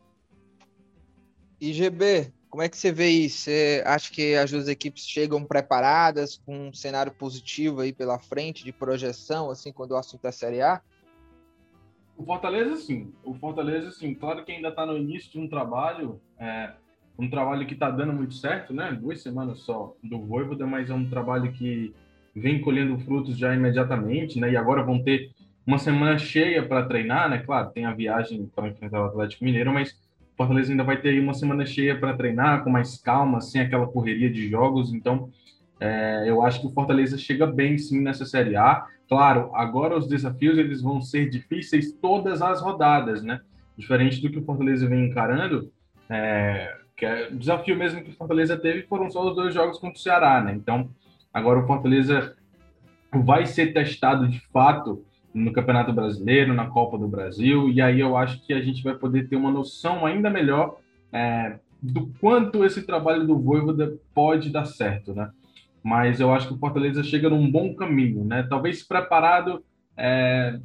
IGB, 1.61 2.33
como 2.49 2.63
é 2.63 2.67
que 2.67 2.77
você 2.77 2.91
vê 2.91 3.07
isso? 3.07 3.43
Você 3.43 3.81
acha 3.85 4.11
que 4.11 4.35
as 4.35 4.51
duas 4.51 4.67
equipes 4.67 5.07
chegam 5.07 5.41
preparadas, 5.45 6.41
com 6.45 6.67
um 6.67 6.73
cenário 6.73 7.13
positivo 7.13 7.79
aí 7.79 7.93
pela 7.93 8.19
frente, 8.19 8.65
de 8.65 8.73
projeção, 8.73 9.49
assim, 9.49 9.71
quando 9.71 9.91
o 9.91 9.95
assunto 9.95 10.27
é 10.27 10.33
Série 10.33 10.61
A? 10.61 10.81
O 12.17 12.25
Fortaleza, 12.25 12.75
sim. 12.77 13.13
O 13.23 13.35
Fortaleza, 13.35 13.91
sim. 13.91 14.15
Claro 14.15 14.43
que 14.43 14.51
ainda 14.51 14.69
está 14.69 14.85
no 14.85 14.97
início 14.97 15.31
de 15.31 15.39
um 15.39 15.47
trabalho, 15.47 16.19
é, 16.39 16.71
um 17.17 17.29
trabalho 17.29 17.65
que 17.67 17.75
está 17.75 17.91
dando 17.91 18.11
muito 18.11 18.33
certo, 18.33 18.73
né? 18.73 18.91
Duas 18.91 19.21
semanas 19.21 19.59
só 19.59 19.95
do 20.03 20.19
Voivoda, 20.25 20.65
mas 20.65 20.89
é 20.89 20.93
um 20.93 21.07
trabalho 21.07 21.51
que 21.51 21.93
vem 22.35 22.59
colhendo 22.59 22.97
frutos 22.99 23.37
já 23.37 23.53
imediatamente, 23.53 24.39
né? 24.39 24.51
E 24.51 24.57
agora 24.57 24.83
vão 24.83 25.01
ter 25.03 25.29
uma 25.65 25.77
semana 25.77 26.17
cheia 26.17 26.67
para 26.67 26.85
treinar, 26.87 27.29
né? 27.29 27.37
Claro, 27.37 27.69
tem 27.69 27.85
a 27.85 27.93
viagem 27.93 28.49
para 28.55 28.67
enfrentar 28.67 29.01
o 29.01 29.05
Atlético 29.05 29.45
Mineiro, 29.45 29.71
mas 29.71 29.91
o 29.91 30.37
Fortaleza 30.37 30.71
ainda 30.71 30.83
vai 30.83 30.99
ter 30.99 31.19
uma 31.19 31.35
semana 31.35 31.67
cheia 31.67 31.99
para 31.99 32.17
treinar, 32.17 32.63
com 32.63 32.71
mais 32.71 32.97
calma, 32.97 33.41
sem 33.41 33.61
aquela 33.61 33.85
correria 33.85 34.29
de 34.29 34.49
jogos. 34.49 34.91
Então, 34.91 35.29
é, 35.79 36.23
eu 36.25 36.41
acho 36.41 36.61
que 36.61 36.67
o 36.67 36.71
Fortaleza 36.71 37.15
chega 37.15 37.45
bem, 37.45 37.77
sim, 37.77 38.01
nessa 38.01 38.25
Série 38.25 38.55
A 38.55 38.87
Claro, 39.07 39.51
agora 39.53 39.97
os 39.97 40.07
desafios 40.07 40.57
eles 40.57 40.81
vão 40.81 41.01
ser 41.01 41.29
difíceis 41.29 41.93
todas 41.93 42.41
as 42.41 42.61
rodadas, 42.61 43.23
né? 43.23 43.39
Diferente 43.77 44.21
do 44.21 44.29
que 44.29 44.39
o 44.39 44.43
Fortaleza 44.43 44.87
vem 44.87 45.05
encarando, 45.05 45.71
é, 46.09 46.75
que 46.95 47.05
é 47.05 47.29
o 47.29 47.37
desafio 47.37 47.77
mesmo 47.77 48.03
que 48.03 48.09
o 48.09 48.15
Fortaleza 48.15 48.57
teve 48.57 48.83
foram 48.83 49.09
só 49.09 49.27
os 49.29 49.35
dois 49.35 49.53
jogos 49.53 49.79
contra 49.79 49.97
o 49.97 50.01
Ceará, 50.01 50.41
né? 50.41 50.53
Então, 50.53 50.89
agora 51.33 51.59
o 51.59 51.67
Fortaleza 51.67 52.35
vai 53.13 53.45
ser 53.45 53.73
testado 53.73 54.27
de 54.27 54.39
fato 54.51 55.05
no 55.33 55.53
Campeonato 55.53 55.93
Brasileiro, 55.93 56.53
na 56.53 56.67
Copa 56.67 56.97
do 56.97 57.07
Brasil, 57.07 57.69
e 57.69 57.81
aí 57.81 57.99
eu 57.99 58.17
acho 58.17 58.45
que 58.45 58.53
a 58.53 58.61
gente 58.61 58.83
vai 58.83 58.95
poder 58.95 59.29
ter 59.29 59.35
uma 59.35 59.51
noção 59.51 60.05
ainda 60.05 60.29
melhor 60.29 60.77
é, 61.13 61.59
do 61.81 62.07
quanto 62.19 62.65
esse 62.65 62.81
trabalho 62.81 63.25
do 63.25 63.39
Voivoda 63.39 63.97
pode 64.13 64.49
dar 64.49 64.65
certo, 64.65 65.13
né? 65.13 65.31
Mas 65.87 66.19
eu 66.19 66.33
acho 66.33 66.49
que 66.49 66.53
o 66.53 66.57
Fortaleza 66.57 67.01
chega 67.01 67.29
num 67.29 67.49
bom 67.49 67.73
caminho, 67.73 68.25
né? 68.25 68.43
Talvez 68.43 68.83
preparado, 68.83 69.63
é, 69.95 70.59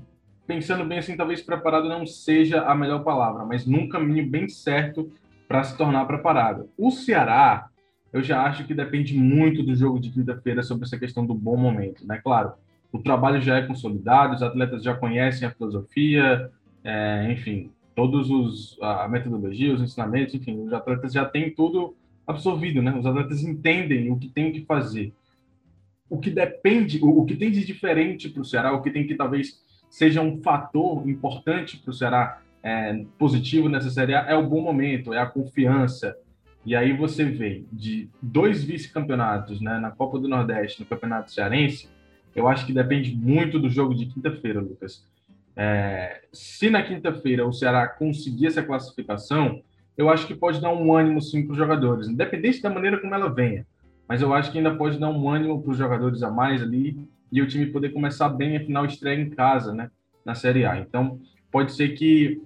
pensando 0.49 0.85
bem 0.85 0.99
assim, 0.99 1.17
talvez 1.17 1.41
preparado 1.41 1.89
não 1.89 2.05
seja 2.05 2.63
a 2.63 2.75
melhor 2.75 3.05
palavra, 3.05 3.45
mas 3.45 3.65
num 3.65 3.89
caminho 3.89 4.29
bem 4.29 4.49
certo 4.49 5.13
para 5.47 5.63
se 5.63 5.77
tornar 5.77 6.07
preparado. 6.07 6.69
O 6.77 6.91
Ceará, 6.91 7.69
eu 8.13 8.21
já 8.21 8.43
acho 8.43 8.67
que 8.67 8.75
depende 8.75 9.17
muito 9.17 9.63
do 9.63 9.77
jogo 9.77 10.01
de 10.01 10.11
quinta-feira 10.11 10.61
sobre 10.61 10.87
essa 10.87 10.99
questão 10.99 11.25
do 11.25 11.35
bom 11.35 11.57
momento, 11.57 12.05
né? 12.05 12.21
Claro, 12.21 12.55
o 12.91 12.99
trabalho 12.99 13.41
já 13.41 13.59
é 13.59 13.63
consolidado, 13.63 14.35
os 14.35 14.43
atletas 14.43 14.83
já 14.83 14.93
conhecem 14.93 15.47
a 15.47 15.53
filosofia, 15.53 16.51
é, 16.83 17.31
enfim, 17.31 17.71
todos 17.95 18.29
os 18.29 18.77
a 18.83 19.07
metodologia, 19.07 19.73
os 19.73 19.81
ensinamentos, 19.81 20.35
enfim, 20.35 20.65
os 20.65 20.73
atletas 20.73 21.13
já 21.13 21.25
têm 21.25 21.55
tudo 21.55 21.95
absorvido, 22.27 22.83
né? 22.83 22.95
Os 22.97 23.07
atletas 23.07 23.43
entendem 23.43 24.11
o 24.11 24.19
que 24.19 24.29
tem 24.29 24.53
que 24.53 24.65
fazer. 24.65 25.13
O 26.09 26.19
que 26.19 26.31
depende, 26.31 27.01
o, 27.03 27.25
que 27.25 27.37
tem 27.37 27.51
de 27.51 27.65
diferente 27.65 28.29
para 28.29 28.43
o 28.43 28.45
Ceará, 28.45 28.73
o 28.73 28.83
que 28.83 28.91
tem 28.91 29.07
que 29.07 29.15
talvez 29.15 29.61
seja 29.89 30.21
um 30.21 30.41
fator 30.43 31.09
importante 31.09 31.79
para 31.79 31.91
o 31.91 31.95
Ceará 31.95 32.43
é, 32.63 33.05
positivo 33.19 33.69
nessa 33.69 33.91
série 33.91 34.13
é 34.13 34.35
o 34.35 34.47
bom 34.47 34.61
momento, 34.61 35.13
é 35.13 35.19
a 35.19 35.27
confiança. 35.27 36.17
E 36.65 36.77
aí 36.77 36.97
você 36.97 37.25
vê 37.25 37.65
de 37.73 38.09
dois 38.21 38.63
vice-campeonatos, 38.63 39.61
né, 39.61 39.79
na 39.79 39.91
Copa 39.91 40.19
do 40.19 40.29
Nordeste, 40.29 40.81
no 40.81 40.87
Campeonato 40.87 41.33
Cearense, 41.33 41.89
eu 42.35 42.49
acho 42.49 42.65
que 42.65 42.73
depende 42.73 43.15
muito 43.15 43.59
do 43.59 43.69
jogo 43.69 43.95
de 43.95 44.07
quinta-feira, 44.07 44.61
Lucas. 44.61 45.05
É, 45.55 46.23
se 46.33 46.71
na 46.71 46.83
quinta-feira 46.83 47.47
o 47.47 47.53
Ceará 47.53 47.87
conseguir 47.87 48.47
essa 48.47 48.63
classificação, 48.63 49.63
eu 49.97 50.09
acho 50.09 50.27
que 50.27 50.35
pode 50.35 50.61
dar 50.61 50.73
um 50.73 50.95
ânimo 50.95 51.21
sim 51.21 51.45
para 51.45 51.53
os 51.53 51.59
jogadores, 51.59 52.09
independente 52.09 52.63
da 52.63 52.71
maneira 52.71 53.01
como 53.01 53.15
ela 53.15 53.29
venha. 53.29 53.67
Mas 54.09 54.21
eu 54.21 54.33
acho 54.35 54.51
que 54.51 54.59
ainda 54.59 54.75
pode 54.75 54.99
dar 54.99 55.11
um 55.11 55.29
ânimo 55.29 55.63
para 55.63 55.71
os 55.71 55.79
jogadores 55.79 56.23
a 56.23 56.31
mais 56.31 56.63
ali 56.63 57.09
e 57.31 57.41
o 57.41 57.47
time 57.47 57.67
poder 57.67 57.91
começar 57.91 58.29
bem 58.29 58.57
a 58.57 58.61
final 58.61 58.85
estreia 58.85 59.21
em 59.21 59.31
casa, 59.31 59.73
né, 59.73 59.91
na 60.25 60.35
Série 60.35 60.67
A. 60.67 60.79
Então, 60.79 61.19
pode 61.51 61.73
ser 61.73 61.91
que 61.91 62.43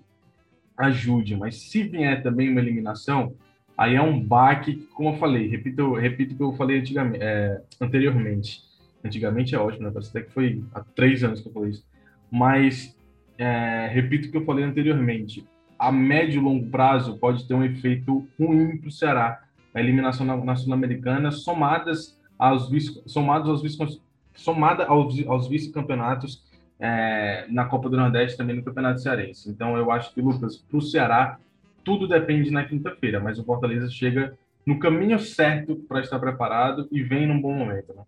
ajude, 0.76 1.36
mas 1.36 1.56
se 1.56 1.82
vier 1.84 2.22
também 2.22 2.50
uma 2.50 2.60
eliminação, 2.60 3.34
aí 3.76 3.94
é 3.94 4.02
um 4.02 4.20
baque, 4.20 4.76
como 4.94 5.10
eu 5.10 5.16
falei, 5.16 5.48
repito, 5.48 5.94
repito 5.94 6.34
o 6.34 6.36
que 6.36 6.42
eu 6.42 6.52
falei 6.52 6.78
antigamente, 6.78 7.22
é, 7.22 7.60
anteriormente. 7.80 8.60
Antigamente 9.04 9.54
é 9.54 9.58
ótimo, 9.58 9.84
né? 9.84 9.90
Parece 9.92 10.10
até 10.10 10.22
que 10.22 10.32
foi 10.32 10.62
há 10.74 10.80
três 10.80 11.22
anos 11.22 11.40
que 11.40 11.48
eu 11.48 11.52
falei 11.52 11.70
isso. 11.70 11.84
Mas, 12.30 12.96
é, 13.38 13.88
repito 13.92 14.28
o 14.28 14.30
que 14.30 14.36
eu 14.36 14.44
falei 14.44 14.64
anteriormente, 14.64 15.46
a 15.78 15.92
médio 15.92 16.40
e 16.40 16.42
longo 16.42 16.70
prazo 16.70 17.18
pode 17.18 17.46
ter 17.46 17.54
um 17.54 17.64
efeito 17.64 18.26
ruim 18.38 18.78
para 18.78 18.88
o 18.88 18.92
Ceará. 18.92 19.42
A 19.74 19.80
eliminação 19.80 20.24
na, 20.24 20.36
na 20.36 20.56
Sul-Americana, 20.56 21.30
somadas 21.30 22.18
aos 22.38 22.70
vice, 22.70 23.02
somados 23.06 23.48
aos 23.48 23.62
vice, 23.62 24.00
somada 24.34 24.86
aos, 24.86 25.26
aos 25.26 25.48
vice-campeonatos 25.48 26.44
é, 26.78 27.46
na 27.48 27.64
Copa 27.64 27.88
do 27.88 27.96
Nordeste 27.96 28.36
também 28.36 28.56
no 28.56 28.62
Campeonato 28.62 29.00
Cearense. 29.00 29.50
Então 29.50 29.76
eu 29.76 29.90
acho 29.90 30.12
que, 30.14 30.20
Lucas, 30.20 30.56
para 30.56 30.78
o 30.78 30.82
Ceará, 30.82 31.38
tudo 31.84 32.08
depende 32.08 32.50
na 32.50 32.64
quinta-feira, 32.64 33.20
mas 33.20 33.38
o 33.38 33.44
Fortaleza 33.44 33.88
chega 33.88 34.36
no 34.66 34.78
caminho 34.78 35.18
certo 35.18 35.76
para 35.88 36.00
estar 36.00 36.18
preparado 36.18 36.88
e 36.90 37.02
vem 37.02 37.26
num 37.26 37.40
bom 37.40 37.54
momento. 37.54 37.94
Né? 37.94 38.02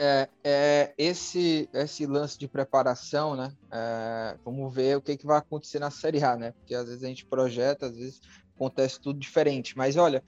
É, 0.00 0.28
é, 0.44 0.94
esse, 0.96 1.68
esse 1.74 2.06
lance 2.06 2.38
de 2.38 2.46
preparação, 2.46 3.34
né? 3.34 3.52
É, 3.70 4.36
vamos 4.44 4.72
ver 4.72 4.96
o 4.96 5.02
que, 5.02 5.16
que 5.16 5.26
vai 5.26 5.38
acontecer 5.38 5.80
na 5.80 5.90
Série 5.90 6.22
A, 6.22 6.36
né? 6.36 6.52
Porque 6.52 6.74
às 6.74 6.86
vezes 6.86 7.02
a 7.02 7.08
gente 7.08 7.26
projeta, 7.26 7.86
às 7.86 7.96
vezes 7.96 8.20
acontece 8.54 9.00
tudo 9.00 9.18
diferente. 9.18 9.76
Mas 9.76 9.96
olha, 9.96 10.22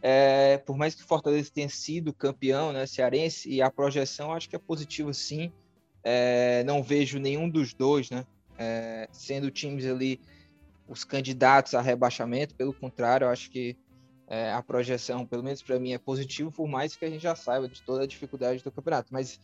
é, 0.00 0.58
por 0.58 0.76
mais 0.76 0.94
que 0.94 1.02
o 1.02 1.06
Fortaleza 1.06 1.50
tenha 1.52 1.68
sido 1.68 2.14
campeão, 2.14 2.72
né, 2.72 2.86
cearense, 2.86 3.50
e 3.50 3.60
a 3.60 3.68
projeção 3.70 4.32
acho 4.32 4.48
que 4.48 4.54
é 4.54 4.58
positiva 4.60 5.12
sim. 5.12 5.52
É, 6.04 6.62
não 6.62 6.80
vejo 6.80 7.18
nenhum 7.18 7.48
dos 7.48 7.74
dois, 7.74 8.10
né? 8.10 8.24
É, 8.56 9.08
sendo 9.10 9.50
times 9.50 9.84
ali 9.86 10.20
os 10.86 11.02
candidatos 11.02 11.74
a 11.74 11.80
rebaixamento, 11.80 12.54
pelo 12.54 12.72
contrário, 12.72 13.28
acho 13.28 13.50
que 13.50 13.76
é, 14.26 14.52
a 14.52 14.62
projeção, 14.62 15.24
pelo 15.24 15.42
menos 15.42 15.62
para 15.62 15.78
mim, 15.78 15.92
é 15.92 15.98
positivo, 15.98 16.50
por 16.50 16.66
mais 16.66 16.96
que 16.96 17.04
a 17.04 17.10
gente 17.10 17.22
já 17.22 17.36
saiba 17.36 17.68
de 17.68 17.82
toda 17.82 18.02
a 18.02 18.06
dificuldade 18.06 18.62
do 18.62 18.72
campeonato. 18.72 19.08
Mas 19.12 19.40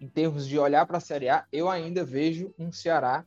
em 0.00 0.08
termos 0.08 0.46
de 0.46 0.58
olhar 0.58 0.86
para 0.86 0.98
a 0.98 1.00
Série 1.00 1.28
A, 1.28 1.46
eu 1.52 1.68
ainda 1.68 2.04
vejo 2.04 2.52
um 2.58 2.72
Ceará 2.72 3.24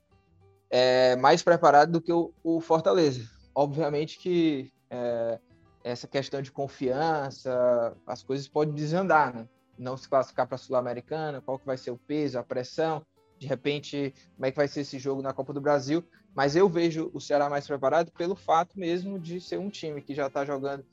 é, 0.69 1.15
mais 1.15 1.41
preparado 1.41 1.91
do 1.93 2.01
que 2.01 2.11
o, 2.11 2.33
o 2.43 2.59
Fortaleza. 2.59 3.29
Obviamente 3.53 4.17
que 4.17 4.71
é, 4.89 5.39
essa 5.83 6.07
questão 6.07 6.41
de 6.41 6.51
confiança, 6.51 7.95
as 8.05 8.23
coisas 8.23 8.47
podem 8.47 8.73
desandar, 8.73 9.33
né? 9.33 9.47
Não 9.77 9.95
se 9.95 10.09
classificar 10.09 10.47
para 10.47 10.55
a 10.55 10.57
Sul-Americana, 10.57 11.41
qual 11.41 11.59
que 11.59 11.65
vai 11.65 11.77
ser 11.77 11.91
o 11.91 11.97
peso, 11.97 12.39
a 12.39 12.43
pressão, 12.43 13.05
de 13.37 13.45
repente, 13.45 14.13
como 14.35 14.45
é 14.45 14.51
que 14.51 14.57
vai 14.57 14.67
ser 14.67 14.81
esse 14.81 14.97
jogo 14.97 15.21
na 15.21 15.33
Copa 15.33 15.53
do 15.53 15.61
Brasil. 15.61 16.03
Mas 16.35 16.55
eu 16.55 16.67
vejo 16.67 17.09
o 17.13 17.21
Ceará 17.21 17.49
mais 17.49 17.65
preparado 17.65 18.11
pelo 18.11 18.35
fato 18.35 18.77
mesmo 18.77 19.17
de 19.17 19.39
ser 19.39 19.57
um 19.57 19.69
time 19.69 20.01
que 20.01 20.13
já 20.13 20.27
está 20.27 20.43
jogando 20.43 20.85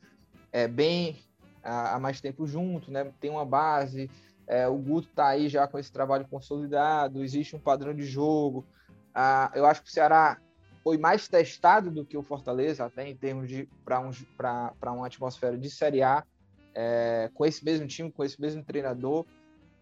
é, 0.52 0.68
bem 0.68 1.18
há, 1.64 1.96
há, 1.96 1.98
mais 1.98 2.20
tempo 2.20 2.46
junto, 2.46 2.92
né? 2.92 3.10
Tem 3.20 3.28
uma 3.28 3.44
base, 3.44 4.08
é, 4.46 4.68
o 4.68 4.76
Guto 4.76 5.08
está 5.08 5.26
aí 5.28 5.48
já 5.48 5.66
com 5.66 5.78
esse 5.78 5.90
trabalho 5.90 6.28
consolidado, 6.28 7.24
existe 7.24 7.56
um 7.56 7.60
padrão 7.60 7.92
de 7.92 8.04
jogo. 8.04 8.64
Ah, 9.12 9.50
eu 9.54 9.66
acho 9.66 9.82
que 9.82 9.88
o 9.88 9.92
Ceará 9.92 10.38
foi 10.84 10.96
mais 10.96 11.26
testado 11.26 11.90
do 11.90 12.04
que 12.04 12.16
o 12.16 12.22
Fortaleza, 12.22 12.84
até 12.84 13.08
em 13.08 13.16
termos 13.16 13.48
de 13.48 13.68
para 13.84 14.00
um, 14.00 14.12
uma 14.94 15.06
atmosfera 15.06 15.58
de 15.58 15.68
Série 15.68 16.02
A, 16.02 16.24
é, 16.72 17.30
com 17.34 17.44
esse 17.44 17.64
mesmo 17.64 17.86
time, 17.88 18.12
com 18.12 18.22
esse 18.22 18.40
mesmo 18.40 18.64
treinador, 18.64 19.26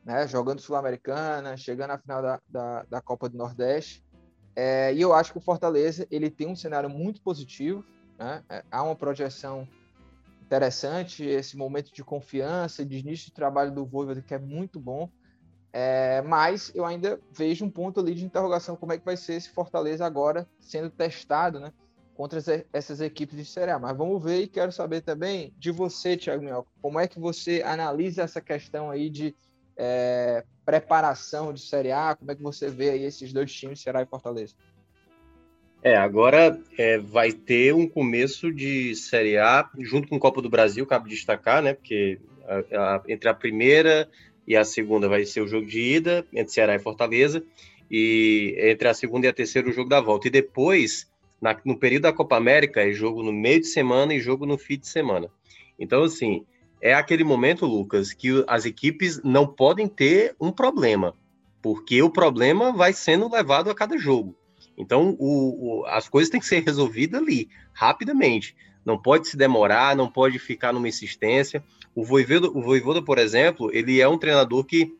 né, 0.04 0.26
jogando 0.26 0.60
Sul-Americana, 0.60 1.56
chegando 1.56 1.90
à 1.90 1.98
final 1.98 2.22
da, 2.22 2.40
da, 2.48 2.82
da 2.88 3.00
Copa 3.02 3.28
do 3.28 3.36
Nordeste. 3.36 4.02
É, 4.56 4.92
e 4.92 5.00
eu 5.00 5.12
acho 5.12 5.32
que 5.32 5.38
o 5.38 5.42
Fortaleza 5.42 6.06
ele 6.10 6.30
tem 6.30 6.46
um 6.46 6.56
cenário 6.56 6.90
muito 6.90 7.20
positivo, 7.22 7.84
né? 8.18 8.42
É, 8.48 8.64
há 8.70 8.82
uma 8.82 8.96
projeção 8.96 9.66
interessante, 10.42 11.24
esse 11.24 11.56
momento 11.56 11.92
de 11.94 12.02
confiança, 12.02 12.84
de 12.84 12.98
início 12.98 13.26
de 13.26 13.32
trabalho 13.32 13.70
do 13.70 13.86
Voivoda, 13.86 14.20
que 14.20 14.34
é 14.34 14.38
muito 14.38 14.80
bom. 14.80 15.08
É, 15.72 16.20
mas 16.22 16.72
eu 16.74 16.84
ainda 16.84 17.20
vejo 17.30 17.64
um 17.64 17.70
ponto 17.70 18.00
ali 18.00 18.12
de 18.12 18.24
interrogação 18.24 18.74
como 18.74 18.92
é 18.92 18.98
que 18.98 19.04
vai 19.04 19.16
ser 19.16 19.34
esse 19.34 19.48
Fortaleza 19.50 20.04
agora 20.04 20.48
sendo 20.60 20.90
testado, 20.90 21.60
né? 21.60 21.72
Contra 22.14 22.40
essas 22.72 23.00
equipes 23.00 23.36
de 23.36 23.44
Série 23.44 23.70
A. 23.70 23.78
Mas 23.78 23.96
vamos 23.96 24.22
ver 24.22 24.42
e 24.42 24.48
quero 24.48 24.72
saber 24.72 25.00
também 25.02 25.54
de 25.56 25.70
você, 25.70 26.16
Thiago 26.16 26.42
Minhoca, 26.42 26.68
como 26.82 26.98
é 26.98 27.06
que 27.06 27.20
você 27.20 27.62
analisa 27.64 28.22
essa 28.22 28.40
questão 28.40 28.90
aí 28.90 29.08
de 29.08 29.34
é, 29.76 30.44
preparação 30.70 31.52
de 31.52 31.60
Série 31.60 31.90
A, 31.90 32.14
como 32.14 32.30
é 32.30 32.34
que 32.34 32.42
você 32.42 32.68
vê 32.68 32.90
aí 32.90 33.04
esses 33.04 33.32
dois 33.32 33.52
times, 33.52 33.80
Ceará 33.80 34.02
e 34.02 34.06
Fortaleza? 34.06 34.54
É, 35.82 35.96
agora 35.96 36.60
é, 36.78 36.98
vai 36.98 37.32
ter 37.32 37.74
um 37.74 37.88
começo 37.88 38.52
de 38.52 38.94
Série 38.94 39.36
A 39.36 39.68
junto 39.78 40.08
com 40.08 40.16
o 40.16 40.20
Copa 40.20 40.40
do 40.40 40.48
Brasil, 40.48 40.86
cabe 40.86 41.08
destacar, 41.08 41.60
né? 41.62 41.74
Porque 41.74 42.20
a, 42.46 42.96
a, 42.96 43.02
entre 43.08 43.28
a 43.28 43.34
primeira 43.34 44.08
e 44.46 44.56
a 44.56 44.64
segunda 44.64 45.08
vai 45.08 45.24
ser 45.24 45.40
o 45.40 45.48
jogo 45.48 45.66
de 45.66 45.80
ida, 45.80 46.24
entre 46.32 46.52
Ceará 46.52 46.74
e 46.74 46.78
Fortaleza, 46.78 47.42
e 47.90 48.54
entre 48.58 48.88
a 48.88 48.94
segunda 48.94 49.26
e 49.26 49.30
a 49.30 49.32
terceira 49.32 49.68
o 49.68 49.72
jogo 49.72 49.88
da 49.88 50.00
volta. 50.00 50.28
E 50.28 50.30
depois, 50.30 51.10
na, 51.40 51.58
no 51.64 51.76
período 51.76 52.02
da 52.02 52.12
Copa 52.12 52.36
América, 52.36 52.80
é 52.82 52.92
jogo 52.92 53.22
no 53.22 53.32
meio 53.32 53.60
de 53.60 53.66
semana 53.66 54.14
e 54.14 54.20
jogo 54.20 54.46
no 54.46 54.56
fim 54.56 54.78
de 54.78 54.86
semana. 54.86 55.28
Então, 55.78 56.04
assim, 56.04 56.44
é 56.80 56.94
aquele 56.94 57.24
momento, 57.24 57.66
Lucas, 57.66 58.12
que 58.12 58.44
as 58.46 58.64
equipes 58.64 59.20
não 59.22 59.46
podem 59.46 59.86
ter 59.86 60.34
um 60.40 60.50
problema, 60.50 61.14
porque 61.60 62.02
o 62.02 62.10
problema 62.10 62.72
vai 62.72 62.92
sendo 62.92 63.30
levado 63.30 63.70
a 63.70 63.74
cada 63.74 63.98
jogo. 63.98 64.36
Então, 64.76 65.14
o, 65.18 65.82
o, 65.82 65.86
as 65.86 66.08
coisas 66.08 66.30
têm 66.30 66.40
que 66.40 66.46
ser 66.46 66.62
resolvidas 66.62 67.20
ali, 67.20 67.48
rapidamente. 67.72 68.56
Não 68.84 68.96
pode 68.96 69.28
se 69.28 69.36
demorar, 69.36 69.94
não 69.94 70.10
pode 70.10 70.38
ficar 70.38 70.72
numa 70.72 70.88
insistência. 70.88 71.62
O 71.94 72.02
Voivoda, 72.02 72.48
o 72.48 72.62
Voivoda, 72.62 73.02
por 73.02 73.18
exemplo, 73.18 73.70
ele 73.74 74.00
é 74.00 74.08
um 74.08 74.16
treinador 74.16 74.64
que 74.64 74.94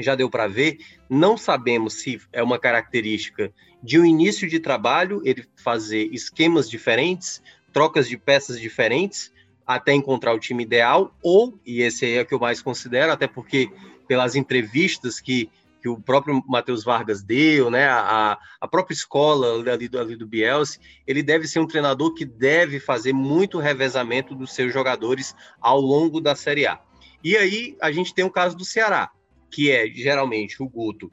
já 0.00 0.16
deu 0.16 0.28
para 0.28 0.48
ver, 0.48 0.78
não 1.08 1.36
sabemos 1.36 1.94
se 1.94 2.20
é 2.32 2.42
uma 2.42 2.58
característica 2.58 3.52
de 3.80 3.98
um 3.98 4.04
início 4.04 4.48
de 4.48 4.58
trabalho, 4.58 5.22
ele 5.24 5.46
fazer 5.54 6.08
esquemas 6.12 6.68
diferentes, 6.68 7.40
trocas 7.72 8.08
de 8.08 8.16
peças 8.16 8.58
diferentes, 8.58 9.32
até 9.66 9.92
encontrar 9.92 10.34
o 10.34 10.38
time 10.38 10.62
ideal, 10.62 11.14
ou, 11.22 11.58
e 11.64 11.80
esse 11.80 12.04
aí 12.04 12.18
é 12.18 12.24
que 12.24 12.34
eu 12.34 12.38
mais 12.38 12.60
considero, 12.60 13.12
até 13.12 13.26
porque 13.26 13.70
pelas 14.06 14.34
entrevistas 14.34 15.20
que 15.20 15.50
que 15.84 15.88
o 15.90 16.00
próprio 16.00 16.42
Matheus 16.48 16.82
Vargas 16.82 17.22
deu, 17.22 17.70
né, 17.70 17.86
a, 17.86 18.38
a 18.58 18.66
própria 18.66 18.94
escola 18.94 19.70
ali 19.70 19.86
do, 19.86 20.00
ali 20.00 20.16
do 20.16 20.26
Bielsa, 20.26 20.78
ele 21.06 21.22
deve 21.22 21.46
ser 21.46 21.58
um 21.58 21.66
treinador 21.66 22.14
que 22.14 22.24
deve 22.24 22.80
fazer 22.80 23.12
muito 23.12 23.58
revezamento 23.58 24.34
dos 24.34 24.54
seus 24.54 24.72
jogadores 24.72 25.36
ao 25.60 25.78
longo 25.78 26.22
da 26.22 26.34
Série 26.34 26.66
A. 26.66 26.80
E 27.22 27.36
aí 27.36 27.76
a 27.82 27.92
gente 27.92 28.14
tem 28.14 28.24
o 28.24 28.30
caso 28.30 28.56
do 28.56 28.64
Ceará, 28.64 29.10
que 29.50 29.70
é 29.70 29.86
geralmente 29.88 30.62
o 30.62 30.66
Guto 30.66 31.12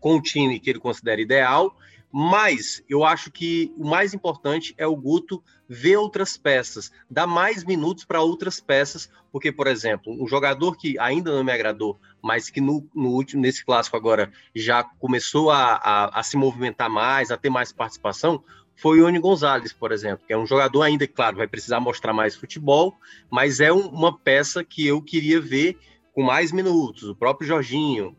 com 0.00 0.16
o 0.16 0.20
time 0.20 0.58
que 0.58 0.70
ele 0.70 0.80
considera 0.80 1.20
ideal, 1.20 1.72
mas 2.12 2.84
eu 2.88 3.04
acho 3.04 3.30
que 3.30 3.72
o 3.76 3.86
mais 3.86 4.12
importante 4.12 4.74
é 4.76 4.86
o 4.86 4.94
Guto 4.94 5.42
ver 5.66 5.96
outras 5.96 6.36
peças, 6.36 6.92
dar 7.10 7.26
mais 7.26 7.64
minutos 7.64 8.04
para 8.04 8.20
outras 8.20 8.60
peças, 8.60 9.10
porque, 9.32 9.50
por 9.50 9.66
exemplo, 9.66 10.12
um 10.22 10.28
jogador 10.28 10.76
que 10.76 10.98
ainda 10.98 11.34
não 11.34 11.42
me 11.42 11.50
agradou, 11.50 11.98
mas 12.22 12.50
que 12.50 12.60
no, 12.60 12.86
no 12.94 13.08
último, 13.08 13.40
nesse 13.40 13.64
clássico 13.64 13.96
agora 13.96 14.30
já 14.54 14.84
começou 14.84 15.50
a, 15.50 15.76
a, 15.76 16.20
a, 16.20 16.22
se 16.22 16.36
movimentar 16.36 16.90
mais, 16.90 17.30
a 17.30 17.38
ter 17.38 17.48
mais 17.48 17.72
participação, 17.72 18.44
foi 18.76 18.98
o 18.98 19.04
Ione 19.04 19.18
Gonzalez, 19.18 19.72
por 19.72 19.90
exemplo, 19.90 20.26
que 20.26 20.34
é 20.34 20.36
um 20.36 20.46
jogador 20.46 20.82
ainda, 20.82 21.06
claro, 21.06 21.38
vai 21.38 21.46
precisar 21.46 21.80
mostrar 21.80 22.12
mais 22.12 22.36
futebol, 22.36 22.94
mas 23.30 23.60
é 23.60 23.72
um, 23.72 23.86
uma 23.88 24.18
peça 24.18 24.62
que 24.62 24.86
eu 24.86 25.00
queria 25.00 25.40
ver 25.40 25.78
com 26.12 26.22
mais 26.22 26.52
minutos. 26.52 27.04
O 27.04 27.16
próprio 27.16 27.48
Jorginho, 27.48 28.14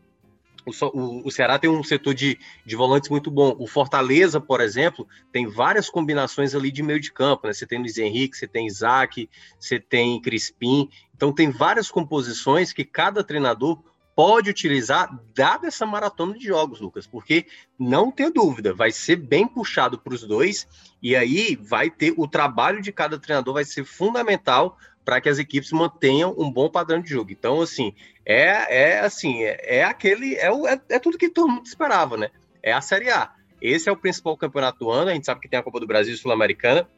o, 0.66 1.26
o, 1.26 1.30
Ceará 1.30 1.58
tem 1.58 1.70
um 1.70 1.82
setor 1.82 2.14
de, 2.14 2.38
de 2.64 2.76
volantes 2.76 3.10
muito 3.10 3.30
bom. 3.30 3.54
O 3.58 3.66
Fortaleza, 3.66 4.40
por 4.40 4.60
exemplo, 4.60 5.06
tem 5.32 5.46
várias 5.46 5.90
combinações 5.90 6.54
ali 6.54 6.70
de 6.70 6.82
meio 6.82 7.00
de 7.00 7.12
campo. 7.12 7.46
Né? 7.46 7.52
Você 7.52 7.66
tem 7.66 7.78
Luiz 7.78 7.98
Henrique, 7.98 8.36
você 8.36 8.46
tem 8.46 8.66
Isaac, 8.66 9.28
você 9.58 9.78
tem 9.78 10.20
Crispim. 10.20 10.88
Então, 11.14 11.32
tem 11.32 11.50
várias 11.50 11.90
composições 11.90 12.72
que 12.72 12.84
cada 12.84 13.22
treinador 13.22 13.82
pode 14.14 14.48
utilizar, 14.48 15.10
dada 15.34 15.66
essa 15.66 15.84
maratona 15.84 16.38
de 16.38 16.46
jogos, 16.46 16.80
Lucas, 16.80 17.06
porque 17.06 17.46
não 17.78 18.12
tenho 18.12 18.32
dúvida, 18.32 18.72
vai 18.72 18.92
ser 18.92 19.16
bem 19.16 19.46
puxado 19.46 19.98
para 19.98 20.14
os 20.14 20.22
dois, 20.22 20.68
e 21.02 21.16
aí 21.16 21.56
vai 21.56 21.90
ter 21.90 22.14
o 22.16 22.28
trabalho 22.28 22.80
de 22.80 22.92
cada 22.92 23.18
treinador, 23.18 23.54
vai 23.54 23.64
ser 23.64 23.84
fundamental 23.84 24.78
para 25.04 25.20
que 25.20 25.28
as 25.28 25.38
equipes 25.38 25.70
mantenham 25.70 26.34
um 26.38 26.50
bom 26.50 26.68
padrão 26.68 27.00
de 27.00 27.10
jogo. 27.10 27.30
Então, 27.30 27.60
assim, 27.60 27.94
é, 28.24 28.94
é 28.94 29.00
assim, 29.00 29.42
é, 29.42 29.78
é 29.78 29.84
aquele, 29.84 30.34
é, 30.36 30.50
o, 30.50 30.66
é, 30.66 30.80
é, 30.88 30.98
tudo 30.98 31.18
que 31.18 31.28
todo 31.28 31.48
mundo 31.48 31.66
esperava, 31.66 32.16
né? 32.16 32.30
É 32.62 32.72
a 32.72 32.80
Série 32.80 33.10
A. 33.10 33.30
Esse 33.60 33.88
é 33.88 33.92
o 33.92 33.96
principal 33.96 34.36
campeonato 34.36 34.78
do 34.78 34.90
ano, 34.90 35.10
a 35.10 35.14
gente 35.14 35.26
sabe 35.26 35.40
que 35.40 35.48
tem 35.48 35.58
a 35.58 35.62
Copa 35.62 35.80
do 35.80 35.86
Brasil 35.86 36.16
Sul-Americana, 36.16 36.88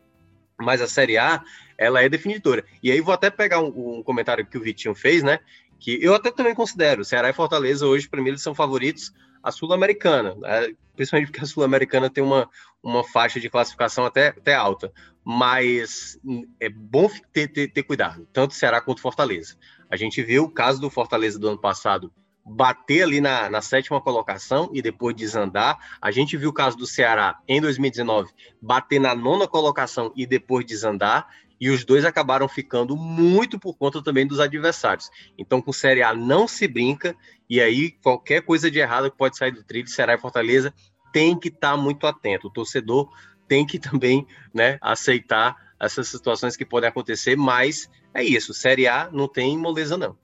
mas 0.58 0.80
a 0.80 0.88
Série 0.88 1.18
A, 1.18 1.42
ela 1.76 2.02
é 2.02 2.08
definitora. 2.08 2.64
E 2.82 2.90
aí 2.90 3.00
vou 3.00 3.12
até 3.12 3.28
pegar 3.30 3.60
um, 3.60 3.98
um 3.98 4.02
comentário 4.02 4.46
que 4.46 4.56
o 4.56 4.60
Vitinho 4.60 4.94
fez, 4.94 5.22
né? 5.22 5.40
Que 5.78 6.02
eu 6.02 6.14
até 6.14 6.30
também 6.30 6.54
considero, 6.54 7.04
Ceará 7.04 7.28
e 7.28 7.34
Fortaleza 7.34 7.86
hoje, 7.86 8.08
para 8.08 8.22
mim, 8.22 8.28
eles 8.28 8.42
são 8.42 8.54
favoritos 8.54 9.12
a 9.46 9.52
Sul-Americana, 9.52 10.34
né? 10.34 10.74
principalmente 10.94 11.28
porque 11.28 11.44
a 11.44 11.46
Sul-Americana 11.46 12.10
tem 12.10 12.22
uma, 12.22 12.48
uma 12.82 13.04
faixa 13.04 13.38
de 13.38 13.48
classificação 13.48 14.04
até, 14.04 14.28
até 14.28 14.54
alta 14.54 14.92
mas 15.28 16.16
é 16.60 16.68
bom 16.68 17.10
ter, 17.32 17.48
ter, 17.48 17.66
ter 17.66 17.82
cuidado, 17.82 18.28
tanto 18.32 18.54
Ceará 18.54 18.80
quanto 18.80 19.00
Fortaleza. 19.00 19.56
A 19.90 19.96
gente 19.96 20.22
viu 20.22 20.44
o 20.44 20.48
caso 20.48 20.80
do 20.80 20.88
Fortaleza 20.88 21.36
do 21.36 21.48
ano 21.48 21.58
passado 21.58 22.12
bater 22.44 23.02
ali 23.02 23.20
na, 23.20 23.50
na, 23.50 23.60
sétima 23.60 24.00
colocação 24.00 24.70
e 24.72 24.80
depois 24.80 25.16
desandar. 25.16 25.76
A 26.00 26.12
gente 26.12 26.36
viu 26.36 26.50
o 26.50 26.52
caso 26.52 26.76
do 26.76 26.86
Ceará 26.86 27.40
em 27.48 27.60
2019 27.60 28.30
bater 28.62 29.00
na 29.00 29.16
nona 29.16 29.48
colocação 29.48 30.12
e 30.14 30.24
depois 30.24 30.64
desandar. 30.64 31.26
E 31.60 31.70
os 31.70 31.84
dois 31.84 32.04
acabaram 32.04 32.48
ficando 32.48 32.96
muito 32.96 33.58
por 33.58 33.76
conta 33.76 34.02
também 34.02 34.26
dos 34.26 34.40
adversários. 34.40 35.10
Então, 35.38 35.62
com 35.62 35.72
Série 35.72 36.02
A 36.02 36.14
não 36.14 36.46
se 36.46 36.68
brinca, 36.68 37.16
e 37.48 37.60
aí 37.60 37.90
qualquer 37.90 38.42
coisa 38.42 38.70
de 38.70 38.78
errado 38.78 39.10
que 39.10 39.16
pode 39.16 39.36
sair 39.36 39.52
do 39.52 39.64
trilho, 39.64 39.88
Ceará 39.88 40.14
e 40.14 40.18
Fortaleza 40.18 40.72
tem 41.12 41.38
que 41.38 41.48
estar 41.48 41.72
tá 41.72 41.76
muito 41.76 42.06
atento. 42.06 42.48
O 42.48 42.52
torcedor 42.52 43.10
tem 43.48 43.66
que 43.66 43.78
também 43.78 44.26
né, 44.52 44.78
aceitar 44.80 45.56
essas 45.80 46.08
situações 46.08 46.56
que 46.56 46.64
podem 46.64 46.88
acontecer, 46.88 47.36
mas 47.36 47.88
é 48.12 48.22
isso, 48.22 48.54
Série 48.54 48.88
A 48.88 49.10
não 49.10 49.28
tem 49.28 49.56
moleza 49.58 49.96
não. 49.96 50.16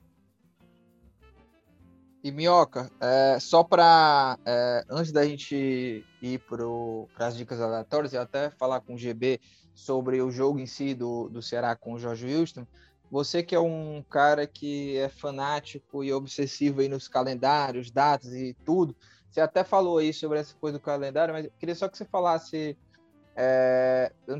E 2.23 2.31
Minhoca, 2.31 2.89
é, 3.01 3.37
só 3.39 3.63
para 3.63 4.39
é, 4.45 4.85
antes 4.89 5.11
da 5.11 5.25
gente 5.25 6.05
ir 6.21 6.39
para 6.39 7.27
as 7.27 7.35
dicas 7.35 7.59
aleatórias, 7.59 8.13
e 8.13 8.17
até 8.17 8.49
falar 8.49 8.79
com 8.79 8.95
o 8.95 8.97
GB 8.97 9.41
sobre 9.73 10.21
o 10.21 10.31
jogo 10.31 10.59
em 10.59 10.65
si 10.65 10.93
do, 10.93 11.29
do 11.29 11.41
Ceará 11.41 11.75
com 11.75 11.93
o 11.93 11.99
Jorge 11.99 12.25
Wilson, 12.25 12.65
você 13.09 13.43
que 13.43 13.53
é 13.53 13.59
um 13.59 14.03
cara 14.09 14.47
que 14.47 14.97
é 14.97 15.09
fanático 15.09 16.03
e 16.03 16.11
obsessivo 16.11 16.81
aí 16.81 16.89
nos 16.89 17.07
calendários, 17.07 17.91
datas 17.91 18.33
e 18.33 18.55
tudo, 18.65 18.95
você 19.29 19.41
até 19.41 19.63
falou 19.63 19.97
aí 19.97 20.13
sobre 20.13 20.39
essa 20.39 20.55
coisa 20.55 20.77
do 20.77 20.83
calendário, 20.83 21.33
mas 21.33 21.47
queria 21.59 21.75
só 21.75 21.87
que 21.87 21.97
você 21.97 22.05
falasse 22.05 22.77
é, 23.35 24.11
eu, 24.27 24.39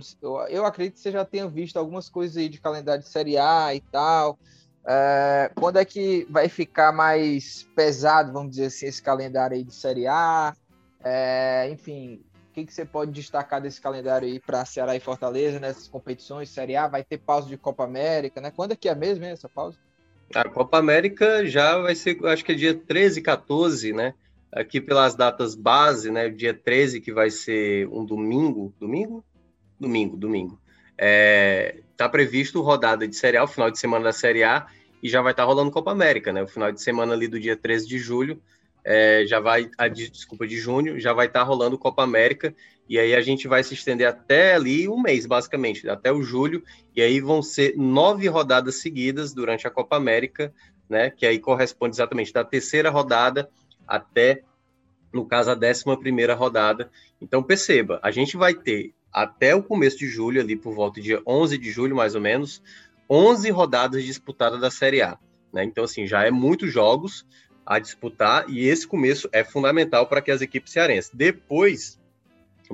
eu, 0.50 0.66
acredito 0.66 0.96
que 0.96 1.00
você 1.00 1.12
já 1.12 1.26
tenha 1.26 1.48
visto 1.48 1.78
algumas 1.78 2.10
coisas 2.10 2.38
aí 2.38 2.48
de 2.48 2.62
calendário 2.62 3.02
de 3.02 3.10
Série 3.10 3.38
A 3.38 3.74
e 3.74 3.82
tal. 3.82 4.38
É, 4.86 5.52
quando 5.56 5.78
é 5.78 5.86
que 5.86 6.28
vai 6.30 6.48
ficar 6.48 6.92
mais 6.92 7.64
pesado, 7.76 8.32
vamos 8.32 8.52
dizer 8.52 8.66
assim, 8.66 8.86
esse 8.86 9.02
calendário 9.02 9.56
aí 9.56 9.64
de 9.64 9.74
Série 9.74 10.06
A? 10.06 10.54
É, 11.04 11.70
enfim, 11.72 12.24
que, 12.54 12.66
que 12.66 12.74
você 12.74 12.86
pode 12.86 13.12
destacar 13.12 13.62
desse 13.62 13.82
calendário 13.82 14.28
aí 14.28 14.40
para 14.40 14.66
Ceará 14.66 14.96
e 14.96 15.00
Fortaleza 15.00 15.60
nessas 15.60 15.88
competições? 15.88 16.50
Série 16.50 16.76
A 16.76 16.88
vai 16.88 17.04
ter 17.04 17.18
pausa 17.18 17.48
de 17.48 17.58
Copa 17.58 17.84
América, 17.84 18.40
né? 18.40 18.52
Quando 18.52 18.74
é 18.74 18.76
que 18.76 18.88
é 18.88 18.96
mesmo 18.96 19.26
essa 19.26 19.50
pausa? 19.50 19.78
A 20.34 20.48
Copa 20.48 20.78
América 20.78 21.46
já 21.46 21.78
vai 21.78 21.96
ser, 21.96 22.18
acho 22.26 22.44
que 22.46 22.52
é 22.52 22.56
dia 22.56 22.74
13, 22.74 23.22
14, 23.22 23.94
né? 23.94 24.14
aqui 24.54 24.80
pelas 24.80 25.16
datas 25.16 25.56
base, 25.56 26.12
né? 26.12 26.30
Dia 26.30 26.54
13, 26.54 27.02
que 27.02 27.12
vai 27.12 27.30
ser 27.30 27.88
um 27.88 28.06
domingo. 28.06 28.74
Domingo? 28.80 29.26
Domingo, 29.80 30.16
domingo. 30.16 30.62
É, 30.98 31.82
tá 31.98 32.08
previsto 32.08 32.62
rodada 32.62 33.08
de 33.08 33.16
Série 33.16 33.38
A, 33.38 33.44
o 33.44 33.48
final 33.48 33.72
de 33.72 33.80
semana 33.80 34.06
da 34.06 34.14
Série 34.14 34.44
A, 34.44 34.68
e 35.02 35.10
já 35.10 35.22
vai 35.22 35.34
estar 35.34 35.44
tá 35.44 35.48
rolando 35.48 35.72
Copa 35.72 35.92
América, 35.92 36.32
né? 36.32 36.44
O 36.44 36.48
final 36.48 36.72
de 36.72 36.82
semana 36.82 37.14
ali 37.14 37.28
do 37.28 37.40
dia 37.40 37.58
13 37.58 37.88
de 37.88 37.98
julho, 37.98 38.40
é, 38.84 39.26
já 39.26 39.40
vai, 39.40 39.70
a, 39.78 39.88
desculpa, 39.88 40.46
de 40.46 40.58
junho, 40.58 41.00
já 41.00 41.14
vai 41.14 41.28
estar 41.28 41.40
tá 41.40 41.46
rolando 41.46 41.78
Copa 41.78 42.04
América, 42.04 42.54
e 42.88 43.00
aí 43.00 43.16
a 43.16 43.22
gente 43.22 43.48
vai 43.48 43.64
se 43.64 43.74
estender 43.74 44.08
até 44.08 44.56
ali 44.56 44.90
um 44.90 45.02
mês, 45.02 45.26
basicamente, 45.26 45.88
até 45.90 46.12
o 46.12 46.22
julho, 46.22 46.64
e 46.96 47.02
aí 47.02 47.20
vão 47.22 47.42
ser 47.42 47.76
nove 47.78 48.28
rodadas 48.28 48.76
seguidas 48.76 49.34
durante 49.34 49.66
a 49.66 49.72
Copa 49.72 49.96
América, 49.96 50.54
né? 50.90 51.10
Que 51.10 51.26
aí 51.26 51.40
corresponde 51.40 51.96
exatamente 51.96 52.34
da 52.34 52.44
terceira 52.44 52.90
rodada 52.90 53.50
até, 53.88 54.44
no 55.14 55.26
caso, 55.26 55.52
a 55.52 55.54
11 55.54 55.84
rodada. 56.38 56.92
Então, 57.22 57.42
perceba, 57.42 58.00
a 58.04 58.12
gente 58.12 58.36
vai 58.36 58.54
ter 58.54 58.94
até 59.12 59.56
o 59.56 59.64
começo 59.64 59.98
de 59.98 60.08
julho, 60.08 60.42
ali 60.42 60.56
por 60.56 60.74
volta 60.74 61.00
de 61.00 61.08
dia 61.08 61.22
11 61.26 61.58
de 61.58 61.72
julho, 61.72 61.96
mais 61.96 62.16
ou 62.16 62.22
menos, 62.22 62.62
11 63.10 63.50
rodadas 63.52 64.04
disputadas 64.04 64.60
da 64.60 64.70
Série 64.70 65.02
A. 65.02 65.18
Né? 65.54 65.64
Então, 65.64 65.84
assim, 65.84 66.08
já 66.08 66.26
é 66.26 66.32
muitos 66.32 66.72
jogos 66.72 67.26
a 67.66 67.80
disputar 67.80 68.50
e 68.50 68.68
esse 68.68 68.88
começo 68.88 69.30
é 69.32 69.44
fundamental 69.44 70.08
para 70.08 70.22
que 70.22 70.32
as 70.32 70.42
equipes 70.42 70.74
cearenses. 70.74 71.12
Depois 71.14 72.00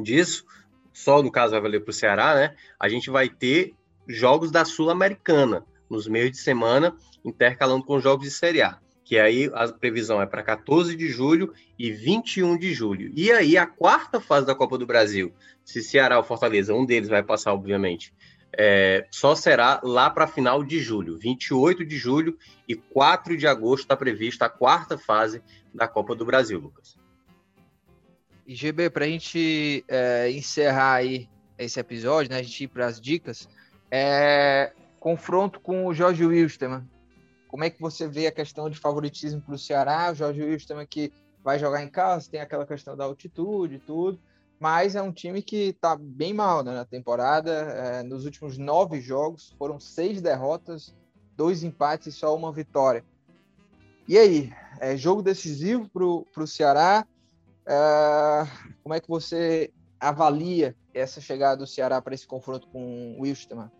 disso, 0.01 0.45
só 0.93 1.21
no 1.21 1.31
caso 1.31 1.51
vai 1.51 1.61
valer 1.61 1.81
para 1.81 1.91
o 1.91 1.93
Ceará, 1.93 2.35
né? 2.35 2.55
A 2.79 2.89
gente 2.89 3.09
vai 3.09 3.29
ter 3.29 3.73
jogos 4.07 4.51
da 4.51 4.65
Sul-Americana 4.65 5.65
nos 5.89 6.07
meios 6.07 6.31
de 6.31 6.37
semana, 6.37 6.95
intercalando 7.23 7.83
com 7.83 7.99
jogos 7.99 8.25
de 8.25 8.31
Série 8.31 8.61
A 8.61 8.79
que 9.09 9.17
aí 9.17 9.49
a 9.55 9.67
previsão 9.67 10.21
é 10.21 10.27
para 10.27 10.43
14 10.43 10.95
de 10.95 11.07
julho 11.07 11.51
e 11.79 11.91
21 11.91 12.55
de 12.55 12.71
julho. 12.75 13.11
E 13.15 13.31
aí 13.31 13.57
a 13.57 13.65
quarta 13.65 14.21
fase 14.21 14.45
da 14.45 14.53
Copa 14.53 14.77
do 14.77 14.85
Brasil, 14.85 15.33
se 15.65 15.81
Ceará 15.81 16.17
ou 16.19 16.23
Fortaleza, 16.23 16.75
um 16.75 16.85
deles 16.85 17.09
vai 17.09 17.23
passar, 17.23 17.51
obviamente, 17.55 18.13
é, 18.55 19.07
só 19.09 19.33
será 19.33 19.81
lá 19.83 20.11
para 20.11 20.27
final 20.27 20.63
de 20.63 20.79
julho, 20.79 21.17
28 21.17 21.83
de 21.83 21.97
julho 21.97 22.37
e 22.69 22.75
4 22.75 23.35
de 23.35 23.47
agosto 23.47 23.81
está 23.81 23.97
prevista 23.97 24.45
a 24.45 24.49
quarta 24.49 24.95
fase 24.95 25.41
da 25.73 25.87
Copa 25.87 26.15
do 26.15 26.23
Brasil, 26.23 26.59
Lucas. 26.59 26.95
E 28.45 28.53
GB, 28.53 28.91
para 28.91 29.05
a 29.05 29.07
gente 29.07 29.83
é, 29.87 30.29
encerrar 30.29 30.93
aí 30.93 31.27
esse 31.57 31.79
episódio, 31.79 32.31
né, 32.31 32.37
a 32.37 32.43
gente 32.43 32.63
ir 32.63 32.67
para 32.67 32.85
as 32.85 33.01
dicas, 33.01 33.49
é, 33.89 34.71
confronto 34.99 35.59
com 35.59 35.87
o 35.87 35.93
Jorge 35.95 36.23
Wilstermann, 36.23 36.87
como 37.47 37.63
é 37.63 37.71
que 37.71 37.81
você 37.81 38.07
vê 38.07 38.27
a 38.27 38.31
questão 38.31 38.69
de 38.69 38.77
favoritismo 38.77 39.41
para 39.41 39.55
o 39.55 39.57
Ceará? 39.57 40.11
O 40.11 40.15
Jorge 40.15 40.67
também 40.67 40.85
que 40.85 41.11
vai 41.43 41.57
jogar 41.57 41.83
em 41.83 41.89
casa, 41.89 42.29
tem 42.29 42.39
aquela 42.39 42.67
questão 42.67 42.95
da 42.95 43.05
altitude 43.05 43.75
e 43.75 43.79
tudo, 43.79 44.19
mas 44.59 44.95
é 44.95 45.01
um 45.01 45.11
time 45.11 45.41
que 45.41 45.69
está 45.69 45.95
bem 45.95 46.33
mal 46.33 46.63
né, 46.63 46.71
na 46.73 46.85
temporada. 46.85 47.51
É, 47.51 48.03
nos 48.03 48.25
últimos 48.25 48.59
nove 48.59 49.01
jogos 49.01 49.55
foram 49.57 49.79
seis 49.79 50.21
derrotas, 50.21 50.93
dois 51.39 51.63
empates 51.63 52.07
e 52.07 52.11
só 52.11 52.35
uma 52.35 52.51
vitória. 52.51 53.01
E 54.05 54.17
aí, 54.17 54.51
é 54.81 54.97
jogo 54.97 55.21
decisivo 55.21 55.89
para 55.89 56.43
o 56.43 56.47
Ceará. 56.47 57.07
É, 57.65 58.47
como 58.83 58.93
é 58.93 58.99
que 58.99 59.07
você 59.07 59.71
avalia 59.97 60.75
essa 60.93 61.21
chegada 61.21 61.55
do 61.55 61.65
Ceará 61.65 62.01
para 62.01 62.13
esse 62.13 62.27
confronto 62.27 62.67
com 62.67 63.15
o 63.17 63.21
Wilstermann? 63.21 63.71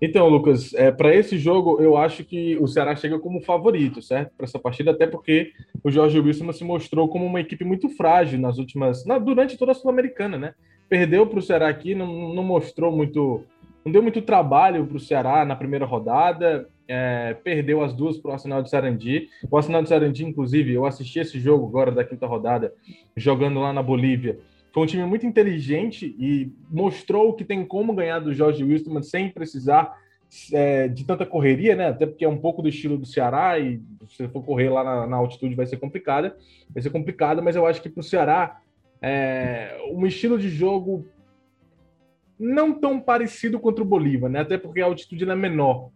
Então, 0.00 0.28
Lucas, 0.28 0.72
é, 0.74 0.90
para 0.90 1.14
esse 1.14 1.36
jogo, 1.38 1.80
eu 1.80 1.94
acho 1.94 2.24
que 2.24 2.56
o 2.58 2.66
Ceará 2.66 2.96
chega 2.96 3.18
como 3.18 3.42
favorito, 3.42 4.00
certo? 4.00 4.32
Para 4.36 4.44
essa 4.44 4.58
partida, 4.58 4.92
até 4.92 5.06
porque 5.06 5.52
o 5.82 5.90
Jorge 5.90 6.18
Wilson 6.18 6.50
se 6.52 6.64
mostrou 6.64 7.06
como 7.08 7.26
uma 7.26 7.40
equipe 7.40 7.64
muito 7.64 7.90
frágil 7.90 8.38
nas 8.38 8.56
últimas. 8.56 9.04
Na, 9.04 9.18
durante 9.18 9.58
toda 9.58 9.72
a 9.72 9.74
Sul-Americana, 9.74 10.38
né? 10.38 10.54
Perdeu 10.88 11.26
para 11.26 11.38
o 11.38 11.42
Ceará 11.42 11.68
aqui, 11.68 11.94
não, 11.94 12.32
não 12.34 12.42
mostrou 12.42 12.90
muito. 12.90 13.44
Não 13.84 13.92
deu 13.92 14.02
muito 14.02 14.22
trabalho 14.22 14.86
para 14.86 14.96
o 14.96 15.00
Ceará 15.00 15.44
na 15.44 15.54
primeira 15.54 15.84
rodada. 15.84 16.68
é, 16.86 17.34
perdeu 17.42 17.82
as 17.82 17.94
duas 17.94 18.18
para 18.18 18.30
o 18.30 18.32
Arsenal 18.32 18.62
de 18.62 18.70
Sarandi. 18.70 19.28
O 19.50 19.56
Arsenal 19.56 19.82
de 19.82 19.88
Sarandi, 19.88 20.24
inclusive, 20.24 20.72
eu 20.72 20.84
assisti 20.84 21.18
esse 21.18 21.38
jogo 21.40 21.66
agora 21.66 21.90
da 21.90 22.04
quinta 22.04 22.26
rodada, 22.26 22.74
jogando 23.16 23.60
lá 23.60 23.72
na 23.72 23.82
Bolívia. 23.82 24.38
Foi 24.72 24.82
um 24.82 24.86
time 24.86 25.04
muito 25.04 25.24
inteligente 25.24 26.14
e 26.18 26.52
mostrou 26.70 27.32
que 27.32 27.44
tem 27.44 27.64
como 27.64 27.94
ganhar 27.94 28.18
do 28.18 28.34
Jorge 28.34 28.64
Wilson 28.64 29.00
sem 29.02 29.30
precisar 29.30 29.96
é, 30.52 30.88
de 30.88 31.04
tanta 31.04 31.24
correria, 31.24 31.76
né? 31.76 31.88
Até 31.88 32.06
porque 32.06 32.24
é 32.24 32.28
um 32.28 32.38
pouco 32.38 32.60
do 32.60 32.68
estilo 32.68 32.98
do 32.98 33.06
Ceará 33.06 33.58
e 33.58 33.80
se 34.08 34.26
for 34.28 34.42
correr 34.42 34.68
lá 34.68 34.82
na, 34.82 35.06
na 35.06 35.16
altitude 35.16 35.54
vai 35.54 35.66
ser 35.66 35.76
complicada, 35.76 36.36
vai 36.70 36.82
ser 36.82 36.90
complicado, 36.90 37.42
mas 37.42 37.54
eu 37.54 37.64
acho 37.66 37.80
que 37.80 37.88
para 37.88 38.00
o 38.00 38.04
Ceará 38.04 38.60
é, 39.00 39.76
um 39.92 40.04
estilo 40.06 40.38
de 40.38 40.48
jogo 40.48 41.06
não 42.44 42.74
tão 42.74 43.00
parecido 43.00 43.58
contra 43.58 43.82
o 43.82 43.86
Bolívar, 43.86 44.30
né? 44.30 44.40
Até 44.40 44.58
porque 44.58 44.80
a 44.80 44.84
altitude 44.84 45.28
é 45.28 45.34
menor, 45.34 45.88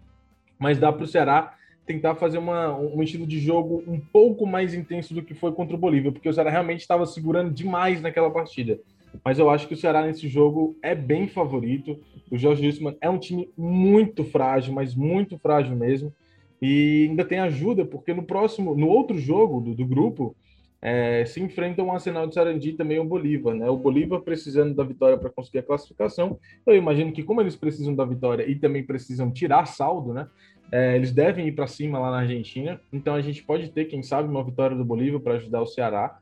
mas 0.58 0.78
dá 0.78 0.90
para 0.90 1.04
o 1.04 1.06
Ceará 1.06 1.54
tentar 1.84 2.14
fazer 2.14 2.38
uma, 2.38 2.76
um 2.76 3.02
estilo 3.02 3.26
de 3.26 3.38
jogo 3.38 3.82
um 3.86 3.98
pouco 3.98 4.46
mais 4.46 4.74
intenso 4.74 5.14
do 5.14 5.22
que 5.22 5.34
foi 5.34 5.52
contra 5.52 5.74
o 5.74 5.78
Bolívia, 5.78 6.12
porque 6.12 6.28
o 6.28 6.32
Ceará 6.32 6.50
realmente 6.50 6.80
estava 6.80 7.06
segurando 7.06 7.50
demais 7.50 8.00
naquela 8.00 8.30
partida. 8.30 8.78
Mas 9.24 9.38
eu 9.38 9.48
acho 9.48 9.66
que 9.66 9.74
o 9.74 9.76
Ceará 9.76 10.06
nesse 10.06 10.28
jogo 10.28 10.76
é 10.82 10.94
bem 10.94 11.28
favorito. 11.28 11.98
O 12.30 12.36
Jorge 12.36 12.66
Wilson 12.66 12.94
é 13.00 13.08
um 13.08 13.18
time 13.18 13.50
muito 13.56 14.22
frágil, 14.24 14.74
mas 14.74 14.94
muito 14.94 15.38
frágil 15.38 15.74
mesmo. 15.76 16.12
E 16.60 17.06
ainda 17.08 17.24
tem 17.24 17.38
ajuda, 17.38 17.84
porque 17.84 18.12
no 18.12 18.22
próximo, 18.22 18.74
no 18.74 18.88
outro 18.88 19.18
jogo 19.18 19.60
do, 19.60 19.74
do 19.74 19.86
grupo, 19.86 20.36
é, 20.80 21.24
se 21.24 21.40
enfrentam 21.40 21.86
o 21.86 21.92
Arsenal 21.92 22.26
de 22.26 22.34
Sarandi 22.34 22.70
e 22.70 22.76
também 22.76 22.98
o 22.98 23.04
Bolívar, 23.04 23.54
né? 23.54 23.68
O 23.68 23.76
Bolívar 23.76 24.20
precisando 24.20 24.74
da 24.74 24.84
vitória 24.84 25.18
para 25.18 25.30
conseguir 25.30 25.58
a 25.58 25.62
classificação. 25.62 26.38
Eu 26.66 26.76
imagino 26.76 27.12
que 27.12 27.22
como 27.22 27.40
eles 27.40 27.56
precisam 27.56 27.94
da 27.94 28.04
vitória 28.04 28.48
e 28.48 28.54
também 28.54 28.84
precisam 28.84 29.30
tirar 29.30 29.66
saldo, 29.66 30.12
né? 30.12 30.28
É, 30.70 30.94
eles 30.96 31.12
devem 31.12 31.48
ir 31.48 31.52
para 31.52 31.66
cima 31.66 31.98
lá 31.98 32.10
na 32.10 32.18
Argentina. 32.18 32.80
Então 32.92 33.14
a 33.14 33.20
gente 33.20 33.42
pode 33.42 33.70
ter, 33.70 33.86
quem 33.86 34.02
sabe, 34.02 34.28
uma 34.28 34.44
vitória 34.44 34.76
do 34.76 34.84
Bolívar 34.84 35.20
para 35.20 35.34
ajudar 35.34 35.62
o 35.62 35.66
Ceará. 35.66 36.18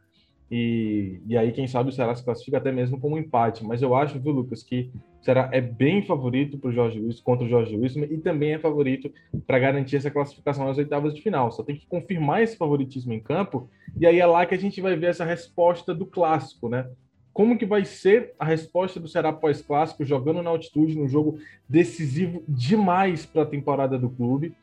E, 0.50 1.20
e 1.26 1.36
aí, 1.36 1.50
quem 1.50 1.66
sabe, 1.66 1.90
o 1.90 1.92
Ceará 1.92 2.14
se 2.14 2.24
classifica 2.24 2.58
até 2.58 2.70
mesmo 2.70 3.00
com 3.00 3.12
um 3.12 3.18
empate. 3.18 3.64
Mas 3.64 3.82
eu 3.82 3.94
acho, 3.94 4.18
viu, 4.20 4.32
Lucas, 4.32 4.62
que 4.62 4.90
o 5.20 5.24
Ceará 5.24 5.48
é 5.52 5.60
bem 5.60 6.02
favorito 6.02 6.56
para 6.56 6.70
o 6.70 6.72
Jorge 6.72 7.00
Wilson, 7.00 7.22
contra 7.24 7.44
o 7.44 7.48
Jorge 7.48 7.76
Wilson 7.76 8.00
e 8.04 8.18
também 8.18 8.54
é 8.54 8.58
favorito 8.58 9.10
para 9.46 9.58
garantir 9.58 9.96
essa 9.96 10.10
classificação 10.10 10.68
às 10.68 10.78
oitavas 10.78 11.14
de 11.14 11.20
final. 11.20 11.50
Só 11.50 11.64
tem 11.64 11.76
que 11.76 11.86
confirmar 11.86 12.42
esse 12.42 12.56
favoritismo 12.56 13.12
em 13.12 13.20
campo 13.20 13.68
e 13.98 14.06
aí 14.06 14.20
é 14.20 14.26
lá 14.26 14.46
que 14.46 14.54
a 14.54 14.58
gente 14.58 14.80
vai 14.80 14.94
ver 14.96 15.06
essa 15.06 15.24
resposta 15.24 15.92
do 15.92 16.06
clássico, 16.06 16.68
né? 16.68 16.88
Como 17.32 17.58
que 17.58 17.66
vai 17.66 17.84
ser 17.84 18.32
a 18.38 18.46
resposta 18.46 18.98
do 18.98 19.08
Ceará 19.08 19.30
pós-clássico, 19.30 20.04
jogando 20.04 20.42
na 20.42 20.48
altitude, 20.48 20.96
num 20.96 21.08
jogo 21.08 21.38
decisivo 21.68 22.42
demais 22.48 23.26
para 23.26 23.42
a 23.42 23.46
temporada 23.46 23.98
do 23.98 24.08
clube. 24.08 24.54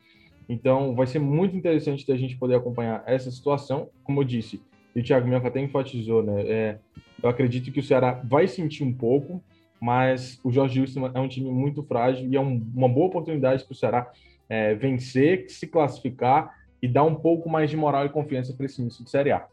Então, 0.48 0.94
vai 0.94 1.06
ser 1.06 1.20
muito 1.20 1.56
interessante 1.56 2.10
a 2.10 2.16
gente 2.16 2.36
poder 2.36 2.56
acompanhar 2.56 3.04
essa 3.06 3.30
situação. 3.30 3.88
Como 4.02 4.20
eu 4.20 4.24
disse, 4.24 4.60
e 4.94 5.00
o 5.00 5.04
Thiago 5.04 5.26
Minhoca 5.26 5.48
até 5.48 5.60
enfatizou, 5.60 6.22
né? 6.22 6.42
É, 6.42 6.78
eu 7.22 7.28
acredito 7.28 7.72
que 7.72 7.80
o 7.80 7.82
Ceará 7.82 8.20
vai 8.24 8.46
sentir 8.46 8.84
um 8.84 8.92
pouco, 8.92 9.42
mas 9.80 10.38
o 10.44 10.52
Jorge 10.52 10.80
Wilson 10.80 11.10
é 11.12 11.20
um 11.20 11.28
time 11.28 11.50
muito 11.50 11.82
frágil 11.82 12.28
e 12.30 12.36
é 12.36 12.40
um, 12.40 12.64
uma 12.74 12.88
boa 12.88 13.06
oportunidade 13.06 13.64
para 13.64 13.72
o 13.72 13.76
Ceará 13.76 14.12
é, 14.48 14.74
vencer, 14.74 15.48
se 15.48 15.66
classificar 15.66 16.54
e 16.80 16.88
dar 16.88 17.04
um 17.04 17.14
pouco 17.14 17.48
mais 17.48 17.70
de 17.70 17.76
moral 17.76 18.06
e 18.06 18.10
confiança 18.10 18.52
para 18.52 18.66
esse 18.66 18.80
início 18.80 19.02
de 19.04 19.10
Série 19.10 19.32
A. 19.32 19.48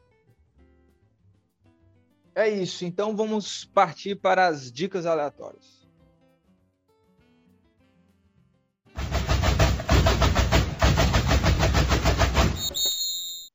É 2.36 2.48
isso, 2.50 2.86
então 2.86 3.16
vamos 3.16 3.66
partir 3.66 4.16
para 4.16 4.48
as 4.48 4.72
dicas 4.72 5.06
aleatórias. 5.06 5.81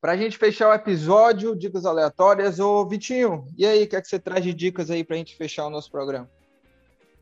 Para 0.06 0.12
a 0.12 0.16
gente 0.16 0.38
fechar 0.38 0.68
o 0.68 0.72
episódio, 0.72 1.56
dicas 1.56 1.84
aleatórias. 1.84 2.60
Ô, 2.60 2.86
Vitinho, 2.86 3.44
e 3.58 3.66
aí, 3.66 3.82
o 3.82 3.88
que, 3.88 3.96
é 3.96 4.00
que 4.00 4.06
você 4.06 4.20
traz 4.20 4.44
de 4.44 4.54
dicas 4.54 4.88
aí 4.88 5.02
para 5.02 5.16
a 5.16 5.18
gente 5.18 5.34
fechar 5.34 5.66
o 5.66 5.68
nosso 5.68 5.90
programa? 5.90 6.30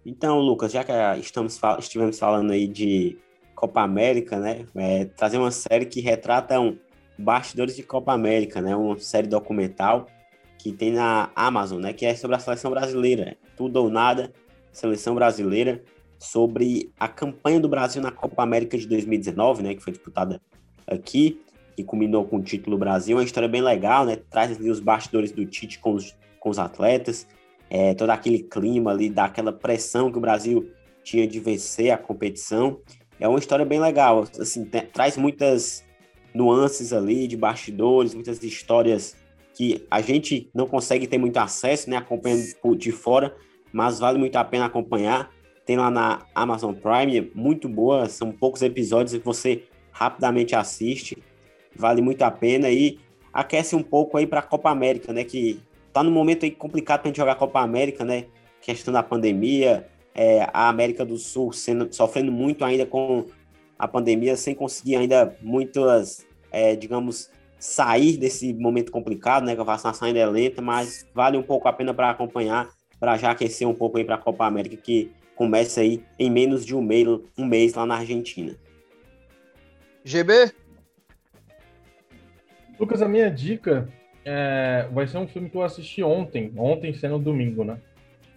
Então, 0.05 0.39
Lucas, 0.39 0.71
já 0.71 0.85
que 0.85 0.93
estamos, 1.19 1.59
estivemos 1.79 2.19
falando 2.19 2.51
aí 2.53 2.69
de 2.69 3.17
Copa 3.55 3.81
América, 3.81 4.39
né? 4.39 4.67
É, 4.75 5.07
trazer 5.07 5.39
uma 5.39 5.51
série 5.51 5.87
que 5.87 6.03
retrata 6.03 6.61
um 6.61 6.77
bastidores 7.19 7.75
de 7.75 7.83
Copa 7.83 8.13
América, 8.13 8.61
né? 8.61 8.77
Uma 8.77 8.99
série 8.99 9.29
documental 9.29 10.07
que 10.59 10.71
tem 10.71 10.93
na 10.93 11.31
Amazon, 11.35 11.81
né? 11.81 11.95
Que 11.95 12.05
é 12.05 12.15
sobre 12.15 12.37
a 12.37 12.39
seleção 12.39 12.71
brasileira. 12.71 13.35
Tudo 13.57 13.77
ou 13.77 13.89
nada, 13.89 14.31
seleção 14.71 15.15
brasileira, 15.15 15.83
sobre 16.19 16.93
a 17.01 17.09
campanha 17.09 17.61
do 17.61 17.69
Brasil 17.71 18.03
na 18.03 18.11
Copa 18.11 18.43
América 18.43 18.77
de 18.77 18.87
2019, 18.87 19.63
né? 19.63 19.75
Que 19.75 19.83
foi 19.83 19.95
disputada 19.95 20.39
aqui 20.87 21.41
que 21.77 21.83
culminou 21.83 22.25
com 22.25 22.37
o 22.37 22.43
título 22.43 22.79
Brasil. 22.79 23.17
Uma 23.17 23.25
história 23.25 23.49
bem 23.49 23.63
legal, 23.63 24.05
né? 24.05 24.17
Traz 24.31 24.57
ali 24.57 24.71
os 24.71 24.81
bastidores 24.81 25.33
do 25.33 25.45
Tite 25.45 25.79
com 25.79 25.95
os, 25.95 26.17
com 26.39 26.51
os 26.51 26.59
atletas, 26.59 27.27
é, 27.69 27.95
todo 27.95 28.11
aquele 28.11 28.41
clima 28.41 28.91
ali, 28.91 29.11
daquela 29.11 29.53
pressão 29.53 30.11
que 30.11 30.19
o 30.19 30.21
Brasil 30.21 30.71
tinha 31.03 31.27
de 31.27 31.41
vencer 31.41 31.91
a 31.91 31.99
competição. 31.99 32.81
É 33.19 33.29
uma 33.29 33.39
história 33.39 33.65
bem 33.65 33.81
legal, 33.81 34.25
assim, 34.39 34.65
tem, 34.65 34.83
traz 34.87 35.17
muitas 35.17 35.85
nuances 36.35 36.93
ali 36.93 37.29
de 37.29 37.37
bastidores, 37.37 38.15
muitas 38.15 38.43
histórias 38.43 39.17
que 39.55 39.87
a 39.89 40.01
gente 40.01 40.51
não 40.53 40.67
consegue 40.67 41.07
ter 41.07 41.17
muito 41.17 41.37
acesso, 41.37 41.89
né, 41.89 41.97
acompanhando 41.97 42.43
de 42.77 42.91
fora, 42.91 43.35
mas 43.73 44.01
vale 44.01 44.19
muito 44.19 44.35
a 44.37 44.45
pena 44.45 44.67
acompanhar. 44.67 45.31
Tem 45.65 45.77
lá 45.77 45.91
na 45.91 46.27
Amazon 46.35 46.75
Prime, 46.75 47.19
é 47.19 47.27
muito 47.35 47.69
boa, 47.69 48.09
são 48.09 48.33
poucos 48.33 48.63
episódios 48.63 49.17
que 49.17 49.25
você 49.25 49.63
rapidamente 49.93 50.57
assiste 50.57 51.17
vale 51.77 52.01
muito 52.01 52.23
a 52.23 52.31
pena 52.31 52.71
e 52.71 52.99
aquece 53.33 53.75
um 53.75 53.83
pouco 53.83 54.17
aí 54.17 54.27
para 54.27 54.41
a 54.41 54.43
Copa 54.43 54.71
América, 54.71 55.13
né? 55.13 55.25
Que 55.25 55.61
tá 55.93 56.03
no 56.03 56.11
momento 56.11 56.45
aí 56.45 56.51
complicado 56.51 57.01
para 57.01 57.09
gente 57.09 57.17
jogar 57.17 57.33
a 57.33 57.37
Copa 57.37 57.61
América, 57.61 58.05
né? 58.05 58.27
Questão 58.61 58.93
da 58.93 59.03
pandemia, 59.03 59.87
é, 60.15 60.49
a 60.53 60.69
América 60.69 61.05
do 61.05 61.17
Sul 61.17 61.53
sendo, 61.53 61.93
sofrendo 61.93 62.31
muito 62.31 62.65
ainda 62.65 62.87
com 62.87 63.27
a 63.79 63.89
pandemia, 63.89 64.37
sem 64.37 64.55
conseguir 64.55 64.97
ainda 64.97 65.37
muitas, 65.43 66.25
é, 66.51 66.77
digamos, 66.77 67.31
sair 67.59 68.17
desse 68.17 68.53
momento 68.55 68.93
complicado, 68.93 69.45
né? 69.45 69.55
Que 69.55 69.61
a 69.61 69.65
vacinação 69.65 70.07
ainda 70.07 70.21
é 70.21 70.27
lenta, 70.27 70.63
mas 70.63 71.07
vale 71.15 71.37
um 71.37 71.43
pouco 71.43 71.67
a 71.67 71.73
pena 71.73 71.93
para 71.93 72.11
acompanhar, 72.11 72.69
para 73.01 73.17
já 73.17 73.33
aquecer 73.33 73.69
um 73.69 73.75
pouco 73.75 73.99
aí 73.99 74.05
para 74.05 74.15
a 74.15 74.19
Copa 74.19 74.47
América, 74.47 74.77
que 74.77 75.11
começa 75.35 75.81
aí 75.81 76.03
em 76.19 76.31
menos 76.31 76.65
de 76.65 76.75
um 76.75 76.81
mês, 76.81 77.09
um 77.37 77.45
mês 77.45 77.75
lá 77.75 77.85
na 77.85 77.97
Argentina. 77.97 78.55
GB? 80.05 80.53
Lucas, 82.79 83.03
a 83.03 83.09
minha 83.09 83.31
dica 83.31 83.89
é, 84.25 84.89
vai 84.93 85.07
ser 85.07 85.19
um 85.19 85.29
filme 85.29 85.49
que 85.49 85.57
eu 85.57 85.63
assisti 85.63 86.03
ontem, 86.03 86.53
ontem 86.57 86.93
sendo 86.95 87.19
domingo, 87.19 87.65
né? 87.65 87.79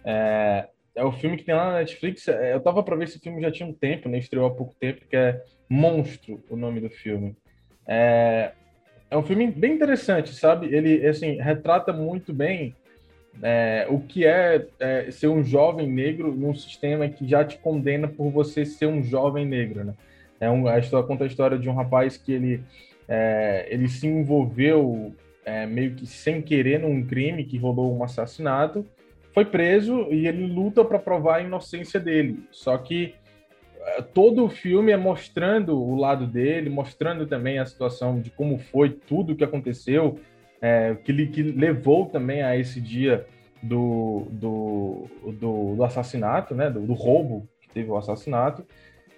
É, 0.04 0.68
é 0.94 1.04
o 1.04 1.12
filme 1.12 1.36
que 1.36 1.44
tem 1.44 1.54
lá 1.54 1.72
na 1.72 1.78
Netflix. 1.78 2.28
É, 2.28 2.54
eu 2.54 2.60
tava 2.60 2.82
para 2.82 2.96
ver 2.96 3.04
esse 3.04 3.18
filme 3.18 3.40
já 3.40 3.50
tinha 3.50 3.68
um 3.68 3.72
tempo, 3.72 4.08
né? 4.08 4.18
Estreou 4.18 4.46
há 4.46 4.50
pouco 4.50 4.74
tempo, 4.78 5.04
que 5.08 5.16
é 5.16 5.42
Monstro, 5.68 6.42
o 6.48 6.56
nome 6.56 6.80
do 6.80 6.90
filme. 6.90 7.36
É, 7.86 8.52
é 9.10 9.16
um 9.16 9.22
filme 9.22 9.50
bem 9.50 9.74
interessante, 9.74 10.34
sabe? 10.34 10.66
Ele, 10.74 11.06
assim, 11.06 11.40
retrata 11.40 11.92
muito 11.92 12.32
bem 12.32 12.74
é, 13.42 13.86
o 13.88 14.00
que 14.00 14.26
é, 14.26 14.66
é, 14.78 15.10
ser 15.10 15.28
um 15.28 15.42
jovem 15.42 15.88
negro 15.88 16.34
num 16.34 16.54
sistema 16.54 17.08
que 17.08 17.26
já 17.26 17.44
te 17.44 17.58
condena 17.58 18.08
por 18.08 18.30
você 18.30 18.64
ser 18.64 18.86
um 18.86 19.02
jovem 19.02 19.46
negro, 19.46 19.84
né? 19.84 19.94
É 20.40 20.48
um, 20.48 20.68
a 20.68 20.78
história 20.78 21.06
conta 21.06 21.24
a 21.24 21.26
história 21.26 21.58
de 21.58 21.68
um 21.68 21.74
rapaz 21.74 22.16
que 22.16 22.32
ele 22.32 22.62
é, 23.08 23.66
ele 23.70 23.88
se 23.88 24.06
envolveu 24.06 25.14
é, 25.44 25.66
meio 25.66 25.94
que 25.94 26.06
sem 26.06 26.42
querer 26.42 26.78
num 26.80 27.04
crime 27.06 27.44
que 27.44 27.56
rolou 27.56 27.96
um 27.96 28.04
assassinato, 28.04 28.86
foi 29.32 29.44
preso 29.44 30.08
e 30.10 30.26
ele 30.26 30.46
luta 30.46 30.84
para 30.84 30.98
provar 30.98 31.36
a 31.36 31.40
inocência 31.40 31.98
dele. 31.98 32.44
Só 32.50 32.76
que 32.76 33.14
é, 33.80 34.02
todo 34.02 34.44
o 34.44 34.50
filme 34.50 34.92
é 34.92 34.96
mostrando 34.96 35.80
o 35.80 35.96
lado 35.96 36.26
dele, 36.26 36.68
mostrando 36.68 37.26
também 37.26 37.58
a 37.58 37.64
situação 37.64 38.20
de 38.20 38.30
como 38.30 38.58
foi 38.58 38.90
tudo 38.90 39.32
o 39.32 39.36
que 39.36 39.44
aconteceu, 39.44 40.18
é, 40.60 40.94
que, 41.02 41.26
que 41.28 41.42
levou 41.42 42.06
também 42.06 42.42
a 42.42 42.56
esse 42.56 42.80
dia 42.80 43.26
do, 43.62 44.26
do, 44.30 45.06
do, 45.32 45.76
do 45.76 45.84
assassinato, 45.84 46.54
né, 46.54 46.68
do, 46.68 46.80
do 46.80 46.92
roubo 46.92 47.48
que 47.60 47.68
teve 47.70 47.90
o 47.90 47.96
assassinato. 47.96 48.64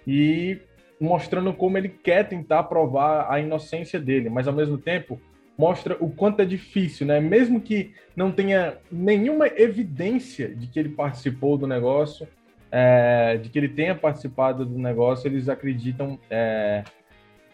E 0.07 0.59
mostrando 1.01 1.51
como 1.51 1.79
ele 1.79 1.89
quer 1.89 2.27
tentar 2.27 2.63
provar 2.63 3.25
a 3.27 3.39
inocência 3.39 3.99
dele, 3.99 4.29
mas 4.29 4.47
ao 4.47 4.53
mesmo 4.53 4.77
tempo 4.77 5.19
mostra 5.57 5.97
o 5.99 6.09
quanto 6.09 6.41
é 6.41 6.45
difícil, 6.45 7.07
né? 7.07 7.19
Mesmo 7.19 7.59
que 7.59 7.91
não 8.15 8.31
tenha 8.31 8.77
nenhuma 8.91 9.47
evidência 9.47 10.53
de 10.53 10.67
que 10.67 10.79
ele 10.79 10.89
participou 10.89 11.57
do 11.57 11.65
negócio, 11.65 12.27
é, 12.71 13.37
de 13.37 13.49
que 13.49 13.57
ele 13.57 13.69
tenha 13.69 13.95
participado 13.95 14.63
do 14.63 14.77
negócio, 14.77 15.27
eles 15.27 15.49
acreditam. 15.49 16.19
É, 16.29 16.83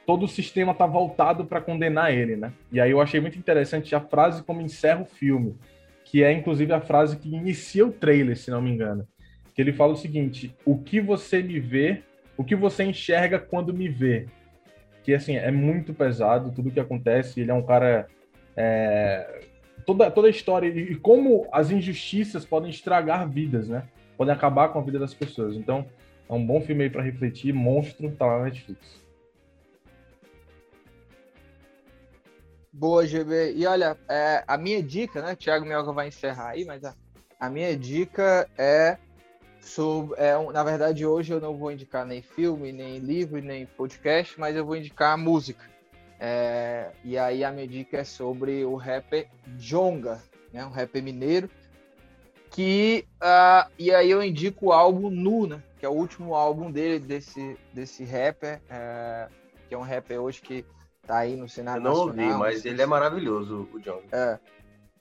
todo 0.06 0.24
o 0.24 0.28
sistema 0.28 0.74
está 0.74 0.86
voltado 0.86 1.46
para 1.46 1.62
condenar 1.62 2.14
ele, 2.14 2.36
né? 2.36 2.52
E 2.72 2.80
aí 2.80 2.92
eu 2.92 3.02
achei 3.02 3.20
muito 3.20 3.38
interessante 3.38 3.96
a 3.96 4.02
frase 4.02 4.44
como 4.44 4.62
encerra 4.62 5.02
o 5.02 5.06
filme, 5.06 5.56
que 6.06 6.24
é 6.24 6.32
inclusive 6.32 6.72
a 6.74 6.82
frase 6.82 7.18
que 7.18 7.34
inicia 7.34 7.86
o 7.86 7.92
trailer, 7.92 8.38
se 8.38 8.52
não 8.52 8.62
me 8.62 8.72
engano. 8.72 9.08
Que 9.54 9.62
ele 9.62 9.74
fala 9.74 9.94
o 9.94 9.98
seguinte: 9.98 10.56
o 10.66 10.78
que 10.78 11.02
você 11.02 11.42
me 11.42 11.60
vê 11.60 12.04
o 12.38 12.44
que 12.44 12.56
você 12.56 12.84
enxerga 12.84 13.40
quando 13.40 13.74
me 13.74 13.90
vê? 13.90 14.28
que 15.08 15.14
assim 15.14 15.38
é 15.38 15.50
muito 15.50 15.94
pesado 15.94 16.52
tudo 16.52 16.70
que 16.70 16.82
acontece. 16.82 17.40
Ele 17.40 17.50
é 17.50 17.54
um 17.54 17.64
cara 17.64 18.10
é, 18.58 19.40
toda 19.86 20.12
toda 20.12 20.28
a 20.28 20.30
história 20.30 20.68
e 20.68 20.96
como 20.96 21.48
as 21.50 21.72
injustiças 21.72 22.44
podem 22.44 22.70
estragar 22.70 23.26
vidas, 23.26 23.70
né? 23.70 23.88
Podem 24.18 24.34
acabar 24.34 24.68
com 24.68 24.80
a 24.80 24.82
vida 24.82 25.00
das 25.00 25.14
pessoas. 25.14 25.56
Então 25.56 25.86
é 26.28 26.34
um 26.34 26.46
bom 26.46 26.60
filme 26.60 26.84
aí 26.84 26.90
para 26.90 27.02
refletir. 27.02 27.54
Monstro 27.54 28.12
tá 28.18 28.26
lá 28.26 28.40
na 28.40 28.44
Netflix. 28.44 29.02
Boa, 32.74 33.08
GB. 33.08 33.54
E 33.56 33.66
olha, 33.66 33.96
é, 34.10 34.44
a 34.46 34.58
minha 34.58 34.84
dica, 34.84 35.22
né? 35.22 35.38
Thiago 35.38 35.66
Mioga 35.66 35.94
vai 35.94 36.10
encerrar 36.10 36.50
aí, 36.50 36.66
mas 36.66 36.84
a, 36.84 36.94
a 37.40 37.50
minha 37.50 37.78
dica 37.78 38.46
é 38.58 38.98
sobre. 39.62 40.20
É, 40.20 40.34
na 40.52 40.64
verdade, 40.64 41.06
hoje 41.06 41.34
eu 41.34 41.40
não 41.40 41.56
vou 41.56 41.72
indicar 41.72 42.06
nem 42.06 42.22
filme, 42.22 42.72
nem 42.72 43.00
livro, 43.00 43.42
nem 43.42 43.66
podcast, 43.66 44.40
mas 44.40 44.56
eu 44.56 44.66
vou 44.66 44.76
indicar 44.76 45.18
música. 45.18 45.64
É, 46.20 46.92
e 47.04 47.18
aí 47.18 47.44
a 47.44 47.52
minha 47.52 47.68
dica 47.68 47.98
é 47.98 48.04
sobre 48.04 48.66
o 48.66 48.76
rapper 48.76 49.28
Jonga, 49.58 50.22
né? 50.52 50.66
Um 50.66 50.70
rapper 50.70 51.04
mineiro. 51.04 51.50
Que, 52.50 53.06
uh, 53.22 53.70
e 53.78 53.94
aí 53.94 54.10
eu 54.10 54.24
indico 54.24 54.68
o 54.68 54.72
álbum 54.72 55.10
Nu, 55.10 55.46
né? 55.46 55.62
Que 55.80 55.86
é 55.86 55.90
o 55.90 55.94
último 55.94 56.34
álbum 56.34 56.72
dele, 56.72 56.98
desse, 56.98 57.58
desse 57.72 58.04
rapper, 58.04 58.60
é, 58.70 59.28
que 59.68 59.76
é 59.76 59.78
um 59.78 59.84
rapper 59.84 60.20
hoje 60.20 60.42
que 60.42 60.66
tá 61.06 61.20
aí 61.20 61.36
no 61.36 61.48
cenário 61.48 61.82
Eu 61.82 61.84
não 61.84 62.06
nacional, 62.08 62.26
ouvi, 62.26 62.40
mas 62.40 62.66
ele 62.66 62.82
é 62.82 62.86
maravilhoso, 62.86 63.68
o 63.72 63.80
John. 63.80 64.02
É, 64.12 64.40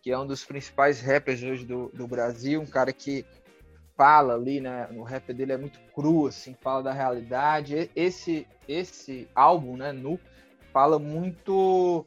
que 0.02 0.10
é 0.10 0.18
um 0.18 0.26
dos 0.26 0.44
principais 0.44 1.00
rappers 1.00 1.42
hoje 1.42 1.64
do, 1.64 1.88
do 1.94 2.06
Brasil, 2.06 2.60
um 2.60 2.66
cara 2.66 2.92
que 2.92 3.24
fala 3.96 4.34
ali, 4.34 4.60
né, 4.60 4.86
no 4.90 5.02
rap 5.02 5.32
dele 5.32 5.52
é 5.52 5.56
muito 5.56 5.80
cru, 5.94 6.26
assim, 6.26 6.54
fala 6.60 6.82
da 6.82 6.92
realidade. 6.92 7.90
Esse 7.96 8.46
esse 8.68 9.28
álbum, 9.34 9.76
né, 9.76 9.92
Nu, 9.92 10.18
fala 10.72 10.98
muito 10.98 12.04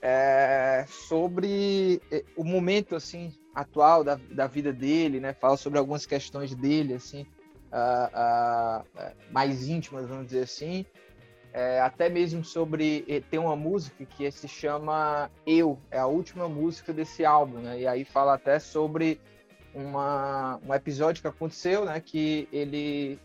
é, 0.00 0.84
sobre 0.86 2.00
é, 2.12 2.22
o 2.36 2.44
momento, 2.44 2.94
assim, 2.94 3.32
atual 3.54 4.04
da, 4.04 4.18
da 4.30 4.46
vida 4.46 4.72
dele, 4.72 5.18
né, 5.18 5.32
fala 5.32 5.56
sobre 5.56 5.78
algumas 5.78 6.06
questões 6.06 6.54
dele, 6.54 6.94
assim, 6.94 7.26
uh, 7.72 8.84
uh, 8.84 9.14
mais 9.30 9.66
íntimas, 9.66 10.06
vamos 10.06 10.26
dizer 10.26 10.42
assim, 10.42 10.84
é, 11.52 11.80
até 11.80 12.08
mesmo 12.08 12.44
sobre 12.44 13.24
tem 13.30 13.38
uma 13.38 13.54
música 13.54 14.04
que 14.04 14.28
se 14.32 14.48
chama 14.48 15.30
Eu, 15.46 15.78
é 15.88 16.00
a 16.00 16.06
última 16.06 16.48
música 16.48 16.92
desse 16.92 17.24
álbum, 17.24 17.60
né? 17.60 17.80
E 17.80 17.86
aí 17.86 18.04
fala 18.04 18.34
até 18.34 18.58
sobre 18.58 19.20
uma, 19.74 20.58
um 20.66 20.72
episódio 20.72 21.20
que 21.20 21.28
aconteceu, 21.28 21.84
né? 21.84 22.00
Que 22.00 22.48
ele 22.52 23.18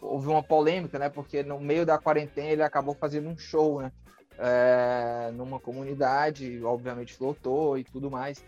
houve 0.00 0.28
uma 0.28 0.42
polêmica, 0.42 0.98
né? 0.98 1.08
Porque 1.08 1.42
no 1.42 1.60
meio 1.60 1.84
da 1.84 1.98
quarentena 1.98 2.48
ele 2.48 2.62
acabou 2.62 2.94
fazendo 2.94 3.28
um 3.28 3.36
show, 3.36 3.82
né? 3.82 3.92
É, 4.38 5.30
numa 5.34 5.60
comunidade, 5.60 6.62
obviamente 6.64 7.16
lotou 7.20 7.76
e 7.76 7.84
tudo 7.84 8.10
mais. 8.10 8.42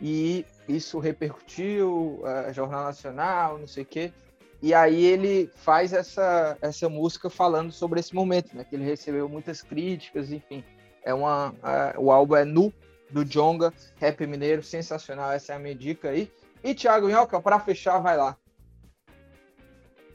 E 0.00 0.44
isso 0.68 0.98
repercutiu, 0.98 2.22
é, 2.24 2.52
Jornal 2.52 2.84
Nacional, 2.84 3.58
não 3.58 3.66
sei 3.66 3.82
o 3.82 3.86
quê. 3.86 4.12
E 4.60 4.74
aí 4.74 5.04
ele 5.04 5.48
faz 5.54 5.92
essa, 5.92 6.58
essa 6.60 6.88
música 6.88 7.30
falando 7.30 7.70
sobre 7.70 8.00
esse 8.00 8.14
momento, 8.14 8.56
né? 8.56 8.64
Que 8.64 8.74
ele 8.74 8.84
recebeu 8.84 9.28
muitas 9.28 9.62
críticas, 9.62 10.32
enfim. 10.32 10.64
É 11.04 11.14
uma, 11.14 11.54
o 11.96 12.10
álbum 12.10 12.36
é 12.36 12.44
Nu, 12.44 12.72
do 13.10 13.24
Jonga, 13.24 13.72
Rap 13.96 14.26
Mineiro, 14.26 14.62
sensacional, 14.62 15.32
essa 15.32 15.52
é 15.52 15.56
a 15.56 15.58
minha 15.58 15.74
dica 15.74 16.10
aí. 16.10 16.30
E 16.62 16.74
Thiago 16.74 17.06
Minhoca, 17.06 17.40
para 17.40 17.60
fechar, 17.60 17.98
vai 17.98 18.16
lá. 18.16 18.36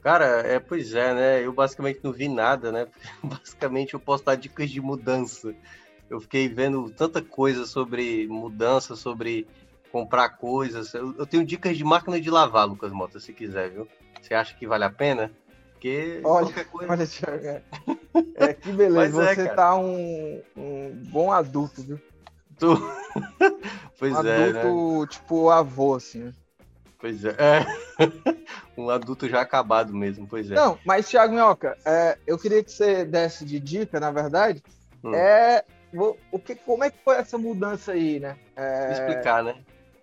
Cara, 0.02 0.26
é, 0.46 0.58
pois 0.58 0.94
é, 0.94 1.14
né? 1.14 1.46
Eu 1.46 1.52
basicamente 1.52 2.00
não 2.02 2.12
vi 2.12 2.28
nada, 2.28 2.70
né? 2.70 2.86
Basicamente 3.24 3.94
eu 3.94 4.00
posso 4.00 4.22
dar 4.22 4.34
dicas 4.34 4.68
de 4.68 4.78
mudança. 4.78 5.54
Eu 6.10 6.20
fiquei 6.20 6.46
vendo 6.46 6.90
tanta 6.90 7.22
coisa 7.22 7.64
sobre 7.64 8.26
mudança, 8.28 8.94
sobre 8.94 9.46
comprar 9.90 10.28
coisas. 10.30 10.92
Eu, 10.92 11.14
eu 11.16 11.26
tenho 11.26 11.44
dicas 11.44 11.78
de 11.78 11.84
máquina 11.84 12.20
de 12.20 12.30
lavar, 12.30 12.68
Lucas 12.68 12.92
Mota, 12.92 13.18
se 13.18 13.32
quiser, 13.32 13.70
viu? 13.70 13.88
Você 14.20 14.34
acha 14.34 14.54
que 14.54 14.66
vale 14.66 14.84
a 14.84 14.90
pena? 14.90 15.30
Porque 15.72 16.20
olha, 16.24 16.64
coisa... 16.64 16.92
olha 16.92 17.06
Thiago, 17.06 17.46
é, 17.46 17.62
é 18.36 18.54
que 18.54 18.72
beleza, 18.72 19.22
é, 19.22 19.34
você 19.34 19.48
tá 19.48 19.76
um, 19.76 20.42
um, 20.56 21.02
bom 21.08 21.32
adulto, 21.32 21.82
viu? 21.82 22.00
Tu... 22.58 22.74
pois 24.12 24.24
um 24.24 24.28
é, 24.28 24.58
adulto, 24.58 25.00
né? 25.00 25.06
tipo 25.08 25.50
avô, 25.50 25.94
assim. 25.94 26.32
Pois 26.98 27.24
é. 27.24 27.36
é. 27.38 27.66
um 28.76 28.90
adulto 28.90 29.28
já 29.28 29.40
acabado 29.40 29.94
mesmo, 29.94 30.26
pois 30.26 30.50
é. 30.50 30.54
Não, 30.54 30.78
mas 30.84 31.08
Thiago 31.08 31.34
Minhoca, 31.34 31.76
é, 31.84 32.18
eu 32.26 32.38
queria 32.38 32.62
que 32.62 32.72
você 32.72 33.04
desse 33.04 33.44
de 33.44 33.60
dica, 33.60 34.00
na 34.00 34.10
verdade, 34.10 34.62
hum. 35.02 35.14
é 35.14 35.64
o 36.32 36.38
que, 36.38 36.56
como 36.56 36.82
é 36.82 36.90
que 36.90 36.98
foi 37.04 37.16
essa 37.16 37.38
mudança 37.38 37.92
aí, 37.92 38.18
né? 38.18 38.36
É, 38.56 38.92
Explicar, 38.92 39.44
né? 39.44 39.56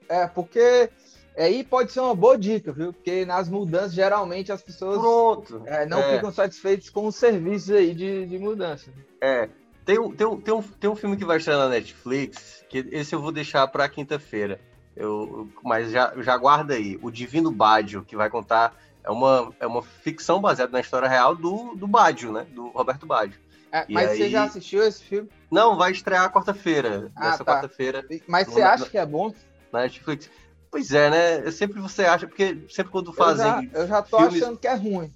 É, 0.08 0.28
porque 0.28 0.90
Aí 1.38 1.64
pode 1.64 1.92
ser 1.92 2.02
uma 2.02 2.14
boa 2.14 2.38
dica, 2.38 2.72
viu? 2.74 2.92
Porque 2.92 3.26
nas 3.26 3.48
mudanças, 3.48 3.94
geralmente, 3.94 4.52
as 4.52 4.62
pessoas 4.62 5.00
Pronto. 5.00 5.64
É, 5.66 5.86
não 5.86 6.00
é. 6.00 6.16
ficam 6.16 6.32
satisfeitas 6.32 6.90
com 6.90 7.08
os 7.08 7.16
serviços 7.16 7.72
aí 7.72 7.94
de, 7.94 8.26
de 8.26 8.38
mudança. 8.38 8.92
É. 9.22 9.50
Tem 9.86 10.00
um, 10.00 10.12
tem, 10.12 10.28
um, 10.28 10.40
tem, 10.40 10.54
um, 10.54 10.62
tem 10.62 10.90
um 10.90 10.96
filme 10.96 11.18
que 11.18 11.26
vai 11.26 11.38
estar 11.38 11.58
na 11.58 11.70
Netflix, 11.70 12.64
que 12.70 12.86
esse 12.92 13.14
eu 13.16 13.22
vou 13.22 13.32
deixar 13.32 13.68
para 13.68 13.90
quinta-feira. 13.90 14.60
Eu, 14.96 15.50
mas 15.64 15.92
já, 15.92 16.14
já 16.18 16.38
guarda 16.38 16.74
aí. 16.76 17.00
O 17.02 17.10
Divino 17.10 17.52
Baggio, 17.52 18.04
que 18.04 18.16
vai 18.16 18.30
contar. 18.30 18.76
É 19.04 19.10
uma, 19.10 19.52
é 19.60 19.66
uma 19.66 19.82
ficção 19.82 20.40
baseada 20.40 20.72
na 20.72 20.80
história 20.80 21.08
real 21.08 21.36
do, 21.36 21.76
do 21.76 21.88
Baggio, 21.88 22.32
né? 22.32 22.46
Do 22.52 22.68
Roberto 22.68 23.06
Baggio. 23.06 23.40
É, 23.72 23.86
mas 23.90 24.10
aí... 24.10 24.18
você 24.18 24.30
já 24.30 24.44
assistiu 24.44 24.84
esse 24.84 25.04
filme? 25.04 25.30
Não, 25.50 25.76
vai 25.76 25.92
estrear 25.92 26.32
quarta-feira. 26.32 27.12
Ah, 27.16 27.32
nessa 27.32 27.44
tá. 27.44 27.54
quarta-feira. 27.54 28.06
Mas 28.28 28.48
você 28.48 28.62
acha 28.62 28.88
que 28.88 28.98
é 28.98 29.06
bom? 29.06 29.34
Na 29.72 29.82
Netflix. 29.82 30.30
Pois 30.70 30.92
é, 30.92 31.10
né? 31.10 31.52
Sempre 31.52 31.82
você 31.82 32.04
acha, 32.04 32.28
porque 32.28 32.66
sempre 32.70 32.92
quando 32.92 33.12
fazem. 33.12 33.46
Eu 33.46 33.54
já, 33.54 33.80
eu 33.80 33.88
já 33.88 34.02
tô 34.02 34.18
filmes... 34.20 34.42
achando 34.44 34.58
que 34.58 34.68
é 34.68 34.74
ruim. 34.76 35.12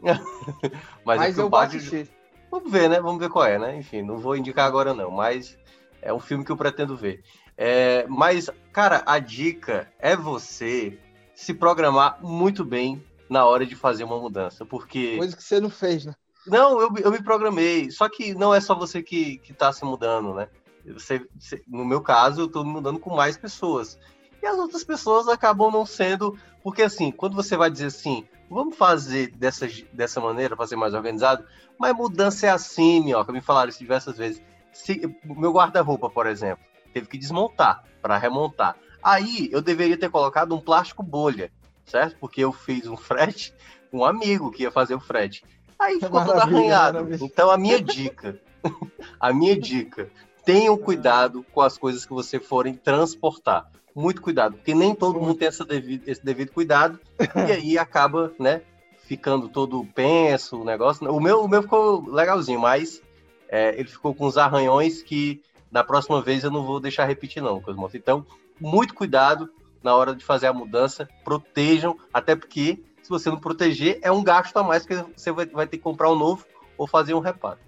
mas, 0.00 0.20
mas 1.04 1.38
é 1.38 1.42
eu 1.42 1.50
vou 1.50 1.58
assistir. 1.58 2.08
Vamos 2.56 2.72
ver, 2.72 2.88
né? 2.88 2.98
Vamos 3.00 3.20
ver 3.20 3.28
qual 3.28 3.44
é, 3.44 3.58
né? 3.58 3.76
Enfim, 3.76 4.00
não 4.00 4.16
vou 4.16 4.34
indicar 4.34 4.66
agora 4.66 4.94
não, 4.94 5.10
mas 5.10 5.58
é 6.00 6.10
um 6.10 6.18
filme 6.18 6.42
que 6.42 6.50
eu 6.50 6.56
pretendo 6.56 6.96
ver. 6.96 7.22
É, 7.54 8.06
mas, 8.08 8.48
cara, 8.72 9.02
a 9.04 9.18
dica 9.18 9.92
é 9.98 10.16
você 10.16 10.98
se 11.34 11.52
programar 11.52 12.18
muito 12.22 12.64
bem 12.64 13.04
na 13.28 13.44
hora 13.44 13.66
de 13.66 13.76
fazer 13.76 14.04
uma 14.04 14.18
mudança, 14.18 14.64
porque... 14.64 15.18
Coisa 15.18 15.36
que 15.36 15.42
você 15.42 15.60
não 15.60 15.68
fez, 15.68 16.06
né? 16.06 16.14
Não, 16.46 16.80
eu, 16.80 16.90
eu 17.04 17.10
me 17.12 17.22
programei, 17.22 17.90
só 17.90 18.08
que 18.08 18.32
não 18.32 18.54
é 18.54 18.60
só 18.60 18.74
você 18.74 19.02
que, 19.02 19.36
que 19.38 19.52
tá 19.52 19.70
se 19.70 19.84
mudando, 19.84 20.32
né? 20.32 20.48
Você, 20.94 21.26
você, 21.38 21.62
no 21.68 21.84
meu 21.84 22.00
caso, 22.00 22.40
eu 22.40 22.48
tô 22.48 22.64
me 22.64 22.70
mudando 22.70 22.98
com 22.98 23.14
mais 23.14 23.36
pessoas 23.36 23.98
e 24.42 24.46
as 24.46 24.56
outras 24.56 24.82
pessoas 24.82 25.28
acabam 25.28 25.70
não 25.70 25.84
sendo. 25.84 26.38
Porque, 26.62 26.82
assim, 26.82 27.10
quando 27.10 27.36
você 27.36 27.54
vai 27.54 27.70
dizer 27.70 27.86
assim, 27.86 28.26
vamos 28.50 28.76
fazer 28.76 29.28
dessa, 29.28 29.68
dessa 29.92 30.20
maneira, 30.20 30.56
fazer 30.56 30.76
mais 30.76 30.94
organizado, 30.94 31.44
mas 31.78 31.94
mudança 31.94 32.46
é 32.46 32.50
assim, 32.50 33.00
minhoca. 33.00 33.32
Me 33.32 33.40
falaram 33.40 33.68
isso 33.68 33.78
diversas 33.78 34.16
vezes. 34.16 34.42
Se, 34.72 35.00
meu 35.24 35.52
guarda-roupa, 35.52 36.08
por 36.08 36.26
exemplo, 36.26 36.64
teve 36.92 37.06
que 37.06 37.18
desmontar 37.18 37.84
para 38.00 38.18
remontar. 38.18 38.76
Aí 39.02 39.48
eu 39.52 39.60
deveria 39.60 39.98
ter 39.98 40.10
colocado 40.10 40.54
um 40.54 40.60
plástico 40.60 41.02
bolha, 41.02 41.50
certo? 41.84 42.16
Porque 42.18 42.40
eu 42.42 42.52
fiz 42.52 42.86
um 42.86 42.96
frete, 42.96 43.54
um 43.92 44.04
amigo 44.04 44.50
que 44.50 44.62
ia 44.62 44.70
fazer 44.70 44.94
o 44.94 45.00
frete. 45.00 45.44
Aí 45.78 45.98
ficou 46.00 46.24
tudo 46.24 46.40
arranhado. 46.40 46.98
Maravilha. 46.98 47.24
Então 47.24 47.50
a 47.50 47.58
minha 47.58 47.80
dica, 47.80 48.40
a 49.20 49.32
minha 49.32 49.58
dica, 49.58 50.10
tenham 50.44 50.76
cuidado 50.76 51.44
com 51.52 51.60
as 51.60 51.76
coisas 51.76 52.04
que 52.04 52.12
você 52.12 52.38
forem 52.38 52.74
transportar 52.74 53.70
muito 53.96 54.20
cuidado, 54.20 54.56
porque 54.56 54.74
nem 54.74 54.94
todo 54.94 55.18
mundo 55.18 55.36
tem 55.36 55.48
essa 55.48 55.64
devido, 55.64 56.06
esse 56.06 56.22
devido 56.22 56.52
cuidado, 56.52 57.00
e 57.48 57.52
aí 57.52 57.78
acaba, 57.78 58.30
né, 58.38 58.60
ficando 59.06 59.48
todo 59.48 59.82
penso 59.94 60.60
o 60.60 60.64
negócio. 60.64 61.10
O 61.10 61.18
meu, 61.18 61.42
o 61.42 61.48
meu 61.48 61.62
ficou 61.62 62.06
legalzinho, 62.06 62.60
mas 62.60 63.00
é, 63.48 63.74
ele 63.78 63.88
ficou 63.88 64.14
com 64.14 64.26
uns 64.26 64.36
arranhões 64.36 65.02
que 65.02 65.40
na 65.70 65.82
próxima 65.82 66.20
vez 66.20 66.44
eu 66.44 66.50
não 66.50 66.62
vou 66.62 66.78
deixar 66.78 67.06
repetir, 67.06 67.42
não, 67.42 67.60
Cosmoto. 67.60 67.96
Então, 67.96 68.26
muito 68.60 68.92
cuidado 68.92 69.48
na 69.82 69.94
hora 69.94 70.14
de 70.14 70.24
fazer 70.24 70.48
a 70.48 70.52
mudança, 70.52 71.08
protejam, 71.24 71.98
até 72.12 72.36
porque 72.36 72.82
se 73.02 73.08
você 73.08 73.30
não 73.30 73.38
proteger, 73.38 73.98
é 74.02 74.12
um 74.12 74.22
gasto 74.22 74.56
a 74.58 74.62
mais 74.62 74.84
que 74.84 74.94
você 75.16 75.32
vai, 75.32 75.46
vai 75.46 75.66
ter 75.66 75.78
que 75.78 75.82
comprar 75.82 76.10
um 76.10 76.16
novo 76.16 76.44
ou 76.76 76.86
fazer 76.86 77.14
um 77.14 77.20
reparo. 77.20 77.60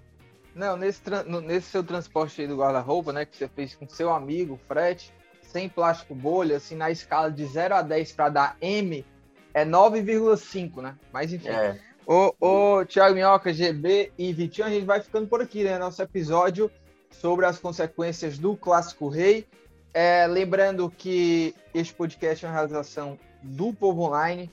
Não, 0.53 0.75
nesse, 0.75 1.01
nesse 1.43 1.69
seu 1.69 1.83
transporte 1.83 2.41
aí 2.41 2.47
do 2.47 2.57
guarda-roupa, 2.57 3.13
né, 3.13 3.25
que 3.25 3.37
você 3.37 3.47
fez 3.47 3.73
com 3.73 3.87
seu 3.87 4.13
amigo, 4.13 4.59
frete, 4.67 5.13
sem 5.51 5.67
plástico 5.67 6.13
bolha, 6.13 6.57
assim, 6.57 6.75
na 6.75 6.91
escala 6.91 7.31
de 7.31 7.45
0 7.45 7.75
a 7.75 7.81
10 7.81 8.11
para 8.13 8.29
dar 8.29 8.57
M, 8.61 9.05
é 9.53 9.65
9,5, 9.65 10.81
né? 10.81 10.95
Mas 11.11 11.33
enfim. 11.33 11.49
É. 11.49 11.77
Ô, 12.05 12.33
ô, 12.39 12.85
Thiago 12.85 13.15
Minhoca, 13.15 13.53
GB 13.53 14.11
e 14.17 14.33
Vitinho, 14.33 14.67
a 14.67 14.69
gente 14.69 14.85
vai 14.85 15.01
ficando 15.01 15.27
por 15.27 15.41
aqui, 15.41 15.63
né? 15.63 15.77
Nosso 15.77 16.01
episódio 16.01 16.71
sobre 17.11 17.45
as 17.45 17.59
consequências 17.59 18.37
do 18.37 18.55
Clássico 18.55 19.07
Rei. 19.07 19.47
É, 19.93 20.25
lembrando 20.27 20.89
que 20.89 21.55
este 21.73 21.93
podcast 21.93 22.45
é 22.45 22.47
uma 22.47 22.55
realização 22.55 23.17
do 23.41 23.73
Povo 23.73 24.03
Online 24.03 24.49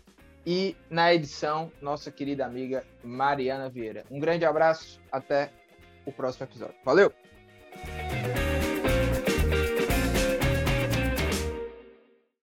e 0.47 0.77
na 0.89 1.13
edição, 1.13 1.73
nossa 1.81 2.11
querida 2.11 2.47
amiga 2.47 2.85
Mariana 3.03 3.69
Vieira. 3.69 4.05
Um 4.11 4.21
grande 4.21 4.45
abraço, 4.45 5.01
até 5.11 5.51
o 6.05 6.13
próximo 6.13 6.47
episódio. 6.47 6.77
Valeu! 6.85 7.13